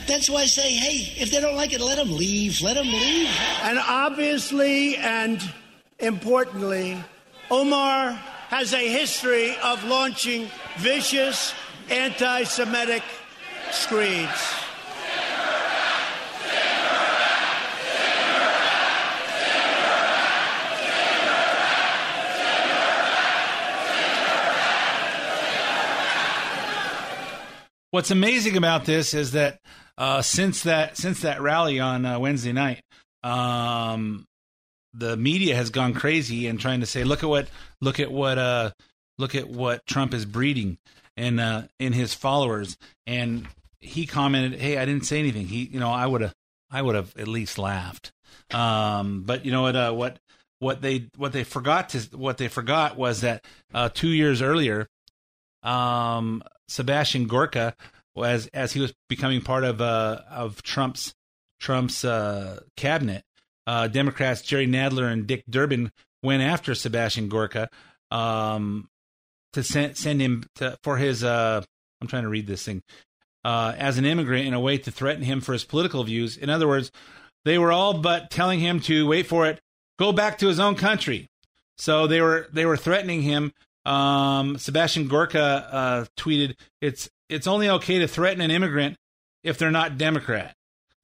That's 0.06 0.30
why 0.30 0.40
I 0.40 0.46
say, 0.46 0.72
hey, 0.72 1.20
if 1.20 1.30
they 1.30 1.38
don't 1.38 1.54
like 1.54 1.74
it, 1.74 1.82
let 1.82 1.98
them 1.98 2.16
leave. 2.16 2.62
Let 2.62 2.76
them 2.76 2.86
leave. 2.86 3.28
And 3.64 3.78
obviously 3.78 4.96
and 4.96 5.42
importantly, 5.98 6.96
Omar 7.50 8.12
has 8.48 8.72
a 8.72 8.88
history 8.88 9.54
of 9.62 9.84
launching 9.84 10.48
vicious 10.78 11.52
anti 11.90 12.44
Semitic 12.44 13.02
screeds. 13.70 14.61
What's 27.92 28.10
amazing 28.10 28.56
about 28.56 28.86
this 28.86 29.12
is 29.12 29.32
that 29.32 29.58
uh, 29.98 30.22
since 30.22 30.62
that 30.62 30.96
since 30.96 31.20
that 31.20 31.42
rally 31.42 31.78
on 31.78 32.06
uh, 32.06 32.18
Wednesday 32.18 32.52
night, 32.52 32.82
um, 33.22 34.24
the 34.94 35.14
media 35.14 35.54
has 35.56 35.68
gone 35.68 35.92
crazy 35.92 36.46
and 36.46 36.58
trying 36.58 36.80
to 36.80 36.86
say, 36.86 37.04
look 37.04 37.22
at 37.22 37.28
what 37.28 37.48
look 37.82 38.00
at 38.00 38.10
what 38.10 38.38
uh, 38.38 38.70
look 39.18 39.34
at 39.34 39.46
what 39.46 39.84
Trump 39.84 40.14
is 40.14 40.24
breeding 40.24 40.78
in 41.18 41.38
uh, 41.38 41.66
in 41.78 41.92
his 41.92 42.14
followers. 42.14 42.78
And 43.06 43.46
he 43.78 44.06
commented, 44.06 44.58
"Hey, 44.58 44.78
I 44.78 44.86
didn't 44.86 45.04
say 45.04 45.18
anything. 45.18 45.46
He, 45.46 45.64
you 45.64 45.78
know, 45.78 45.90
I 45.90 46.06
would 46.06 46.22
have 46.22 46.34
I 46.70 46.80
would 46.80 46.94
have 46.94 47.14
at 47.18 47.28
least 47.28 47.58
laughed." 47.58 48.10
Um, 48.52 49.24
but 49.24 49.44
you 49.44 49.52
know 49.52 49.62
what? 49.62 49.76
Uh, 49.76 49.92
what 49.92 50.18
what 50.60 50.80
they 50.80 51.10
what 51.18 51.34
they 51.34 51.44
forgot 51.44 51.90
to 51.90 51.98
what 52.16 52.38
they 52.38 52.48
forgot 52.48 52.96
was 52.96 53.20
that 53.20 53.44
uh, 53.74 53.90
two 53.92 54.08
years 54.08 54.40
earlier, 54.40 54.88
um, 55.62 56.42
Sebastian 56.72 57.26
Gorka 57.26 57.74
was 58.14 58.48
as 58.48 58.72
he 58.72 58.80
was 58.80 58.92
becoming 59.08 59.40
part 59.40 59.64
of 59.64 59.80
uh, 59.80 60.22
of 60.30 60.62
Trump's 60.62 61.14
Trump's 61.60 62.04
uh, 62.04 62.60
cabinet. 62.76 63.22
Uh, 63.66 63.88
Democrats 63.88 64.42
Jerry 64.42 64.66
Nadler 64.66 65.10
and 65.10 65.26
Dick 65.26 65.44
Durbin 65.48 65.92
went 66.22 66.42
after 66.42 66.74
Sebastian 66.74 67.28
Gorka 67.28 67.68
um, 68.10 68.88
to 69.52 69.62
send 69.62 69.96
send 69.96 70.20
him 70.20 70.44
to, 70.56 70.76
for 70.82 70.96
his. 70.96 71.22
Uh, 71.22 71.62
I'm 72.00 72.08
trying 72.08 72.24
to 72.24 72.28
read 72.28 72.46
this 72.46 72.64
thing 72.64 72.82
uh, 73.44 73.74
as 73.76 73.98
an 73.98 74.04
immigrant 74.04 74.46
in 74.46 74.54
a 74.54 74.60
way 74.60 74.78
to 74.78 74.90
threaten 74.90 75.22
him 75.22 75.40
for 75.40 75.52
his 75.52 75.64
political 75.64 76.02
views. 76.04 76.36
In 76.36 76.50
other 76.50 76.66
words, 76.66 76.90
they 77.44 77.58
were 77.58 77.72
all 77.72 77.98
but 77.98 78.30
telling 78.30 78.60
him 78.60 78.80
to 78.80 79.06
wait 79.06 79.26
for 79.26 79.46
it, 79.46 79.60
go 79.98 80.12
back 80.12 80.38
to 80.38 80.48
his 80.48 80.58
own 80.58 80.74
country. 80.74 81.28
So 81.78 82.06
they 82.06 82.20
were 82.20 82.48
they 82.52 82.66
were 82.66 82.76
threatening 82.76 83.22
him. 83.22 83.52
Um, 83.84 84.58
Sebastian 84.58 85.08
Gorka 85.08 85.40
uh, 85.40 86.04
tweeted, 86.16 86.56
"It's 86.80 87.10
it's 87.28 87.46
only 87.46 87.68
okay 87.68 87.98
to 87.98 88.08
threaten 88.08 88.40
an 88.40 88.50
immigrant 88.50 88.96
if 89.42 89.58
they're 89.58 89.70
not 89.70 89.98
Democrat." 89.98 90.54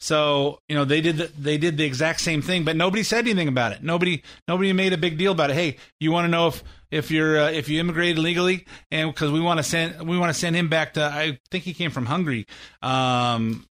So 0.01 0.61
you 0.69 0.77
know 0.77 0.85
they 0.85 1.01
did 1.01 1.17
the, 1.17 1.27
they 1.39 1.59
did 1.59 1.77
the 1.77 1.85
exact 1.85 2.21
same 2.21 2.41
thing, 2.41 2.65
but 2.65 2.77
nobody 2.77 3.03
said 3.03 3.27
anything 3.27 3.49
about 3.49 3.73
it. 3.73 3.83
Nobody 3.83 4.23
nobody 4.47 4.73
made 4.73 4.93
a 4.93 4.99
big 4.99 5.19
deal 5.19 5.33
about 5.33 5.51
it. 5.51 5.55
Hey, 5.55 5.77
you 5.99 6.13
want 6.13 6.27
to 6.27 6.29
know 6.29 6.49
if 6.49 6.63
if 6.91 7.11
you're 7.11 7.41
uh, 7.41 7.51
if 7.51 7.69
you 7.69 7.81
immigrated 7.81 8.19
legally, 8.19 8.65
and 8.93 9.13
because 9.13 9.33
we 9.33 9.41
want 9.41 9.59
to 9.59 9.65
send 9.65 10.09
we 10.09 10.17
want 10.17 10.33
to 10.33 10.39
send 10.39 10.55
him 10.55 10.69
back 10.69 10.95
to 10.95 11.03
I 11.03 11.41
think 11.51 11.65
he 11.65 11.75
came 11.75 11.91
from 11.91 12.07
Hungary. 12.07 12.47
Um, 12.81 13.67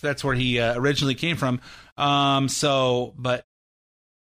that's 0.00 0.22
where 0.22 0.34
he 0.34 0.60
uh, 0.60 0.78
originally 0.78 1.16
came 1.16 1.36
from. 1.36 1.60
Um, 1.96 2.48
so, 2.48 3.12
but 3.16 3.44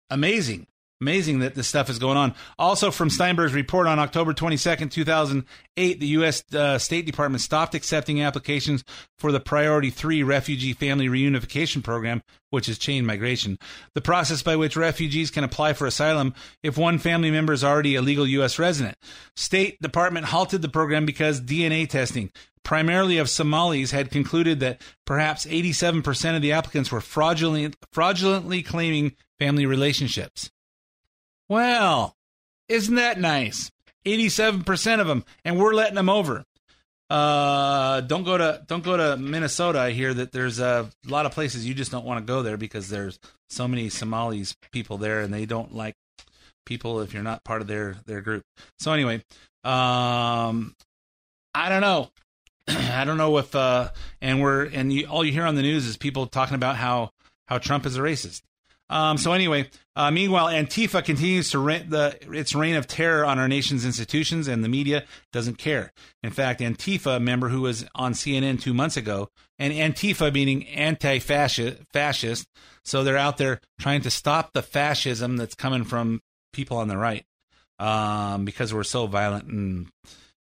amazing. 0.09 0.67
Amazing 1.01 1.39
that 1.39 1.55
this 1.55 1.67
stuff 1.67 1.89
is 1.89 1.97
going 1.97 2.15
on. 2.15 2.35
Also, 2.59 2.91
from 2.91 3.09
Steinberg's 3.09 3.55
report 3.55 3.87
on 3.87 3.97
October 3.97 4.33
22nd, 4.35 4.91
2008, 4.91 5.99
the 5.99 6.07
U.S. 6.07 6.43
Uh, 6.53 6.77
State 6.77 7.07
Department 7.07 7.41
stopped 7.41 7.73
accepting 7.73 8.21
applications 8.21 8.83
for 9.17 9.31
the 9.31 9.39
Priority 9.39 9.89
3 9.89 10.21
Refugee 10.21 10.73
Family 10.73 11.07
Reunification 11.07 11.83
Program, 11.83 12.21
which 12.51 12.69
is 12.69 12.77
chain 12.77 13.03
migration, 13.03 13.57
the 13.95 14.01
process 14.01 14.43
by 14.43 14.55
which 14.55 14.77
refugees 14.77 15.31
can 15.31 15.43
apply 15.43 15.73
for 15.73 15.87
asylum 15.87 16.35
if 16.61 16.77
one 16.77 16.99
family 16.99 17.31
member 17.31 17.51
is 17.51 17.63
already 17.63 17.95
a 17.95 18.01
legal 18.03 18.27
U.S. 18.27 18.59
resident. 18.59 18.95
State 19.35 19.81
Department 19.81 20.27
halted 20.27 20.61
the 20.61 20.69
program 20.69 21.07
because 21.07 21.41
DNA 21.41 21.89
testing, 21.89 22.29
primarily 22.63 23.17
of 23.17 23.27
Somalis, 23.27 23.89
had 23.89 24.11
concluded 24.11 24.59
that 24.59 24.79
perhaps 25.07 25.47
87% 25.47 26.35
of 26.35 26.43
the 26.43 26.51
applicants 26.51 26.91
were 26.91 27.01
fraudulently, 27.01 27.73
fraudulently 27.91 28.61
claiming 28.61 29.15
family 29.39 29.65
relationships. 29.65 30.51
Well, 31.51 32.15
isn't 32.69 32.95
that 32.95 33.19
nice? 33.19 33.69
87% 34.05 35.01
of 35.01 35.07
them, 35.07 35.25
and 35.43 35.59
we're 35.59 35.73
letting 35.73 35.95
them 35.95 36.07
over. 36.07 36.45
Uh, 37.09 37.99
don't 37.99 38.23
go 38.23 38.37
to 38.37 38.63
don't 38.67 38.85
go 38.85 38.95
to 38.95 39.17
Minnesota. 39.17 39.77
I 39.77 39.91
hear 39.91 40.13
that 40.13 40.31
there's 40.31 40.61
a 40.61 40.89
lot 41.05 41.25
of 41.25 41.33
places 41.33 41.67
you 41.67 41.73
just 41.73 41.91
don't 41.91 42.05
want 42.05 42.25
to 42.25 42.31
go 42.33 42.41
there 42.41 42.55
because 42.55 42.87
there's 42.87 43.19
so 43.49 43.67
many 43.67 43.89
Somalis 43.89 44.55
people 44.71 44.97
there, 44.97 45.19
and 45.19 45.33
they 45.33 45.45
don't 45.45 45.75
like 45.75 45.95
people 46.65 47.01
if 47.01 47.13
you're 47.13 47.21
not 47.21 47.43
part 47.43 47.59
of 47.59 47.67
their 47.67 47.97
their 48.05 48.21
group. 48.21 48.45
So 48.79 48.93
anyway, 48.93 49.15
um, 49.65 50.73
I 51.53 51.67
don't 51.67 51.81
know. 51.81 52.11
I 52.69 53.03
don't 53.03 53.17
know 53.17 53.37
if 53.39 53.53
uh, 53.53 53.89
and 54.21 54.41
we're 54.41 54.67
and 54.67 54.93
you, 54.93 55.05
all 55.07 55.25
you 55.25 55.33
hear 55.33 55.45
on 55.45 55.55
the 55.55 55.63
news 55.63 55.85
is 55.85 55.97
people 55.97 56.27
talking 56.27 56.55
about 56.55 56.77
how 56.77 57.11
how 57.47 57.57
Trump 57.57 57.85
is 57.85 57.97
a 57.97 57.99
racist. 57.99 58.41
Um, 58.91 59.17
so 59.17 59.31
anyway, 59.31 59.69
uh, 59.95 60.11
meanwhile, 60.11 60.47
Antifa 60.47 61.03
continues 61.03 61.49
to 61.51 61.59
reign 61.59 61.89
the 61.89 62.17
its 62.33 62.53
reign 62.53 62.75
of 62.75 62.87
terror 62.87 63.25
on 63.25 63.39
our 63.39 63.47
nation's 63.47 63.85
institutions, 63.85 64.49
and 64.49 64.63
the 64.63 64.69
media 64.69 65.05
doesn't 65.31 65.57
care. 65.57 65.93
In 66.21 66.31
fact, 66.31 66.59
Antifa, 66.59 67.15
a 67.15 67.19
member 67.19 67.47
who 67.47 67.61
was 67.61 67.85
on 67.95 68.11
CNN 68.11 68.61
two 68.61 68.73
months 68.73 68.97
ago, 68.97 69.29
and 69.57 69.73
Antifa 69.73 70.33
meaning 70.33 70.67
anti-fascist, 70.67 71.81
fascist, 71.93 72.47
so 72.83 73.03
they're 73.03 73.17
out 73.17 73.37
there 73.37 73.61
trying 73.79 74.01
to 74.01 74.11
stop 74.11 74.51
the 74.51 74.61
fascism 74.61 75.37
that's 75.37 75.55
coming 75.55 75.85
from 75.85 76.21
people 76.51 76.75
on 76.75 76.89
the 76.89 76.97
right, 76.97 77.25
um, 77.79 78.43
because 78.43 78.73
we're 78.73 78.83
so 78.83 79.07
violent 79.07 79.45
and 79.45 79.87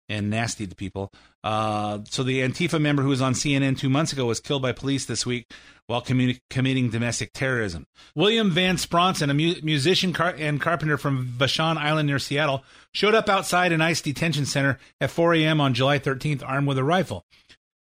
and 0.09 0.29
nasty 0.29 0.67
to 0.67 0.75
people. 0.75 1.11
Uh, 1.43 1.99
so 2.09 2.23
the 2.23 2.41
Antifa 2.41 2.81
member 2.81 3.03
who 3.03 3.09
was 3.09 3.21
on 3.21 3.33
CNN 3.33 3.77
two 3.77 3.89
months 3.89 4.11
ago 4.11 4.25
was 4.25 4.39
killed 4.39 4.61
by 4.61 4.71
police 4.71 5.05
this 5.05 5.25
week 5.25 5.49
while 5.87 6.01
committing 6.01 6.89
domestic 6.89 7.31
terrorism. 7.33 7.85
William 8.15 8.51
Van 8.51 8.75
Spronsen, 8.75 9.29
a 9.29 9.33
mu- 9.33 9.61
musician 9.63 10.11
car- 10.13 10.35
and 10.37 10.59
carpenter 10.59 10.97
from 10.97 11.27
Vashon 11.27 11.77
Island 11.77 12.07
near 12.07 12.19
Seattle, 12.19 12.63
showed 12.93 13.15
up 13.15 13.29
outside 13.29 13.71
an 13.71 13.81
ICE 13.81 14.01
detention 14.01 14.45
center 14.45 14.77
at 14.99 15.11
4 15.11 15.35
a.m. 15.35 15.61
on 15.61 15.73
July 15.73 15.97
13th 15.99 16.43
armed 16.45 16.67
with 16.67 16.77
a 16.77 16.83
rifle. 16.83 17.23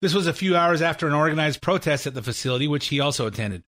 This 0.01 0.13
was 0.13 0.27
a 0.27 0.33
few 0.33 0.55
hours 0.55 0.81
after 0.81 1.07
an 1.07 1.13
organized 1.13 1.61
protest 1.61 2.07
at 2.07 2.13
the 2.13 2.23
facility, 2.23 2.67
which 2.67 2.87
he 2.87 2.99
also 2.99 3.27
attended. 3.27 3.63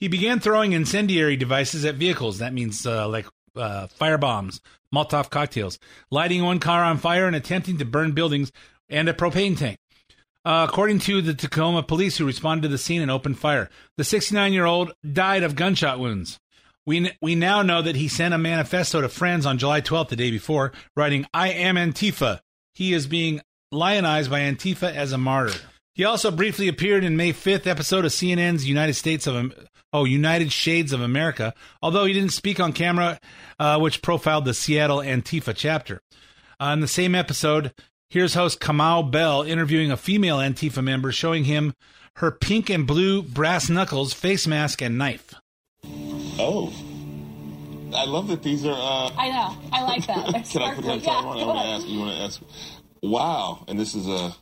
He 0.00 0.08
began 0.08 0.40
throwing 0.40 0.72
incendiary 0.72 1.36
devices 1.36 1.84
at 1.84 1.94
vehicles. 1.94 2.38
That 2.38 2.52
means 2.52 2.86
uh, 2.86 3.08
like 3.08 3.26
uh, 3.56 3.86
fire 3.88 4.18
bombs, 4.18 4.60
Molotov 4.94 5.30
cocktails, 5.30 5.78
lighting 6.10 6.44
one 6.44 6.58
car 6.58 6.82
on 6.82 6.98
fire 6.98 7.26
and 7.26 7.36
attempting 7.36 7.78
to 7.78 7.84
burn 7.84 8.12
buildings 8.12 8.52
and 8.88 9.08
a 9.08 9.12
propane 9.12 9.56
tank. 9.56 9.78
Uh, 10.44 10.64
according 10.68 11.00
to 11.00 11.20
the 11.20 11.34
Tacoma 11.34 11.82
police 11.82 12.18
who 12.18 12.24
responded 12.24 12.62
to 12.62 12.68
the 12.68 12.78
scene 12.78 13.02
and 13.02 13.10
opened 13.10 13.38
fire, 13.38 13.68
the 13.96 14.04
69 14.04 14.52
year 14.52 14.64
old 14.64 14.92
died 15.12 15.42
of 15.42 15.56
gunshot 15.56 15.98
wounds. 15.98 16.38
We, 16.86 17.10
we 17.20 17.34
now 17.34 17.62
know 17.62 17.82
that 17.82 17.96
he 17.96 18.06
sent 18.06 18.32
a 18.32 18.38
manifesto 18.38 19.00
to 19.00 19.08
friends 19.08 19.44
on 19.44 19.58
July 19.58 19.80
12th, 19.80 20.08
the 20.10 20.16
day 20.16 20.30
before, 20.30 20.72
writing, 20.94 21.26
I 21.34 21.48
am 21.48 21.74
Antifa. 21.74 22.38
He 22.74 22.92
is 22.92 23.08
being 23.08 23.40
lionized 23.72 24.30
by 24.30 24.40
Antifa 24.40 24.94
as 24.94 25.10
a 25.10 25.18
martyr. 25.18 25.58
He 25.96 26.04
also 26.04 26.30
briefly 26.30 26.68
appeared 26.68 27.04
in 27.04 27.16
May 27.16 27.32
5th 27.32 27.66
episode 27.66 28.04
of 28.04 28.12
CNN's 28.12 28.68
United 28.68 28.92
States 28.92 29.26
of 29.26 29.54
oh 29.94 30.04
United 30.04 30.52
Shades 30.52 30.92
of 30.92 31.00
America, 31.00 31.54
although 31.80 32.04
he 32.04 32.12
didn't 32.12 32.34
speak 32.34 32.60
on 32.60 32.74
camera, 32.74 33.18
uh, 33.58 33.78
which 33.78 34.02
profiled 34.02 34.44
the 34.44 34.52
Seattle 34.52 34.98
Antifa 34.98 35.54
chapter. 35.56 36.02
Uh, 36.60 36.66
in 36.74 36.80
the 36.80 36.86
same 36.86 37.14
episode, 37.14 37.72
here's 38.10 38.34
host 38.34 38.60
Kamau 38.60 39.10
Bell 39.10 39.40
interviewing 39.40 39.90
a 39.90 39.96
female 39.96 40.36
Antifa 40.36 40.84
member, 40.84 41.12
showing 41.12 41.44
him 41.44 41.72
her 42.16 42.30
pink 42.30 42.68
and 42.68 42.86
blue 42.86 43.22
brass 43.22 43.70
knuckles, 43.70 44.12
face 44.12 44.46
mask, 44.46 44.82
and 44.82 44.98
knife. 44.98 45.32
Oh. 46.38 46.74
I 47.94 48.04
love 48.04 48.28
that 48.28 48.42
these 48.42 48.66
are. 48.66 48.72
Uh, 48.72 49.10
I 49.16 49.30
know. 49.30 49.56
I 49.72 49.82
like 49.82 50.06
that. 50.08 50.44
Can 50.50 50.60
I 50.60 50.74
put 50.74 50.84
my 50.84 50.98
sparkly. 50.98 51.00
Yeah, 51.00 51.12
on? 51.12 51.38
I 51.38 51.46
want 51.46 51.58
to 51.58 51.66
ask. 51.68 51.88
You 51.88 51.98
want 52.00 52.16
to 52.16 52.22
ask? 52.22 52.42
Wow! 53.02 53.64
And 53.66 53.80
this 53.80 53.94
is 53.94 54.06
a. 54.06 54.36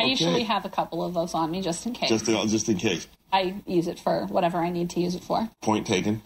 I 0.00 0.04
okay. 0.04 0.10
usually 0.10 0.42
have 0.44 0.64
a 0.64 0.70
couple 0.70 1.04
of 1.04 1.12
those 1.14 1.34
on 1.34 1.50
me 1.50 1.60
just 1.60 1.84
in 1.86 1.92
case. 1.92 2.08
Just 2.08 2.28
in, 2.28 2.48
just 2.48 2.68
in 2.68 2.78
case. 2.78 3.06
I 3.32 3.62
use 3.66 3.86
it 3.86 3.98
for 3.98 4.26
whatever 4.26 4.58
I 4.58 4.70
need 4.70 4.90
to 4.90 5.00
use 5.00 5.14
it 5.14 5.22
for. 5.22 5.48
Point 5.62 5.86
taken. 5.86 6.22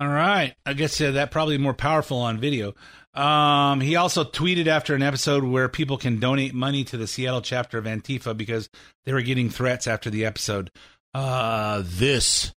All 0.00 0.08
right. 0.08 0.54
I 0.64 0.74
guess 0.74 1.00
uh, 1.00 1.10
that 1.12 1.32
probably 1.32 1.58
more 1.58 1.74
powerful 1.74 2.18
on 2.18 2.38
video. 2.38 2.74
Um, 3.14 3.80
he 3.80 3.96
also 3.96 4.22
tweeted 4.22 4.68
after 4.68 4.94
an 4.94 5.02
episode 5.02 5.42
where 5.42 5.68
people 5.68 5.98
can 5.98 6.20
donate 6.20 6.54
money 6.54 6.84
to 6.84 6.96
the 6.96 7.08
Seattle 7.08 7.42
chapter 7.42 7.78
of 7.78 7.84
Antifa 7.84 8.36
because 8.36 8.70
they 9.04 9.12
were 9.12 9.22
getting 9.22 9.50
threats 9.50 9.88
after 9.88 10.08
the 10.08 10.24
episode. 10.24 10.70
Uh, 11.12 11.82
this 11.84 12.52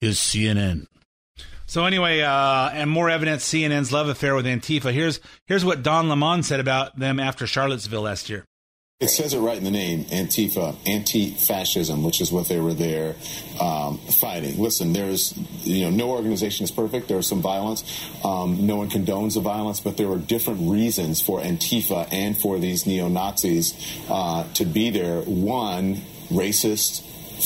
is 0.00 0.16
CNN. 0.16 0.86
So 1.66 1.84
anyway, 1.84 2.22
uh, 2.22 2.70
and 2.72 2.88
more 2.88 3.10
evidence 3.10 3.44
CNN's 3.44 3.92
love 3.92 4.08
affair 4.08 4.34
with 4.34 4.46
Antifa. 4.46 4.92
Here's 4.92 5.20
here's 5.46 5.64
what 5.64 5.82
Don 5.82 6.08
Lemon 6.08 6.42
said 6.42 6.60
about 6.60 6.98
them 6.98 7.20
after 7.20 7.46
Charlottesville 7.46 8.02
last 8.02 8.30
year. 8.30 8.44
It 8.98 9.08
says 9.08 9.34
it 9.34 9.40
right 9.40 9.58
in 9.58 9.64
the 9.64 9.70
name, 9.70 10.06
Antifa, 10.06 10.74
anti-fascism, 10.86 12.02
which 12.02 12.22
is 12.22 12.32
what 12.32 12.48
they 12.48 12.58
were 12.58 12.72
there 12.72 13.14
um, 13.60 13.98
fighting. 13.98 14.58
Listen, 14.58 14.94
there's, 14.94 15.36
you 15.64 15.84
know, 15.84 15.90
no 15.90 16.10
organization 16.12 16.64
is 16.64 16.70
perfect. 16.70 17.06
There's 17.06 17.26
some 17.26 17.42
violence. 17.42 17.84
Um, 18.24 18.66
no 18.66 18.76
one 18.76 18.88
condones 18.88 19.34
the 19.34 19.40
violence, 19.40 19.80
but 19.80 19.98
there 19.98 20.08
were 20.08 20.16
different 20.16 20.70
reasons 20.70 21.20
for 21.20 21.40
Antifa 21.40 22.08
and 22.10 22.34
for 22.38 22.58
these 22.58 22.86
neo-Nazis 22.86 23.74
uh, 24.08 24.50
to 24.54 24.64
be 24.64 24.88
there. 24.88 25.20
One, 25.20 25.96
racist, 26.30 27.02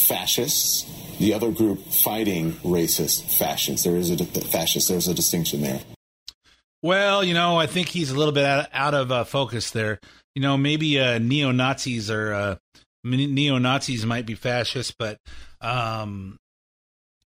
fascists. 0.06 0.86
The 1.18 1.34
other 1.34 1.50
group 1.50 1.80
fighting 1.80 2.52
racist 2.62 3.24
fascists. 3.38 3.84
There 3.84 3.96
is 3.96 4.12
a 4.12 4.24
fascist. 4.24 4.88
There's 4.88 5.08
a 5.08 5.14
distinction 5.14 5.62
there. 5.62 5.80
Well, 6.80 7.24
you 7.24 7.34
know, 7.34 7.58
I 7.58 7.66
think 7.66 7.88
he's 7.88 8.12
a 8.12 8.16
little 8.16 8.32
bit 8.32 8.46
out, 8.46 8.68
out 8.72 8.94
of 8.94 9.10
uh, 9.10 9.24
focus 9.24 9.72
there. 9.72 9.98
You 10.34 10.42
know, 10.42 10.56
maybe 10.56 10.98
uh, 11.00 11.18
neo 11.18 11.50
Nazis 11.50 12.10
or 12.10 12.32
uh, 12.32 12.56
neo 13.04 13.58
Nazis 13.58 14.06
might 14.06 14.26
be 14.26 14.34
fascist, 14.34 14.96
but 14.98 15.18
um, 15.60 16.38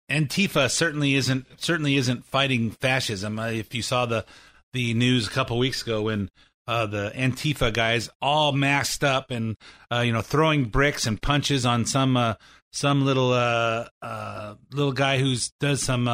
Antifa 0.09 0.69
certainly 0.69 1.15
isn't 1.15 1.45
certainly 1.57 1.95
isn't 1.95 2.25
fighting 2.25 2.71
fascism. 2.71 3.39
Uh, 3.39 3.47
if 3.47 3.73
you 3.73 3.81
saw 3.81 4.05
the 4.05 4.25
the 4.73 4.93
news 4.93 5.27
a 5.27 5.31
couple 5.31 5.57
weeks 5.57 5.81
ago 5.81 6.03
when 6.03 6.29
uh, 6.67 6.85
the 6.85 7.11
Antifa 7.15 7.73
guys 7.73 8.09
all 8.21 8.51
masked 8.51 9.03
up 9.03 9.31
and 9.31 9.55
uh, 9.91 9.99
you 9.99 10.11
know 10.11 10.21
throwing 10.21 10.65
bricks 10.65 11.05
and 11.07 11.21
punches 11.21 11.65
on 11.65 11.85
some 11.85 12.17
uh, 12.17 12.35
some 12.71 13.05
little 13.05 13.31
uh, 13.31 13.87
uh, 14.01 14.55
little 14.71 14.91
guy 14.93 15.17
who's 15.17 15.51
does 15.59 15.81
some 15.81 16.07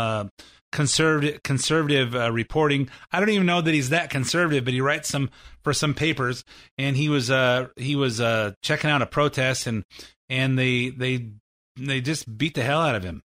conservative 0.78 1.42
conservative 1.42 2.16
uh, 2.16 2.32
reporting. 2.32 2.88
I 3.12 3.20
don't 3.20 3.30
even 3.30 3.48
know 3.48 3.62
that 3.62 3.74
he's 3.74 3.90
that 3.90 4.12
conservative, 4.12 4.64
but 4.64 4.76
he 4.76 4.80
writes 4.80 5.10
some 5.10 5.32
for 5.64 5.74
some 5.74 5.96
papers, 5.96 6.44
and 6.78 6.96
he 6.96 7.10
was 7.10 7.32
uh, 7.32 7.70
he 7.78 7.96
was 7.96 8.22
uh, 8.22 8.54
checking 8.62 8.92
out 8.92 9.02
a 9.02 9.08
protest, 9.08 9.66
and 9.66 9.84
and 10.30 10.58
they 10.58 10.90
they 10.90 11.32
they 11.78 12.00
just 12.00 12.38
beat 12.38 12.54
the 12.54 12.62
hell 12.62 12.80
out 12.80 12.94
of 12.94 13.04
him. 13.04 13.24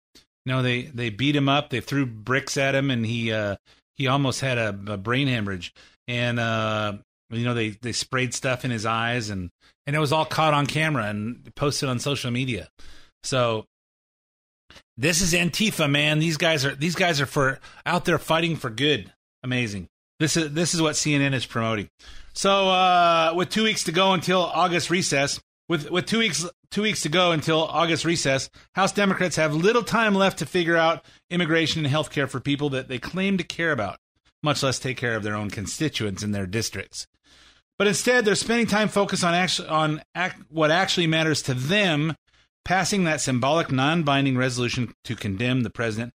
You 0.46 0.53
know, 0.53 0.62
they 0.62 0.82
they 0.82 1.11
beat 1.11 1.34
him 1.34 1.48
up, 1.48 1.70
they 1.70 1.80
threw 1.80 2.07
bricks 2.07 2.57
at 2.57 2.76
him, 2.76 2.88
and 2.88 3.05
he 3.05 3.32
uh, 3.32 3.57
he 3.96 4.07
almost 4.07 4.40
had 4.40 4.57
a, 4.57 4.68
a 4.86 4.96
brain 4.96 5.26
hemorrhage, 5.26 5.74
and 6.07 6.38
uh, 6.38 6.98
you 7.30 7.44
know 7.44 7.55
they 7.55 7.70
they 7.70 7.90
sprayed 7.90 8.32
stuff 8.32 8.64
in 8.64 8.70
his 8.70 8.86
eyes, 8.86 9.28
and 9.28 9.51
and 9.88 9.96
it 9.96 9.98
was 9.98 10.12
all 10.12 10.24
caught 10.24 10.55
on 10.55 10.66
camera 10.66 11.07
and 11.07 11.53
posted 11.57 11.88
on 11.88 11.98
social 11.98 12.30
media. 12.30 12.68
So 13.24 13.66
this 15.01 15.22
is 15.22 15.32
Antifa, 15.32 15.90
man. 15.90 16.18
These 16.18 16.36
guys 16.36 16.64
are 16.66 16.74
these 16.74 16.94
guys 16.94 17.20
are 17.20 17.26
for 17.26 17.59
out 17.86 18.05
there 18.05 18.18
fighting 18.18 18.57
for 18.57 18.68
good. 18.68 19.12
Amazing. 19.42 19.88
This 20.18 20.36
is 20.36 20.53
this 20.53 20.74
is 20.74 20.82
what 20.82 20.94
CNN 20.94 21.32
is 21.32 21.46
promoting. 21.46 21.88
So 22.34 22.68
uh, 22.68 23.32
with 23.34 23.48
two 23.48 23.64
weeks 23.64 23.84
to 23.84 23.92
go 23.92 24.12
until 24.12 24.42
August 24.42 24.90
recess, 24.90 25.40
with 25.70 25.90
with 25.90 26.05
two 26.05 26.18
weeks 26.18 26.46
two 26.70 26.82
weeks 26.82 27.01
to 27.03 27.09
go 27.09 27.32
until 27.32 27.62
August 27.62 28.05
recess, 28.05 28.51
House 28.74 28.92
Democrats 28.92 29.36
have 29.36 29.55
little 29.55 29.82
time 29.82 30.14
left 30.14 30.38
to 30.40 30.46
figure 30.46 30.76
out 30.76 31.03
immigration 31.30 31.82
and 31.82 31.90
health 31.90 32.11
care 32.11 32.26
for 32.26 32.38
people 32.38 32.68
that 32.70 32.88
they 32.88 32.98
claim 32.98 33.38
to 33.38 33.44
care 33.44 33.72
about, 33.72 33.96
much 34.42 34.62
less 34.62 34.78
take 34.78 34.98
care 34.98 35.16
of 35.16 35.22
their 35.22 35.34
own 35.34 35.48
constituents 35.48 36.22
in 36.22 36.32
their 36.32 36.46
districts. 36.46 37.07
But 37.78 37.86
instead, 37.86 38.26
they're 38.26 38.34
spending 38.34 38.66
time 38.66 38.88
focused 38.88 39.24
on 39.24 39.32
actually 39.32 39.68
on 39.68 40.03
act, 40.14 40.42
what 40.51 40.70
actually 40.70 41.07
matters 41.07 41.40
to 41.42 41.55
them, 41.55 42.14
passing 42.64 43.04
that 43.04 43.20
symbolic, 43.20 43.70
non-binding 43.70 44.36
resolution 44.36 44.92
to 45.04 45.16
condemn 45.16 45.62
the 45.62 45.70
president 45.70 46.14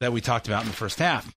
that 0.00 0.12
we 0.12 0.20
talked 0.20 0.46
about 0.46 0.62
in 0.62 0.68
the 0.68 0.74
first 0.74 0.98
half, 0.98 1.34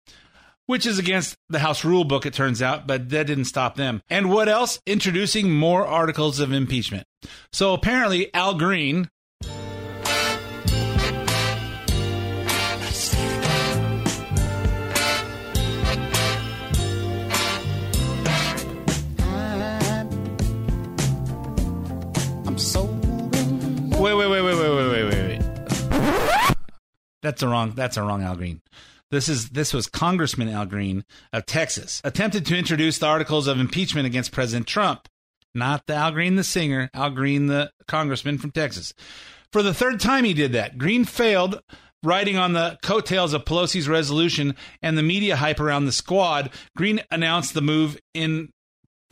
which 0.65 0.85
is 0.85 0.99
against 0.99 1.35
the 1.49 1.59
House 1.59 1.83
rule 1.83 2.03
book, 2.03 2.25
it 2.25 2.33
turns 2.33 2.61
out, 2.61 2.87
but 2.87 3.09
that 3.09 3.27
didn't 3.27 3.45
stop 3.45 3.75
them. 3.75 4.01
And 4.09 4.29
what 4.29 4.47
else? 4.47 4.79
Introducing 4.85 5.51
more 5.51 5.85
articles 5.85 6.39
of 6.39 6.51
impeachment. 6.51 7.05
So 7.51 7.73
apparently, 7.73 8.33
Al 8.33 8.55
Green. 8.55 9.09
That's 27.22 27.41
a 27.41 27.47
wrong. 27.47 27.74
That's 27.76 27.97
a 27.97 28.03
wrong 28.03 28.24
Al 28.24 28.36
Green. 28.36 28.61
This 29.11 29.28
is 29.28 29.49
this 29.49 29.74
was 29.74 29.88
Congressman 29.88 30.49
Al 30.49 30.65
Green 30.65 31.03
of 31.34 31.45
Texas 31.45 32.01
attempted 32.03 32.45
to 32.45 32.57
introduce 32.57 32.97
the 32.97 33.07
articles 33.07 33.47
of 33.47 33.59
impeachment 33.59 34.07
against 34.07 34.32
President 34.32 34.67
Trump, 34.67 35.07
not 35.53 35.86
the 35.86 35.93
Al 35.93 36.11
Green 36.11 36.36
the 36.36 36.43
singer, 36.43 36.89
Al 36.93 37.09
Green 37.09 37.47
the 37.47 37.72
congressman 37.88 38.38
from 38.38 38.51
Texas. 38.51 38.93
For 39.51 39.61
the 39.61 39.74
third 39.74 39.99
time, 39.99 40.24
he 40.24 40.34
did 40.34 40.53
that. 40.53 40.78
Green 40.78 41.03
failed, 41.03 41.61
riding 42.03 42.38
on 42.38 42.53
the 42.53 42.80
coattails 42.82 43.34
of 43.34 43.43
Pelosi's 43.43 43.89
resolution 43.89 44.55
and 44.82 44.97
the 44.97 45.03
media 45.03 45.36
hype 45.36 45.59
around 45.59 45.86
the 45.86 45.91
squad. 45.91 46.49
Green 46.78 47.01
announced 47.11 47.53
the 47.53 47.61
move 47.61 47.99
in 48.13 48.49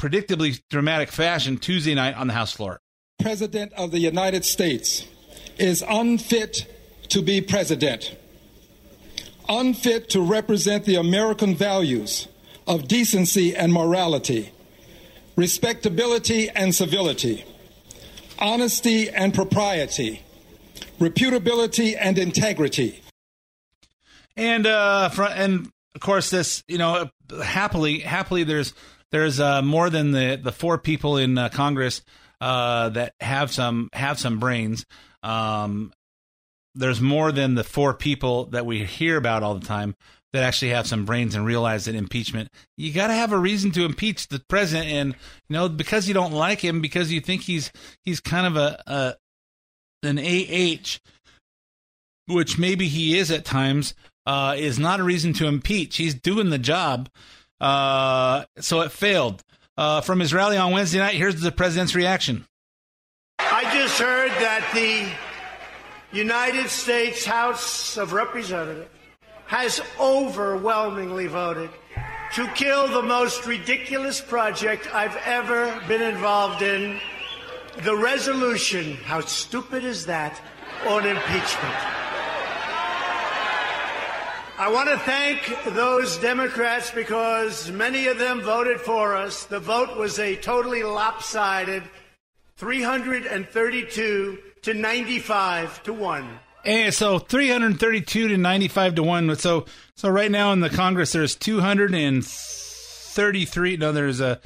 predictably 0.02 0.62
dramatic 0.70 1.12
fashion 1.12 1.58
Tuesday 1.58 1.94
night 1.94 2.16
on 2.16 2.28
the 2.28 2.34
House 2.34 2.54
floor. 2.54 2.80
President 3.20 3.74
of 3.74 3.92
the 3.92 4.00
United 4.00 4.46
States 4.46 5.06
is 5.58 5.84
unfit 5.90 6.79
to 7.10 7.22
be 7.22 7.42
president, 7.42 8.16
unfit 9.48 10.10
to 10.10 10.22
represent 10.22 10.86
the 10.86 10.96
American 10.96 11.56
values 11.56 12.28
of 12.68 12.88
decency 12.88 13.56
and 13.56 13.74
morality, 13.74 14.52
respectability 15.36 16.50
and 16.50 16.74
civility, 16.74 17.44
honesty 18.38 19.10
and 19.10 19.34
propriety, 19.34 20.24
reputability 21.00 21.96
and 22.00 22.18
integrity. 22.18 23.02
And 24.38 24.66
uh, 24.66 25.10
and 25.36 25.72
of 25.96 26.02
course, 26.02 26.30
this 26.30 26.64
you 26.68 26.78
know 26.78 27.10
happily 27.44 28.00
happily 28.00 28.44
there's 28.44 28.74
there's 29.12 29.40
uh, 29.40 29.62
more 29.62 29.90
than 29.90 30.12
the 30.12 30.40
the 30.42 30.52
four 30.52 30.78
people 30.78 31.18
in 31.18 31.38
uh, 31.38 31.50
Congress 31.50 32.02
uh, 32.40 32.90
that 32.90 33.14
have 33.20 33.52
some 33.52 33.90
have 33.94 34.20
some 34.20 34.40
brains. 34.40 34.86
Um, 35.24 35.92
there's 36.76 37.02
more 37.02 37.32
than 37.32 37.56
the 37.56 37.64
four 37.64 37.94
people 37.94 38.46
that 38.46 38.66
we 38.66 38.84
hear 38.86 39.18
about 39.18 39.44
all 39.44 39.56
the 39.56 39.66
time 39.66 39.96
that 40.34 40.44
actually 40.44 40.70
have 40.70 40.88
some 40.88 41.06
brains 41.06 41.34
and 41.36 41.46
realize 41.46 41.86
that 41.86 41.96
impeachment 41.96 42.50
you 42.78 42.94
got 42.94 43.08
to 43.08 43.14
have 43.14 43.32
a 43.32 43.38
reason 43.38 43.72
to 43.72 43.86
impeach 43.86 44.28
the 44.28 44.42
president. 44.48 44.88
And 44.88 45.16
you 45.50 45.54
know 45.54 45.70
because 45.70 46.08
you 46.08 46.14
don't 46.14 46.34
like 46.34 46.62
him 46.62 46.82
because 46.82 47.12
you 47.12 47.22
think 47.22 47.42
he's 47.42 47.72
he's 48.04 48.20
kind 48.20 48.46
of 48.46 48.56
a, 48.56 48.82
a 48.88 49.16
an 50.04 50.20
AH 50.20 51.00
which 52.28 52.60
maybe 52.60 52.88
he 52.88 53.18
is 53.18 53.32
at 53.32 53.44
times 53.44 53.96
uh, 54.28 54.56
is 54.56 54.78
not 54.78 55.00
a 55.00 55.04
reason 55.04 55.34
to 55.34 55.48
impeach. 55.48 55.98
He's 55.98 56.14
doing 56.14 56.52
the 56.52 56.60
job 56.60 57.10
uh, 57.60 58.46
so 58.60 58.82
it 58.82 58.92
failed. 58.92 59.44
Uh, 59.78 60.02
from 60.02 60.20
his 60.20 60.34
rally 60.34 60.58
on 60.58 60.74
Wednesday 60.74 61.00
night 61.00 61.16
here's 61.16 61.42
the 61.42 61.52
president's 61.52 61.96
reaction. 61.96 62.46
I 63.40 63.64
just 63.74 63.98
heard 63.98 64.30
that 64.32 64.70
the 64.74 65.29
United 66.12 66.70
States 66.70 67.24
House 67.24 67.96
of 67.96 68.14
Representatives 68.14 68.90
has 69.46 69.80
overwhelmingly 70.00 71.28
voted 71.28 71.70
to 72.34 72.48
kill 72.50 72.88
the 72.88 73.02
most 73.02 73.46
ridiculous 73.46 74.20
project 74.20 74.94
I've 74.94 75.16
ever 75.18 75.80
been 75.88 76.02
involved 76.02 76.64
in 76.64 77.00
the 77.84 77.96
resolution, 77.96 78.96
how 78.98 79.22
stupid 79.22 79.84
is 79.84 80.08
that, 80.08 80.42
on 80.88 81.06
impeachment. 81.06 81.76
I 84.58 84.68
want 84.72 84.90
to 84.90 84.98
thank 84.98 85.58
those 85.76 86.18
Democrats 86.18 86.90
because 86.90 87.72
many 87.72 88.08
of 88.08 88.18
them 88.18 88.42
voted 88.42 88.82
for 88.82 89.16
us. 89.16 89.46
The 89.46 89.60
vote 89.60 89.96
was 89.96 90.18
a 90.18 90.36
totally 90.36 90.84
lopsided 90.84 91.84
332 92.58 94.49
to 94.64 94.74
95 94.74 95.84
to 95.84 95.94
1. 95.94 96.40
And 96.66 96.94
so 96.94 97.20
332 97.20 98.28
to 98.28 98.38
95 98.38 98.96
to 98.96 99.04
1. 99.04 99.38
So 99.38 99.66
so 99.96 100.10
right 100.10 100.32
now 100.32 100.52
in 100.52 100.60
the 100.60 100.70
Congress 100.70 101.14
there's 101.14 101.36
233 101.36 103.78
no 103.78 103.92
there's 103.92 104.20
a 104.20 104.40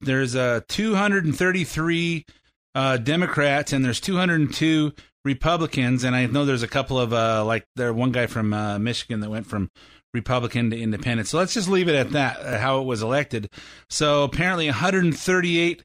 there's 0.00 0.34
a 0.34 0.64
233 0.68 2.26
uh, 2.74 2.96
Democrats 2.98 3.72
and 3.72 3.82
there's 3.84 4.00
202 4.00 4.92
Republicans 5.24 6.04
and 6.04 6.14
I 6.14 6.26
know 6.26 6.44
there's 6.44 6.62
a 6.62 6.68
couple 6.68 7.00
of 7.00 7.12
uh, 7.12 7.44
like 7.44 7.66
there 7.74 7.92
one 7.92 8.12
guy 8.12 8.26
from 8.26 8.54
uh, 8.54 8.78
Michigan 8.78 9.18
that 9.20 9.30
went 9.30 9.46
from 9.46 9.70
Republican 10.14 10.70
to 10.70 10.80
Independent. 10.80 11.28
So 11.28 11.38
let's 11.38 11.54
just 11.54 11.68
leave 11.68 11.88
it 11.88 11.94
at 11.94 12.12
that 12.12 12.40
uh, 12.40 12.58
how 12.58 12.80
it 12.80 12.84
was 12.84 13.02
elected. 13.02 13.50
So 13.90 14.22
apparently 14.22 14.66
138 14.66 15.84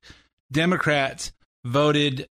Democrats 0.52 1.34
voted 1.66 2.28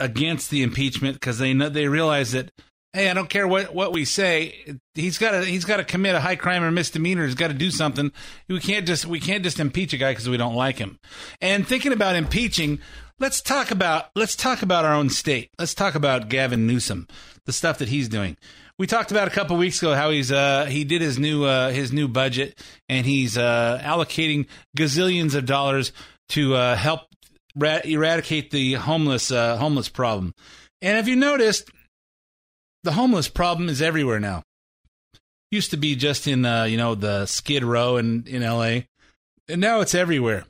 against 0.00 0.50
the 0.50 0.62
impeachment 0.62 1.14
because 1.14 1.38
they 1.38 1.54
know 1.54 1.68
they 1.68 1.88
realize 1.88 2.32
that 2.32 2.50
hey, 2.92 3.08
I 3.08 3.14
don't 3.14 3.30
care 3.30 3.46
what, 3.46 3.72
what 3.74 3.92
we 3.92 4.04
say. 4.04 4.78
He's 4.94 5.18
got 5.18 5.32
to 5.32 5.44
he's 5.44 5.64
got 5.64 5.78
to 5.78 5.84
commit 5.84 6.14
a 6.14 6.20
high 6.20 6.36
crime 6.36 6.62
or 6.62 6.70
misdemeanor. 6.70 7.24
He's 7.24 7.34
got 7.34 7.48
to 7.48 7.54
do 7.54 7.70
something. 7.70 8.12
We 8.48 8.60
can't 8.60 8.86
just 8.86 9.06
we 9.06 9.20
can't 9.20 9.44
just 9.44 9.60
impeach 9.60 9.92
a 9.92 9.96
guy 9.96 10.12
because 10.12 10.28
we 10.28 10.36
don't 10.36 10.54
like 10.54 10.78
him. 10.78 10.98
And 11.40 11.66
thinking 11.66 11.92
about 11.92 12.16
impeaching, 12.16 12.80
let's 13.18 13.40
talk 13.40 13.70
about 13.70 14.06
let's 14.16 14.36
talk 14.36 14.62
about 14.62 14.84
our 14.84 14.94
own 14.94 15.10
state. 15.10 15.50
Let's 15.58 15.74
talk 15.74 15.94
about 15.94 16.28
Gavin 16.28 16.66
Newsom, 16.66 17.06
the 17.46 17.52
stuff 17.52 17.78
that 17.78 17.88
he's 17.88 18.08
doing. 18.08 18.36
We 18.78 18.86
talked 18.86 19.10
about 19.10 19.28
a 19.28 19.30
couple 19.30 19.56
weeks 19.58 19.82
ago 19.82 19.94
how 19.94 20.10
he's 20.10 20.32
uh 20.32 20.64
he 20.64 20.84
did 20.84 21.02
his 21.02 21.18
new 21.18 21.44
uh 21.44 21.70
his 21.70 21.92
new 21.92 22.08
budget 22.08 22.58
and 22.88 23.06
he's 23.06 23.36
uh 23.36 23.80
allocating 23.82 24.46
gazillions 24.76 25.34
of 25.34 25.44
dollars 25.44 25.92
to 26.30 26.54
uh 26.54 26.76
help 26.76 27.02
ra- 27.54 27.80
eradicate 27.84 28.50
the 28.50 28.74
homeless 28.74 29.30
uh 29.30 29.56
homeless 29.56 29.88
problem. 29.88 30.34
And 30.82 30.96
have 30.96 31.08
you 31.08 31.16
noticed 31.16 31.70
the 32.82 32.92
homeless 32.92 33.28
problem 33.28 33.68
is 33.68 33.82
everywhere 33.82 34.20
now. 34.20 34.42
Used 35.50 35.70
to 35.72 35.76
be 35.76 35.96
just 35.96 36.26
in 36.26 36.44
uh, 36.44 36.64
you 36.64 36.76
know 36.76 36.94
the 36.94 37.26
Skid 37.26 37.64
Row 37.64 37.96
in 37.96 38.24
in 38.26 38.42
L.A. 38.42 38.86
and 39.48 39.60
now 39.60 39.80
it's 39.80 39.94
everywhere. 39.94 40.44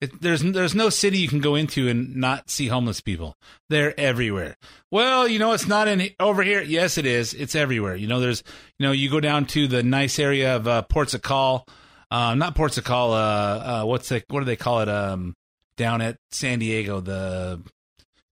It, 0.00 0.20
there's 0.20 0.42
there's 0.42 0.74
no 0.74 0.88
city 0.90 1.18
you 1.18 1.28
can 1.28 1.40
go 1.40 1.54
into 1.54 1.88
and 1.88 2.16
not 2.16 2.50
see 2.50 2.66
homeless 2.66 3.00
people. 3.00 3.36
They're 3.68 3.98
everywhere. 3.98 4.56
Well, 4.90 5.28
you 5.28 5.38
know 5.38 5.52
it's 5.52 5.68
not 5.68 5.86
in 5.86 6.10
over 6.18 6.42
here. 6.42 6.62
Yes, 6.62 6.98
it 6.98 7.06
is. 7.06 7.32
It's 7.32 7.54
everywhere. 7.54 7.94
You 7.94 8.08
know 8.08 8.18
there's 8.18 8.42
you 8.78 8.86
know 8.86 8.92
you 8.92 9.08
go 9.08 9.20
down 9.20 9.46
to 9.46 9.68
the 9.68 9.84
nice 9.84 10.18
area 10.18 10.56
of 10.56 10.66
uh, 10.66 10.82
Ports 10.82 11.14
of 11.14 11.22
Call, 11.22 11.64
uh, 12.10 12.34
not 12.34 12.56
Ports 12.56 12.76
of 12.76 12.82
Call. 12.82 13.12
Uh, 13.12 13.16
uh, 13.16 13.84
what's 13.84 14.08
the 14.08 14.24
what 14.28 14.40
do 14.40 14.46
they 14.46 14.56
call 14.56 14.80
it? 14.80 14.88
Um, 14.88 15.34
down 15.80 16.02
at 16.02 16.18
San 16.30 16.58
Diego, 16.58 17.00
the 17.00 17.62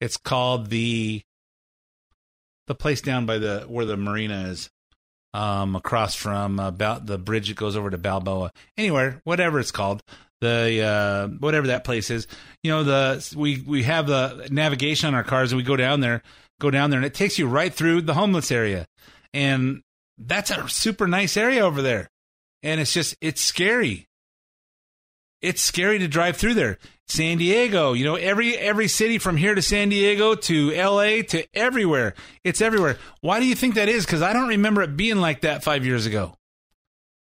it's 0.00 0.16
called 0.16 0.70
the 0.70 1.22
the 2.66 2.74
place 2.74 3.02
down 3.02 3.26
by 3.26 3.36
the 3.36 3.66
where 3.68 3.84
the 3.84 3.98
marina 3.98 4.48
is, 4.48 4.70
um, 5.34 5.76
across 5.76 6.14
from 6.14 6.58
about 6.58 7.04
the 7.04 7.18
bridge 7.18 7.48
that 7.48 7.56
goes 7.58 7.76
over 7.76 7.90
to 7.90 7.98
Balboa. 7.98 8.50
Anywhere, 8.78 9.20
whatever 9.24 9.60
it's 9.60 9.70
called, 9.70 10.02
the 10.40 10.82
uh, 10.82 11.28
whatever 11.36 11.66
that 11.66 11.84
place 11.84 12.08
is. 12.08 12.26
You 12.62 12.70
know, 12.70 12.82
the 12.82 13.34
we 13.36 13.60
we 13.60 13.82
have 13.82 14.06
the 14.06 14.48
navigation 14.50 15.08
on 15.08 15.14
our 15.14 15.22
cars, 15.22 15.52
and 15.52 15.58
we 15.58 15.64
go 15.64 15.76
down 15.76 16.00
there, 16.00 16.22
go 16.60 16.70
down 16.70 16.88
there, 16.88 16.98
and 16.98 17.06
it 17.06 17.12
takes 17.12 17.38
you 17.38 17.46
right 17.46 17.72
through 17.72 18.00
the 18.00 18.14
homeless 18.14 18.50
area, 18.50 18.86
and 19.34 19.82
that's 20.16 20.50
a 20.50 20.66
super 20.70 21.06
nice 21.06 21.36
area 21.36 21.60
over 21.60 21.82
there, 21.82 22.08
and 22.62 22.80
it's 22.80 22.94
just 22.94 23.14
it's 23.20 23.42
scary. 23.42 24.08
It's 25.42 25.60
scary 25.60 25.98
to 25.98 26.08
drive 26.08 26.38
through 26.38 26.54
there. 26.54 26.78
San 27.08 27.38
Diego, 27.38 27.92
you 27.92 28.04
know, 28.04 28.14
every 28.14 28.56
every 28.56 28.88
city 28.88 29.18
from 29.18 29.36
here 29.36 29.54
to 29.54 29.62
San 29.62 29.90
Diego 29.90 30.34
to 30.34 30.70
LA 30.70 31.22
to 31.28 31.44
everywhere. 31.54 32.14
It's 32.42 32.60
everywhere. 32.60 32.96
Why 33.20 33.40
do 33.40 33.46
you 33.46 33.54
think 33.54 33.74
that 33.74 33.88
is? 33.88 34.06
Cuz 34.06 34.22
I 34.22 34.32
don't 34.32 34.48
remember 34.48 34.82
it 34.82 34.96
being 34.96 35.18
like 35.18 35.42
that 35.42 35.62
5 35.62 35.84
years 35.84 36.06
ago. 36.06 36.34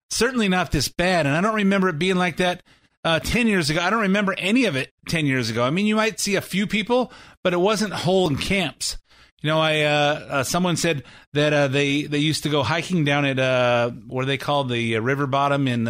Certainly 0.09 0.49
not 0.49 0.71
this 0.71 0.89
bad, 0.89 1.25
and 1.25 1.35
I 1.35 1.41
don't 1.41 1.55
remember 1.55 1.89
it 1.89 1.97
being 1.97 2.17
like 2.17 2.37
that 2.37 2.61
uh, 3.03 3.19
10 3.19 3.47
years 3.47 3.69
ago. 3.69 3.81
I 3.81 3.89
don't 3.89 4.01
remember 4.01 4.33
any 4.37 4.65
of 4.65 4.75
it 4.75 4.91
10 5.09 5.25
years 5.25 5.49
ago. 5.49 5.63
I 5.63 5.71
mean, 5.71 5.85
you 5.85 5.95
might 5.95 6.19
see 6.19 6.35
a 6.35 6.41
few 6.41 6.67
people, 6.67 7.11
but 7.43 7.53
it 7.53 7.59
wasn't 7.59 7.93
whole 7.93 8.29
camps. 8.35 8.97
You 9.41 9.49
know, 9.49 9.59
I 9.59 9.81
uh, 9.81 10.27
uh, 10.29 10.43
someone 10.43 10.77
said 10.77 11.03
that 11.33 11.51
uh, 11.51 11.67
they 11.67 12.03
they 12.03 12.19
used 12.19 12.43
to 12.43 12.49
go 12.49 12.63
hiking 12.63 13.03
down 13.03 13.25
at 13.25 13.39
uh, 13.39 13.89
what 14.07 14.21
do 14.21 14.27
they 14.27 14.37
call 14.37 14.63
the 14.63 14.95
uh, 14.95 15.01
river 15.01 15.27
bottom 15.27 15.67
in 15.67 15.85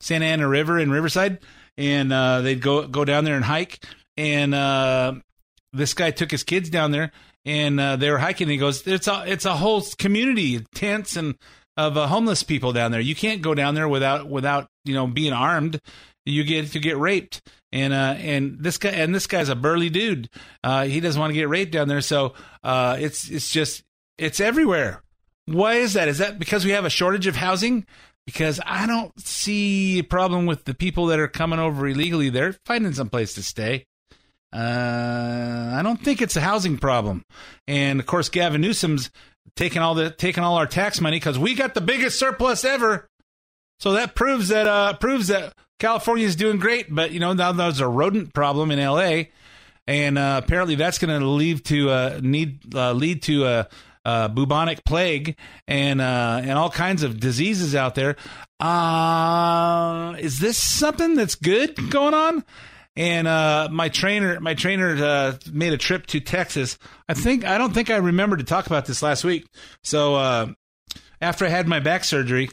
Santa 0.00 0.24
Ana 0.24 0.48
River 0.48 0.78
in 0.78 0.90
Riverside, 0.90 1.40
and 1.80 2.12
uh, 2.12 2.42
they'd 2.42 2.60
go 2.60 2.86
go 2.86 3.04
down 3.04 3.24
there 3.24 3.36
and 3.36 3.44
hike. 3.44 3.82
And 4.16 4.54
uh, 4.54 5.14
this 5.72 5.94
guy 5.94 6.10
took 6.10 6.30
his 6.30 6.44
kids 6.44 6.68
down 6.68 6.90
there, 6.90 7.10
and 7.46 7.80
uh, 7.80 7.96
they 7.96 8.10
were 8.10 8.18
hiking. 8.18 8.44
And 8.44 8.52
he 8.52 8.58
goes, 8.58 8.86
"It's 8.86 9.08
a 9.08 9.24
it's 9.26 9.46
a 9.46 9.56
whole 9.56 9.82
community, 9.98 10.60
tents 10.74 11.16
and 11.16 11.36
of 11.76 11.96
uh, 11.96 12.06
homeless 12.06 12.42
people 12.42 12.72
down 12.72 12.92
there. 12.92 13.00
You 13.00 13.14
can't 13.14 13.40
go 13.40 13.54
down 13.54 13.74
there 13.74 13.88
without 13.88 14.28
without 14.28 14.68
you 14.84 14.94
know 14.94 15.06
being 15.06 15.32
armed. 15.32 15.80
You 16.26 16.44
get 16.44 16.72
to 16.72 16.78
get 16.78 16.98
raped." 16.98 17.40
And 17.72 17.92
uh, 17.94 18.14
and 18.18 18.58
this 18.60 18.76
guy 18.76 18.90
and 18.90 19.14
this 19.14 19.26
guy's 19.26 19.48
a 19.48 19.56
burly 19.56 19.88
dude. 19.88 20.28
Uh, 20.62 20.84
he 20.84 21.00
doesn't 21.00 21.18
want 21.18 21.30
to 21.30 21.34
get 21.34 21.48
raped 21.48 21.72
down 21.72 21.88
there, 21.88 22.02
so 22.02 22.34
it's 22.62 23.30
it's 23.30 23.50
just 23.50 23.84
it's 24.18 24.38
everywhere. 24.38 25.02
Why 25.46 25.74
is 25.74 25.94
that? 25.94 26.08
Is 26.08 26.18
that 26.18 26.38
because 26.38 26.64
we 26.64 26.72
have 26.72 26.84
a 26.84 26.90
shortage 26.90 27.26
of 27.26 27.36
housing? 27.36 27.86
Because 28.30 28.60
I 28.64 28.86
don't 28.86 29.18
see 29.20 29.98
a 29.98 30.04
problem 30.04 30.46
with 30.46 30.64
the 30.64 30.74
people 30.74 31.06
that 31.06 31.18
are 31.18 31.28
coming 31.28 31.58
over 31.58 31.88
illegally. 31.88 32.30
They're 32.30 32.54
finding 32.64 32.92
some 32.92 33.08
place 33.08 33.34
to 33.34 33.42
stay. 33.42 33.86
Uh, 34.52 35.74
I 35.74 35.80
don't 35.82 36.02
think 36.02 36.22
it's 36.22 36.36
a 36.36 36.40
housing 36.40 36.78
problem. 36.78 37.24
And 37.66 37.98
of 37.98 38.06
course, 38.06 38.28
Gavin 38.28 38.60
Newsom's 38.60 39.10
taking 39.56 39.82
all 39.82 39.94
the 39.94 40.10
taking 40.10 40.44
all 40.44 40.56
our 40.56 40.66
tax 40.66 41.00
money 41.00 41.16
because 41.16 41.38
we 41.38 41.54
got 41.54 41.74
the 41.74 41.80
biggest 41.80 42.18
surplus 42.18 42.64
ever. 42.64 43.08
So 43.80 43.92
that 43.92 44.14
proves 44.14 44.48
that 44.48 44.66
uh, 44.66 44.94
proves 44.94 45.28
that 45.28 45.54
California 45.78 46.26
is 46.26 46.36
doing 46.36 46.58
great. 46.58 46.94
But 46.94 47.10
you 47.10 47.20
know 47.20 47.32
now 47.32 47.52
there's 47.52 47.80
a 47.80 47.88
rodent 47.88 48.32
problem 48.32 48.70
in 48.70 48.78
L.A. 48.78 49.30
And 49.86 50.18
uh, 50.18 50.40
apparently 50.44 50.76
that's 50.76 50.98
going 50.98 51.18
to 51.18 51.26
lead 51.26 51.64
to 51.66 51.90
uh, 51.90 52.20
need 52.22 52.74
uh, 52.74 52.92
lead 52.92 53.22
to 53.22 53.66
a 54.04 54.28
bubonic 54.28 54.84
plague 54.84 55.36
and 55.66 56.00
uh, 56.00 56.40
and 56.42 56.52
all 56.52 56.70
kinds 56.70 57.02
of 57.02 57.20
diseases 57.20 57.74
out 57.74 57.94
there. 57.94 58.16
Uh, 58.58 60.16
is 60.18 60.38
this 60.38 60.58
something 60.58 61.14
that's 61.14 61.34
good 61.34 61.90
going 61.90 62.14
on? 62.14 62.44
and 62.96 63.28
uh, 63.28 63.68
my 63.70 63.88
trainer 63.88 64.40
my 64.40 64.54
trainer 64.54 64.96
uh, 65.02 65.36
made 65.52 65.72
a 65.72 65.78
trip 65.78 66.06
to 66.06 66.20
Texas. 66.20 66.78
I 67.08 67.14
think 67.14 67.44
I 67.44 67.58
don't 67.58 67.72
think 67.72 67.90
I 67.90 67.96
remember 67.96 68.36
to 68.36 68.44
talk 68.44 68.66
about 68.66 68.86
this 68.86 69.02
last 69.02 69.24
week. 69.24 69.46
So 69.82 70.16
uh, 70.16 70.46
after 71.20 71.44
I 71.44 71.48
had 71.48 71.68
my 71.68 71.80
back 71.80 72.04
surgery, 72.04 72.50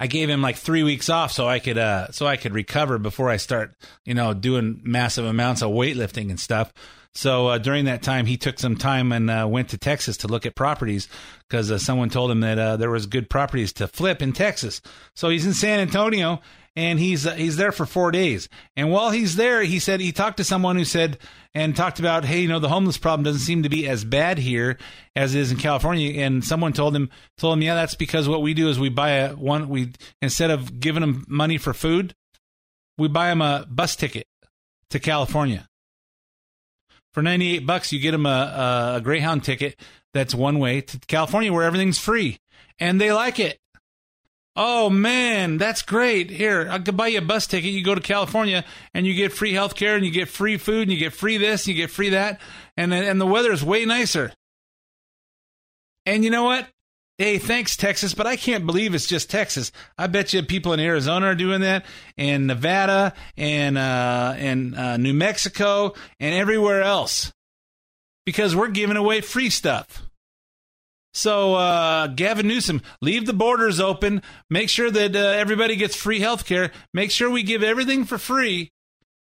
I 0.00 0.06
gave 0.06 0.28
him 0.28 0.42
like 0.42 0.56
three 0.56 0.82
weeks 0.82 1.08
off 1.08 1.32
so 1.32 1.46
I 1.46 1.58
could 1.58 1.78
uh 1.78 2.10
so 2.10 2.26
I 2.26 2.36
could 2.36 2.52
recover 2.52 2.98
before 2.98 3.30
I 3.30 3.36
start 3.36 3.74
you 4.04 4.14
know 4.14 4.34
doing 4.34 4.80
massive 4.82 5.24
amounts 5.24 5.62
of 5.62 5.70
weightlifting 5.70 6.30
and 6.30 6.40
stuff. 6.40 6.72
So 7.16 7.46
uh, 7.48 7.58
during 7.58 7.86
that 7.86 8.02
time, 8.02 8.26
he 8.26 8.36
took 8.36 8.58
some 8.58 8.76
time 8.76 9.10
and 9.10 9.30
uh, 9.30 9.46
went 9.48 9.70
to 9.70 9.78
Texas 9.78 10.18
to 10.18 10.28
look 10.28 10.44
at 10.44 10.54
properties 10.54 11.08
because 11.48 11.70
uh, 11.70 11.78
someone 11.78 12.10
told 12.10 12.30
him 12.30 12.40
that 12.40 12.58
uh, 12.58 12.76
there 12.76 12.90
was 12.90 13.06
good 13.06 13.30
properties 13.30 13.72
to 13.74 13.88
flip 13.88 14.20
in 14.20 14.34
Texas. 14.34 14.82
So 15.14 15.30
he's 15.30 15.46
in 15.46 15.54
San 15.54 15.80
Antonio 15.80 16.42
and 16.76 16.98
he's 16.98 17.26
uh, 17.26 17.32
he's 17.32 17.56
there 17.56 17.72
for 17.72 17.86
four 17.86 18.10
days. 18.10 18.50
And 18.76 18.90
while 18.90 19.12
he's 19.12 19.36
there, 19.36 19.62
he 19.62 19.78
said 19.78 20.00
he 20.00 20.12
talked 20.12 20.36
to 20.36 20.44
someone 20.44 20.76
who 20.76 20.84
said 20.84 21.16
and 21.54 21.74
talked 21.74 21.98
about, 21.98 22.26
hey, 22.26 22.40
you 22.40 22.48
know, 22.48 22.58
the 22.58 22.68
homeless 22.68 22.98
problem 22.98 23.24
doesn't 23.24 23.40
seem 23.40 23.62
to 23.62 23.70
be 23.70 23.88
as 23.88 24.04
bad 24.04 24.36
here 24.36 24.76
as 25.16 25.34
it 25.34 25.40
is 25.40 25.50
in 25.50 25.56
California. 25.56 26.22
And 26.22 26.44
someone 26.44 26.74
told 26.74 26.94
him 26.94 27.08
told 27.38 27.56
him, 27.56 27.62
yeah, 27.62 27.74
that's 27.74 27.94
because 27.94 28.28
what 28.28 28.42
we 28.42 28.52
do 28.52 28.68
is 28.68 28.78
we 28.78 28.90
buy 28.90 29.10
a 29.12 29.34
one 29.34 29.70
we 29.70 29.92
instead 30.20 30.50
of 30.50 30.80
giving 30.80 31.00
them 31.00 31.24
money 31.28 31.56
for 31.56 31.72
food, 31.72 32.14
we 32.98 33.08
buy 33.08 33.28
them 33.28 33.40
a 33.40 33.64
bus 33.70 33.96
ticket 33.96 34.26
to 34.90 35.00
California. 35.00 35.66
For 37.16 37.22
98 37.22 37.60
bucks, 37.60 37.92
you 37.92 37.98
get 37.98 38.10
them 38.10 38.26
a, 38.26 38.96
a 38.96 39.00
Greyhound 39.00 39.42
ticket 39.42 39.80
that's 40.12 40.34
one 40.34 40.58
way 40.58 40.82
to 40.82 40.98
California 41.06 41.50
where 41.50 41.62
everything's 41.62 41.98
free. 41.98 42.38
And 42.78 43.00
they 43.00 43.10
like 43.10 43.40
it. 43.40 43.58
Oh 44.54 44.90
man, 44.90 45.56
that's 45.56 45.80
great. 45.80 46.28
Here, 46.28 46.68
I 46.70 46.78
could 46.78 46.94
buy 46.94 47.06
you 47.06 47.16
a 47.16 47.22
bus 47.22 47.46
ticket. 47.46 47.70
You 47.70 47.82
go 47.82 47.94
to 47.94 48.02
California 48.02 48.66
and 48.92 49.06
you 49.06 49.14
get 49.14 49.32
free 49.32 49.54
health 49.54 49.76
care 49.76 49.96
and 49.96 50.04
you 50.04 50.10
get 50.10 50.28
free 50.28 50.58
food 50.58 50.82
and 50.82 50.92
you 50.92 50.98
get 50.98 51.14
free 51.14 51.38
this 51.38 51.66
and 51.66 51.74
you 51.74 51.82
get 51.82 51.90
free 51.90 52.10
that. 52.10 52.38
And, 52.76 52.92
and 52.92 53.18
the 53.18 53.26
weather 53.26 53.50
is 53.50 53.64
way 53.64 53.86
nicer. 53.86 54.30
And 56.04 56.22
you 56.22 56.28
know 56.28 56.44
what? 56.44 56.68
Hey, 57.18 57.38
thanks, 57.38 57.78
Texas, 57.78 58.12
but 58.12 58.26
I 58.26 58.36
can't 58.36 58.66
believe 58.66 58.94
it's 58.94 59.06
just 59.06 59.30
Texas. 59.30 59.72
I 59.96 60.06
bet 60.06 60.34
you 60.34 60.42
people 60.42 60.74
in 60.74 60.80
Arizona 60.80 61.28
are 61.28 61.34
doing 61.34 61.62
that, 61.62 61.86
and 62.18 62.46
Nevada, 62.46 63.14
and 63.38 63.78
uh, 63.78 64.34
and 64.36 64.74
uh, 64.76 64.98
New 64.98 65.14
Mexico, 65.14 65.94
and 66.20 66.34
everywhere 66.34 66.82
else, 66.82 67.32
because 68.26 68.54
we're 68.54 68.68
giving 68.68 68.98
away 68.98 69.22
free 69.22 69.48
stuff. 69.48 70.02
So, 71.14 71.54
uh, 71.54 72.08
Gavin 72.08 72.46
Newsom, 72.46 72.82
leave 73.00 73.24
the 73.24 73.32
borders 73.32 73.80
open. 73.80 74.20
Make 74.50 74.68
sure 74.68 74.90
that 74.90 75.16
uh, 75.16 75.18
everybody 75.18 75.76
gets 75.76 75.96
free 75.96 76.20
health 76.20 76.44
care. 76.44 76.70
Make 76.92 77.10
sure 77.10 77.30
we 77.30 77.42
give 77.42 77.62
everything 77.62 78.04
for 78.04 78.18
free, 78.18 78.72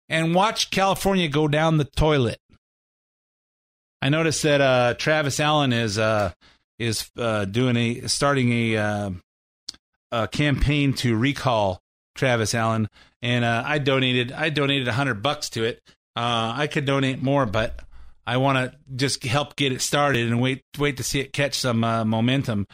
and 0.08 0.34
watch 0.34 0.70
California 0.70 1.28
go 1.28 1.48
down 1.48 1.76
the 1.76 1.84
toilet. 1.84 2.38
I 4.00 4.08
noticed 4.08 4.42
that 4.44 4.62
uh, 4.62 4.94
Travis 4.94 5.38
Allen 5.38 5.74
is 5.74 5.98
uh, 5.98 6.32
is 6.78 7.10
uh, 7.18 7.44
doing 7.44 7.76
a 7.76 8.08
starting 8.08 8.52
a, 8.52 8.76
uh, 8.76 9.10
a 10.12 10.28
campaign 10.28 10.92
to 10.94 11.16
recall 11.16 11.80
Travis 12.14 12.54
Allen, 12.54 12.88
and 13.22 13.44
uh, 13.44 13.62
I 13.64 13.78
donated 13.78 14.32
I 14.32 14.50
donated 14.50 14.88
hundred 14.88 15.22
bucks 15.22 15.50
to 15.50 15.64
it. 15.64 15.80
Uh, 16.16 16.54
I 16.56 16.66
could 16.66 16.84
donate 16.84 17.22
more, 17.22 17.46
but 17.46 17.80
I 18.26 18.36
want 18.36 18.58
to 18.58 18.78
just 18.94 19.24
help 19.24 19.56
get 19.56 19.72
it 19.72 19.82
started 19.82 20.28
and 20.28 20.40
wait 20.40 20.62
wait 20.78 20.96
to 20.98 21.04
see 21.04 21.20
it 21.20 21.32
catch 21.32 21.54
some 21.54 21.84
uh, 21.84 22.04
momentum. 22.04 22.66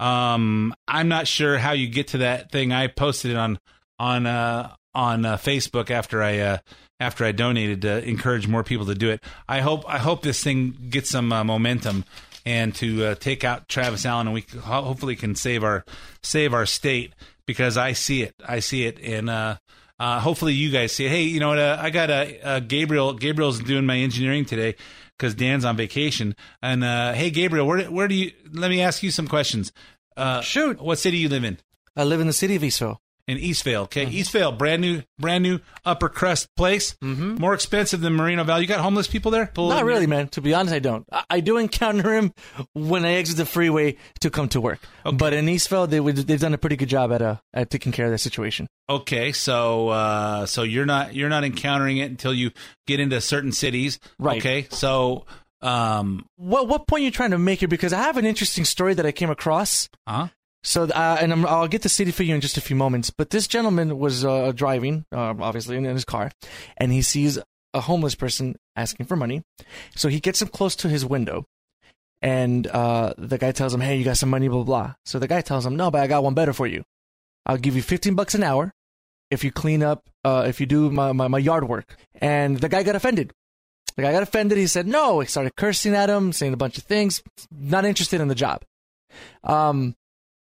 Um, 0.00 0.74
I'm 0.86 1.08
not 1.08 1.26
sure 1.26 1.58
how 1.58 1.72
you 1.72 1.88
get 1.88 2.08
to 2.08 2.18
that 2.18 2.52
thing. 2.52 2.72
I 2.72 2.86
posted 2.86 3.32
it 3.32 3.36
on 3.36 3.58
on 3.98 4.26
uh, 4.26 4.74
on 4.94 5.22
Facebook 5.22 5.90
after 5.90 6.22
I 6.22 6.60
after 7.00 7.24
I 7.24 7.32
donated 7.32 7.82
to 7.82 8.04
encourage 8.04 8.48
more 8.48 8.64
people 8.64 8.86
to 8.86 8.94
do 8.94 9.10
it. 9.10 9.22
I 9.48 9.60
hope 9.60 9.84
I 9.88 9.98
hope 9.98 10.22
this 10.22 10.42
thing 10.42 10.76
gets 10.90 11.10
some 11.10 11.28
momentum 11.28 12.04
and 12.48 12.74
to 12.76 13.04
uh, 13.04 13.14
take 13.14 13.44
out 13.44 13.68
Travis 13.68 14.06
Allen 14.06 14.26
and 14.26 14.32
we 14.34 14.40
ho- 14.58 14.82
hopefully 14.82 15.16
can 15.16 15.34
save 15.34 15.62
our 15.62 15.84
save 16.22 16.54
our 16.54 16.64
state 16.64 17.12
because 17.46 17.76
I 17.76 17.92
see 17.92 18.22
it. 18.22 18.34
I 18.46 18.60
see 18.60 18.86
it 18.86 18.98
and 19.00 19.28
uh, 19.28 19.58
uh, 20.00 20.18
hopefully 20.20 20.54
you 20.54 20.70
guys 20.70 20.92
see 20.92 21.04
it. 21.04 21.10
Hey, 21.10 21.24
you 21.24 21.40
know 21.40 21.48
what? 21.48 21.58
Uh, 21.58 21.76
I 21.78 21.90
got 21.90 22.08
a 22.08 22.40
uh, 22.40 22.60
Gabriel. 22.60 23.12
Gabriel's 23.12 23.60
doing 23.60 23.84
my 23.84 23.98
engineering 23.98 24.46
today 24.46 24.76
because 25.18 25.34
Dan's 25.34 25.66
on 25.66 25.76
vacation. 25.76 26.34
And 26.62 26.82
uh, 26.82 27.12
hey, 27.12 27.28
Gabriel, 27.28 27.66
where 27.66 27.84
where 27.84 28.08
do 28.08 28.14
you? 28.14 28.32
Let 28.50 28.70
me 28.70 28.80
ask 28.80 29.02
you 29.02 29.10
some 29.10 29.28
questions. 29.28 29.70
Uh, 30.16 30.40
Shoot. 30.40 30.80
What 30.80 30.98
city 30.98 31.18
you 31.18 31.28
live 31.28 31.44
in? 31.44 31.58
I 31.94 32.04
live 32.04 32.20
in 32.20 32.26
the 32.28 32.32
city 32.32 32.56
of 32.56 32.62
Eastvale. 32.62 32.96
In 33.28 33.36
Eastvale, 33.36 33.82
okay, 33.82 34.06
Eastvale, 34.06 34.56
brand 34.56 34.80
new, 34.80 35.02
brand 35.18 35.42
new 35.42 35.60
upper 35.84 36.08
crust 36.08 36.48
place. 36.56 36.96
Mm-hmm. 37.04 37.34
More 37.34 37.52
expensive 37.52 38.00
than 38.00 38.14
Moreno 38.14 38.42
Valley. 38.42 38.62
You 38.62 38.66
got 38.68 38.80
homeless 38.80 39.06
people 39.06 39.30
there? 39.30 39.50
Pull 39.52 39.68
Not 39.68 39.84
really, 39.84 40.06
man. 40.06 40.28
To 40.28 40.40
be 40.40 40.54
honest, 40.54 40.74
I 40.74 40.78
don't. 40.78 41.06
I, 41.12 41.24
I 41.28 41.40
do 41.40 41.58
encounter 41.58 42.14
him 42.14 42.32
when 42.72 43.04
I 43.04 43.12
exit 43.12 43.36
the 43.36 43.44
freeway 43.44 43.96
to 44.20 44.30
come 44.30 44.48
to 44.48 44.62
work. 44.62 44.80
But 45.04 45.34
in 45.34 45.44
Eastvale, 45.44 45.90
they, 45.90 46.00
they've 46.00 46.40
done 46.40 46.54
a 46.54 46.58
pretty 46.58 46.76
good 46.76 46.88
job 46.88 47.12
at 47.12 47.20
uh, 47.20 47.36
at 47.52 47.68
taking 47.68 47.92
care 47.92 48.06
of 48.06 48.12
that 48.12 48.18
situation. 48.18 48.66
Okay, 48.88 49.32
so 49.32 49.90
uh, 49.90 50.46
so 50.46 50.62
you're 50.62 50.86
not 50.86 51.14
you're 51.14 51.28
not 51.28 51.44
encountering 51.44 51.98
it 51.98 52.10
until 52.10 52.32
you 52.32 52.50
get 52.86 52.98
into 52.98 53.20
certain 53.20 53.52
cities, 53.52 53.98
Right. 54.18 54.38
Okay, 54.38 54.68
so 54.70 55.26
um, 55.60 56.24
What 56.36 56.68
what 56.68 56.86
point 56.86 57.02
are 57.02 57.04
you 57.04 57.10
trying 57.10 57.32
to 57.32 57.38
make 57.38 57.58
here? 57.60 57.68
Because 57.68 57.92
I 57.92 58.02
have 58.02 58.16
an 58.16 58.24
interesting 58.24 58.64
story 58.64 58.94
that 58.94 59.04
I 59.04 59.12
came 59.12 59.30
across. 59.30 59.88
Huh? 60.06 60.28
So, 60.68 60.82
uh, 60.82 61.16
and 61.18 61.32
I'm, 61.32 61.46
I'll 61.46 61.66
get 61.66 61.80
the 61.80 61.88
city 61.88 62.10
for 62.10 62.24
you 62.24 62.34
in 62.34 62.42
just 62.42 62.58
a 62.58 62.60
few 62.60 62.76
moments. 62.76 63.08
But 63.08 63.30
this 63.30 63.46
gentleman 63.46 63.98
was 63.98 64.22
uh, 64.22 64.52
driving, 64.54 65.06
uh, 65.10 65.32
obviously, 65.40 65.78
in, 65.78 65.86
in 65.86 65.94
his 65.94 66.04
car, 66.04 66.30
and 66.76 66.92
he 66.92 67.00
sees 67.00 67.38
a 67.72 67.80
homeless 67.80 68.14
person 68.14 68.54
asking 68.76 69.06
for 69.06 69.16
money. 69.16 69.42
So 69.96 70.10
he 70.10 70.20
gets 70.20 70.42
him 70.42 70.48
close 70.48 70.76
to 70.76 70.88
his 70.90 71.06
window, 71.06 71.46
and 72.20 72.66
uh, 72.66 73.14
the 73.16 73.38
guy 73.38 73.52
tells 73.52 73.72
him, 73.72 73.80
"Hey, 73.80 73.96
you 73.96 74.04
got 74.04 74.18
some 74.18 74.28
money?" 74.28 74.46
Blah 74.46 74.64
blah. 74.64 74.94
So 75.06 75.18
the 75.18 75.26
guy 75.26 75.40
tells 75.40 75.64
him, 75.64 75.74
"No, 75.74 75.90
but 75.90 76.02
I 76.02 76.06
got 76.06 76.22
one 76.22 76.34
better 76.34 76.52
for 76.52 76.66
you. 76.66 76.84
I'll 77.46 77.56
give 77.56 77.74
you 77.74 77.80
15 77.80 78.14
bucks 78.14 78.34
an 78.34 78.42
hour 78.42 78.74
if 79.30 79.44
you 79.44 79.50
clean 79.50 79.82
up, 79.82 80.06
uh, 80.22 80.44
if 80.46 80.60
you 80.60 80.66
do 80.66 80.90
my, 80.90 81.12
my, 81.12 81.28
my 81.28 81.38
yard 81.38 81.66
work." 81.66 81.96
And 82.20 82.58
the 82.58 82.68
guy 82.68 82.82
got 82.82 82.94
offended. 82.94 83.32
The 83.96 84.02
guy 84.02 84.12
got 84.12 84.22
offended. 84.22 84.58
He 84.58 84.66
said 84.66 84.86
no. 84.86 85.20
He 85.20 85.28
started 85.28 85.56
cursing 85.56 85.94
at 85.94 86.10
him, 86.10 86.34
saying 86.34 86.52
a 86.52 86.58
bunch 86.58 86.76
of 86.76 86.84
things. 86.84 87.22
Not 87.50 87.86
interested 87.86 88.20
in 88.20 88.28
the 88.28 88.34
job. 88.34 88.64
Um, 89.42 89.94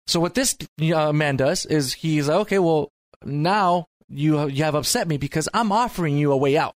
so 0.07 0.20
what 0.20 0.34
this 0.34 0.57
uh, 0.94 1.12
man 1.12 1.36
does 1.36 1.66
is 1.66 1.92
he's 1.94 2.28
like, 2.28 2.40
okay, 2.40 2.59
well 2.59 2.90
now 3.24 3.86
you 4.09 4.48
you 4.48 4.64
have 4.64 4.74
upset 4.74 5.09
me 5.09 5.16
because 5.16 5.48
I'm 5.55 5.72
offering 5.72 6.16
you 6.16 6.32
a 6.32 6.36
way 6.36 6.57
out. 6.57 6.74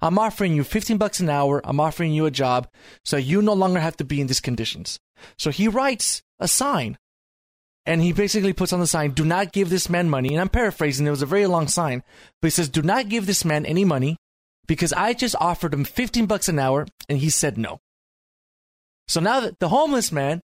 I'm 0.00 0.18
offering 0.18 0.54
you 0.54 0.62
15 0.62 0.96
bucks 0.96 1.20
an 1.20 1.28
hour. 1.28 1.60
I'm 1.64 1.80
offering 1.80 2.12
you 2.12 2.26
a 2.26 2.30
job, 2.30 2.68
so 3.04 3.16
you 3.16 3.42
no 3.42 3.52
longer 3.52 3.80
have 3.80 3.96
to 3.96 4.04
be 4.04 4.20
in 4.20 4.28
these 4.28 4.40
conditions. 4.40 5.00
So 5.36 5.50
he 5.50 5.66
writes 5.66 6.22
a 6.38 6.46
sign, 6.46 6.96
and 7.84 8.00
he 8.00 8.12
basically 8.12 8.52
puts 8.52 8.72
on 8.72 8.78
the 8.80 8.86
sign, 8.86 9.10
"Do 9.10 9.24
not 9.24 9.52
give 9.52 9.70
this 9.70 9.88
man 9.88 10.08
money." 10.08 10.28
And 10.28 10.40
I'm 10.40 10.48
paraphrasing; 10.48 11.06
it 11.06 11.10
was 11.10 11.22
a 11.22 11.26
very 11.26 11.46
long 11.46 11.66
sign, 11.66 12.04
but 12.40 12.46
he 12.46 12.50
says, 12.50 12.68
"Do 12.68 12.82
not 12.82 13.08
give 13.08 13.26
this 13.26 13.44
man 13.44 13.66
any 13.66 13.84
money 13.84 14.16
because 14.66 14.92
I 14.92 15.14
just 15.14 15.34
offered 15.40 15.74
him 15.74 15.84
15 15.84 16.26
bucks 16.26 16.48
an 16.48 16.60
hour, 16.60 16.86
and 17.08 17.18
he 17.18 17.30
said 17.30 17.58
no." 17.58 17.80
So 19.08 19.20
now 19.20 19.40
that 19.40 19.58
the 19.58 19.70
homeless 19.70 20.12
man, 20.12 20.42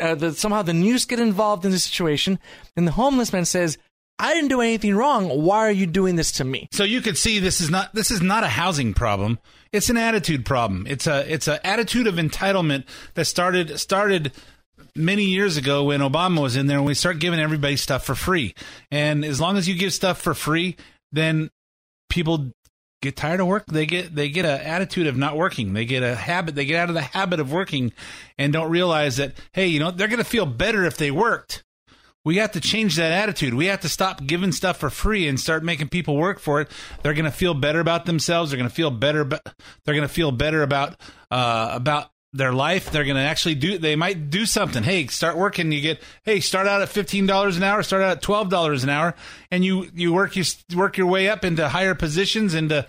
uh, 0.00 0.14
the, 0.14 0.32
somehow 0.32 0.62
the 0.62 0.74
news 0.74 1.04
get 1.04 1.20
involved 1.20 1.64
in 1.64 1.70
the 1.70 1.78
situation, 1.78 2.38
and 2.76 2.86
the 2.86 2.92
homeless 2.92 3.32
man 3.32 3.44
says, 3.44 3.78
"I 4.18 4.34
didn't 4.34 4.48
do 4.48 4.60
anything 4.60 4.94
wrong. 4.94 5.28
Why 5.28 5.58
are 5.58 5.72
you 5.72 5.86
doing 5.86 6.16
this 6.16 6.32
to 6.32 6.44
me?" 6.44 6.68
So 6.72 6.84
you 6.84 7.00
could 7.00 7.18
see 7.18 7.38
this 7.38 7.60
is 7.60 7.70
not 7.70 7.94
this 7.94 8.10
is 8.10 8.22
not 8.22 8.44
a 8.44 8.48
housing 8.48 8.94
problem. 8.94 9.38
It's 9.72 9.90
an 9.90 9.96
attitude 9.96 10.44
problem. 10.44 10.86
It's 10.86 11.06
a 11.06 11.30
it's 11.32 11.48
an 11.48 11.58
attitude 11.64 12.06
of 12.06 12.14
entitlement 12.14 12.84
that 13.14 13.26
started 13.26 13.78
started 13.78 14.32
many 14.94 15.24
years 15.24 15.56
ago 15.56 15.84
when 15.84 16.00
Obama 16.00 16.42
was 16.42 16.56
in 16.56 16.66
there 16.66 16.78
and 16.78 16.86
we 16.86 16.94
start 16.94 17.18
giving 17.18 17.40
everybody 17.40 17.76
stuff 17.76 18.04
for 18.04 18.14
free. 18.14 18.54
And 18.90 19.24
as 19.24 19.40
long 19.40 19.56
as 19.56 19.68
you 19.68 19.74
give 19.74 19.92
stuff 19.92 20.20
for 20.20 20.34
free, 20.34 20.76
then 21.12 21.50
people 22.10 22.52
get 23.02 23.16
tired 23.16 23.40
of 23.40 23.46
work. 23.46 23.66
They 23.66 23.84
get 23.84 24.14
they 24.14 24.30
get 24.30 24.46
an 24.46 24.60
attitude 24.60 25.06
of 25.06 25.16
not 25.16 25.36
working. 25.36 25.74
They 25.74 25.84
get 25.84 26.02
a 26.02 26.14
habit. 26.14 26.54
They 26.54 26.64
get 26.64 26.80
out 26.80 26.88
of 26.88 26.94
the 26.94 27.02
habit 27.02 27.40
of 27.40 27.52
working 27.52 27.92
and 28.38 28.52
don't 28.52 28.70
realize 28.70 29.16
that 29.18 29.34
hey, 29.52 29.66
you 29.66 29.80
know, 29.80 29.90
they're 29.90 30.08
going 30.08 30.18
to 30.18 30.24
feel 30.24 30.46
better 30.46 30.84
if 30.84 30.96
they 30.96 31.10
worked. 31.10 31.64
We 32.24 32.36
have 32.36 32.52
to 32.52 32.60
change 32.60 32.94
that 32.96 33.10
attitude. 33.10 33.52
We 33.52 33.66
have 33.66 33.80
to 33.80 33.88
stop 33.88 34.24
giving 34.24 34.52
stuff 34.52 34.76
for 34.76 34.90
free 34.90 35.26
and 35.26 35.40
start 35.40 35.64
making 35.64 35.88
people 35.88 36.16
work 36.16 36.38
for 36.38 36.60
it. 36.60 36.70
They're 37.02 37.14
going 37.14 37.24
to 37.24 37.32
feel 37.32 37.52
better 37.52 37.80
about 37.80 38.06
themselves. 38.06 38.52
They're 38.52 38.58
going 38.58 38.70
to 38.70 38.74
feel 38.74 38.92
better. 38.92 39.22
About, 39.22 39.44
they're 39.84 39.94
going 39.96 40.06
to 40.06 40.14
feel 40.14 40.30
better 40.30 40.62
about 40.62 41.00
uh, 41.32 41.70
about 41.72 42.11
their 42.32 42.52
life. 42.52 42.90
They're 42.90 43.04
going 43.04 43.16
to 43.16 43.22
actually 43.22 43.56
do. 43.56 43.78
They 43.78 43.96
might 43.96 44.30
do 44.30 44.46
something. 44.46 44.82
Hey, 44.82 45.06
start 45.06 45.36
working. 45.36 45.70
You 45.72 45.80
get. 45.80 46.02
Hey, 46.22 46.40
start 46.40 46.66
out 46.66 46.82
at 46.82 46.88
fifteen 46.88 47.26
dollars 47.26 47.56
an 47.56 47.62
hour. 47.62 47.82
Start 47.82 48.02
out 48.02 48.16
at 48.16 48.22
twelve 48.22 48.48
dollars 48.48 48.84
an 48.84 48.90
hour, 48.90 49.14
and 49.50 49.64
you 49.64 49.88
you 49.94 50.12
work 50.12 50.36
you 50.36 50.44
work 50.74 50.96
your 50.96 51.06
way 51.06 51.28
up 51.28 51.44
into 51.44 51.68
higher 51.68 51.94
positions. 51.94 52.54
Into 52.54 52.86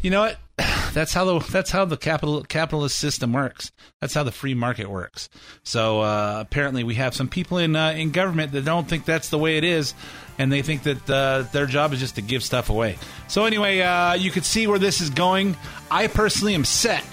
you 0.00 0.10
know 0.10 0.20
what? 0.20 0.38
that's 0.92 1.12
how 1.12 1.24
the 1.24 1.38
that's 1.50 1.70
how 1.70 1.84
the 1.84 1.96
capital 1.96 2.42
capitalist 2.44 2.98
system 2.98 3.32
works. 3.32 3.72
That's 4.00 4.14
how 4.14 4.22
the 4.22 4.32
free 4.32 4.54
market 4.54 4.88
works. 4.88 5.28
So 5.64 6.00
uh, 6.00 6.38
apparently, 6.40 6.84
we 6.84 6.94
have 6.96 7.14
some 7.14 7.28
people 7.28 7.58
in 7.58 7.74
uh, 7.74 7.90
in 7.90 8.10
government 8.10 8.52
that 8.52 8.64
don't 8.64 8.88
think 8.88 9.04
that's 9.04 9.30
the 9.30 9.38
way 9.38 9.56
it 9.56 9.64
is, 9.64 9.94
and 10.38 10.52
they 10.52 10.62
think 10.62 10.84
that 10.84 11.10
uh, 11.10 11.42
their 11.52 11.66
job 11.66 11.92
is 11.92 12.00
just 12.00 12.16
to 12.16 12.22
give 12.22 12.44
stuff 12.44 12.70
away. 12.70 12.98
So 13.28 13.44
anyway, 13.44 13.80
uh, 13.80 14.14
you 14.14 14.30
can 14.30 14.42
see 14.42 14.66
where 14.66 14.78
this 14.78 15.00
is 15.00 15.10
going. 15.10 15.56
I 15.90 16.06
personally 16.06 16.54
am 16.54 16.64
set. 16.64 17.04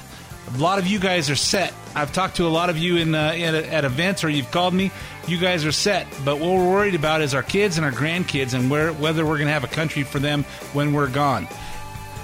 A 0.55 0.57
lot 0.57 0.79
of 0.79 0.87
you 0.87 0.99
guys 0.99 1.29
are 1.29 1.35
set. 1.35 1.73
I've 1.95 2.11
talked 2.11 2.37
to 2.37 2.47
a 2.47 2.49
lot 2.49 2.69
of 2.69 2.77
you 2.77 2.97
in, 2.97 3.13
uh, 3.13 3.33
in 3.33 3.55
at 3.55 3.85
events 3.85 4.23
or 4.23 4.29
you've 4.29 4.49
called 4.51 4.73
me. 4.73 4.91
You 5.27 5.37
guys 5.37 5.65
are 5.65 5.71
set. 5.71 6.07
But 6.25 6.39
what 6.39 6.49
we're 6.49 6.69
worried 6.69 6.95
about 6.95 7.21
is 7.21 7.35
our 7.35 7.43
kids 7.43 7.77
and 7.77 7.85
our 7.85 7.91
grandkids 7.91 8.53
and 8.53 8.69
where, 8.69 8.91
whether 8.93 9.25
we're 9.25 9.37
going 9.37 9.47
to 9.47 9.53
have 9.53 9.63
a 9.63 9.67
country 9.67 10.03
for 10.03 10.19
them 10.19 10.43
when 10.73 10.93
we're 10.93 11.09
gone. 11.09 11.47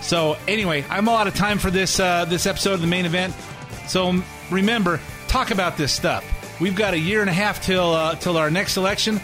So 0.01 0.37
anyway, 0.47 0.85
I'm 0.89 1.09
all 1.09 1.17
out 1.17 1.27
of 1.27 1.35
time 1.35 1.57
for 1.57 1.71
this 1.71 1.99
uh, 1.99 2.25
this 2.25 2.45
episode 2.45 2.73
of 2.73 2.81
the 2.81 2.87
main 2.87 3.05
event. 3.05 3.33
So 3.87 4.21
remember, 4.51 4.99
talk 5.27 5.51
about 5.51 5.77
this 5.77 5.91
stuff. 5.91 6.23
We've 6.61 6.75
got 6.75 6.93
a 6.93 6.99
year 6.99 7.21
and 7.21 7.29
a 7.29 7.33
half 7.33 7.63
till 7.63 7.93
uh, 7.93 8.15
till 8.15 8.37
our 8.37 8.51
next 8.51 8.77
election. 8.77 9.19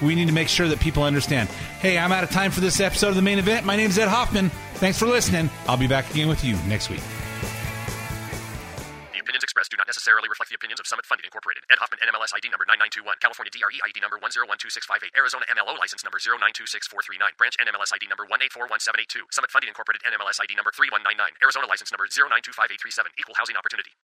We 0.00 0.14
need 0.14 0.28
to 0.28 0.34
make 0.34 0.48
sure 0.48 0.68
that 0.68 0.80
people 0.80 1.04
understand. 1.04 1.48
Hey, 1.80 1.98
I'm 1.98 2.12
out 2.12 2.24
of 2.24 2.30
time 2.30 2.50
for 2.50 2.60
this 2.60 2.80
episode 2.80 3.08
of 3.08 3.14
the 3.14 3.22
main 3.22 3.38
event. 3.38 3.66
My 3.66 3.76
name's 3.76 3.98
Ed 3.98 4.08
Hoffman. 4.08 4.50
Thanks 4.74 4.98
for 4.98 5.06
listening. 5.06 5.48
I'll 5.68 5.76
be 5.76 5.86
back 5.86 6.10
again 6.10 6.28
with 6.28 6.42
you 6.44 6.56
next 6.66 6.90
week. 6.90 7.02
Opinions 9.32 9.48
expressed 9.48 9.72
do 9.72 9.80
not 9.80 9.88
necessarily 9.88 10.28
reflect 10.28 10.52
the 10.52 10.60
opinions 10.60 10.76
of 10.76 10.84
Summit 10.84 11.08
Funding 11.08 11.24
Incorporated. 11.24 11.64
Ed 11.72 11.80
Hoffman, 11.80 12.04
NMLS 12.04 12.36
ID 12.36 12.52
number 12.52 12.68
9921. 12.68 13.16
California 13.16 13.48
DRE 13.48 13.80
ID 13.80 13.96
number 14.04 14.20
1012658. 14.20 15.08
Arizona 15.16 15.48
MLO 15.48 15.72
license 15.80 16.04
number 16.04 16.20
0926439. 16.20 17.40
Branch 17.40 17.56
NMLS 17.56 17.96
ID 17.96 18.12
number 18.12 18.28
1841782. 18.28 19.24
Summit 19.32 19.48
Funding 19.48 19.72
Incorporated 19.72 20.04
NMLS 20.04 20.36
ID 20.36 20.52
number 20.52 20.68
3199. 20.68 21.16
Arizona 21.40 21.64
license 21.64 21.88
number 21.88 22.04
0925837. 22.12 23.08
Equal 23.16 23.32
housing 23.40 23.56
opportunity. 23.56 23.96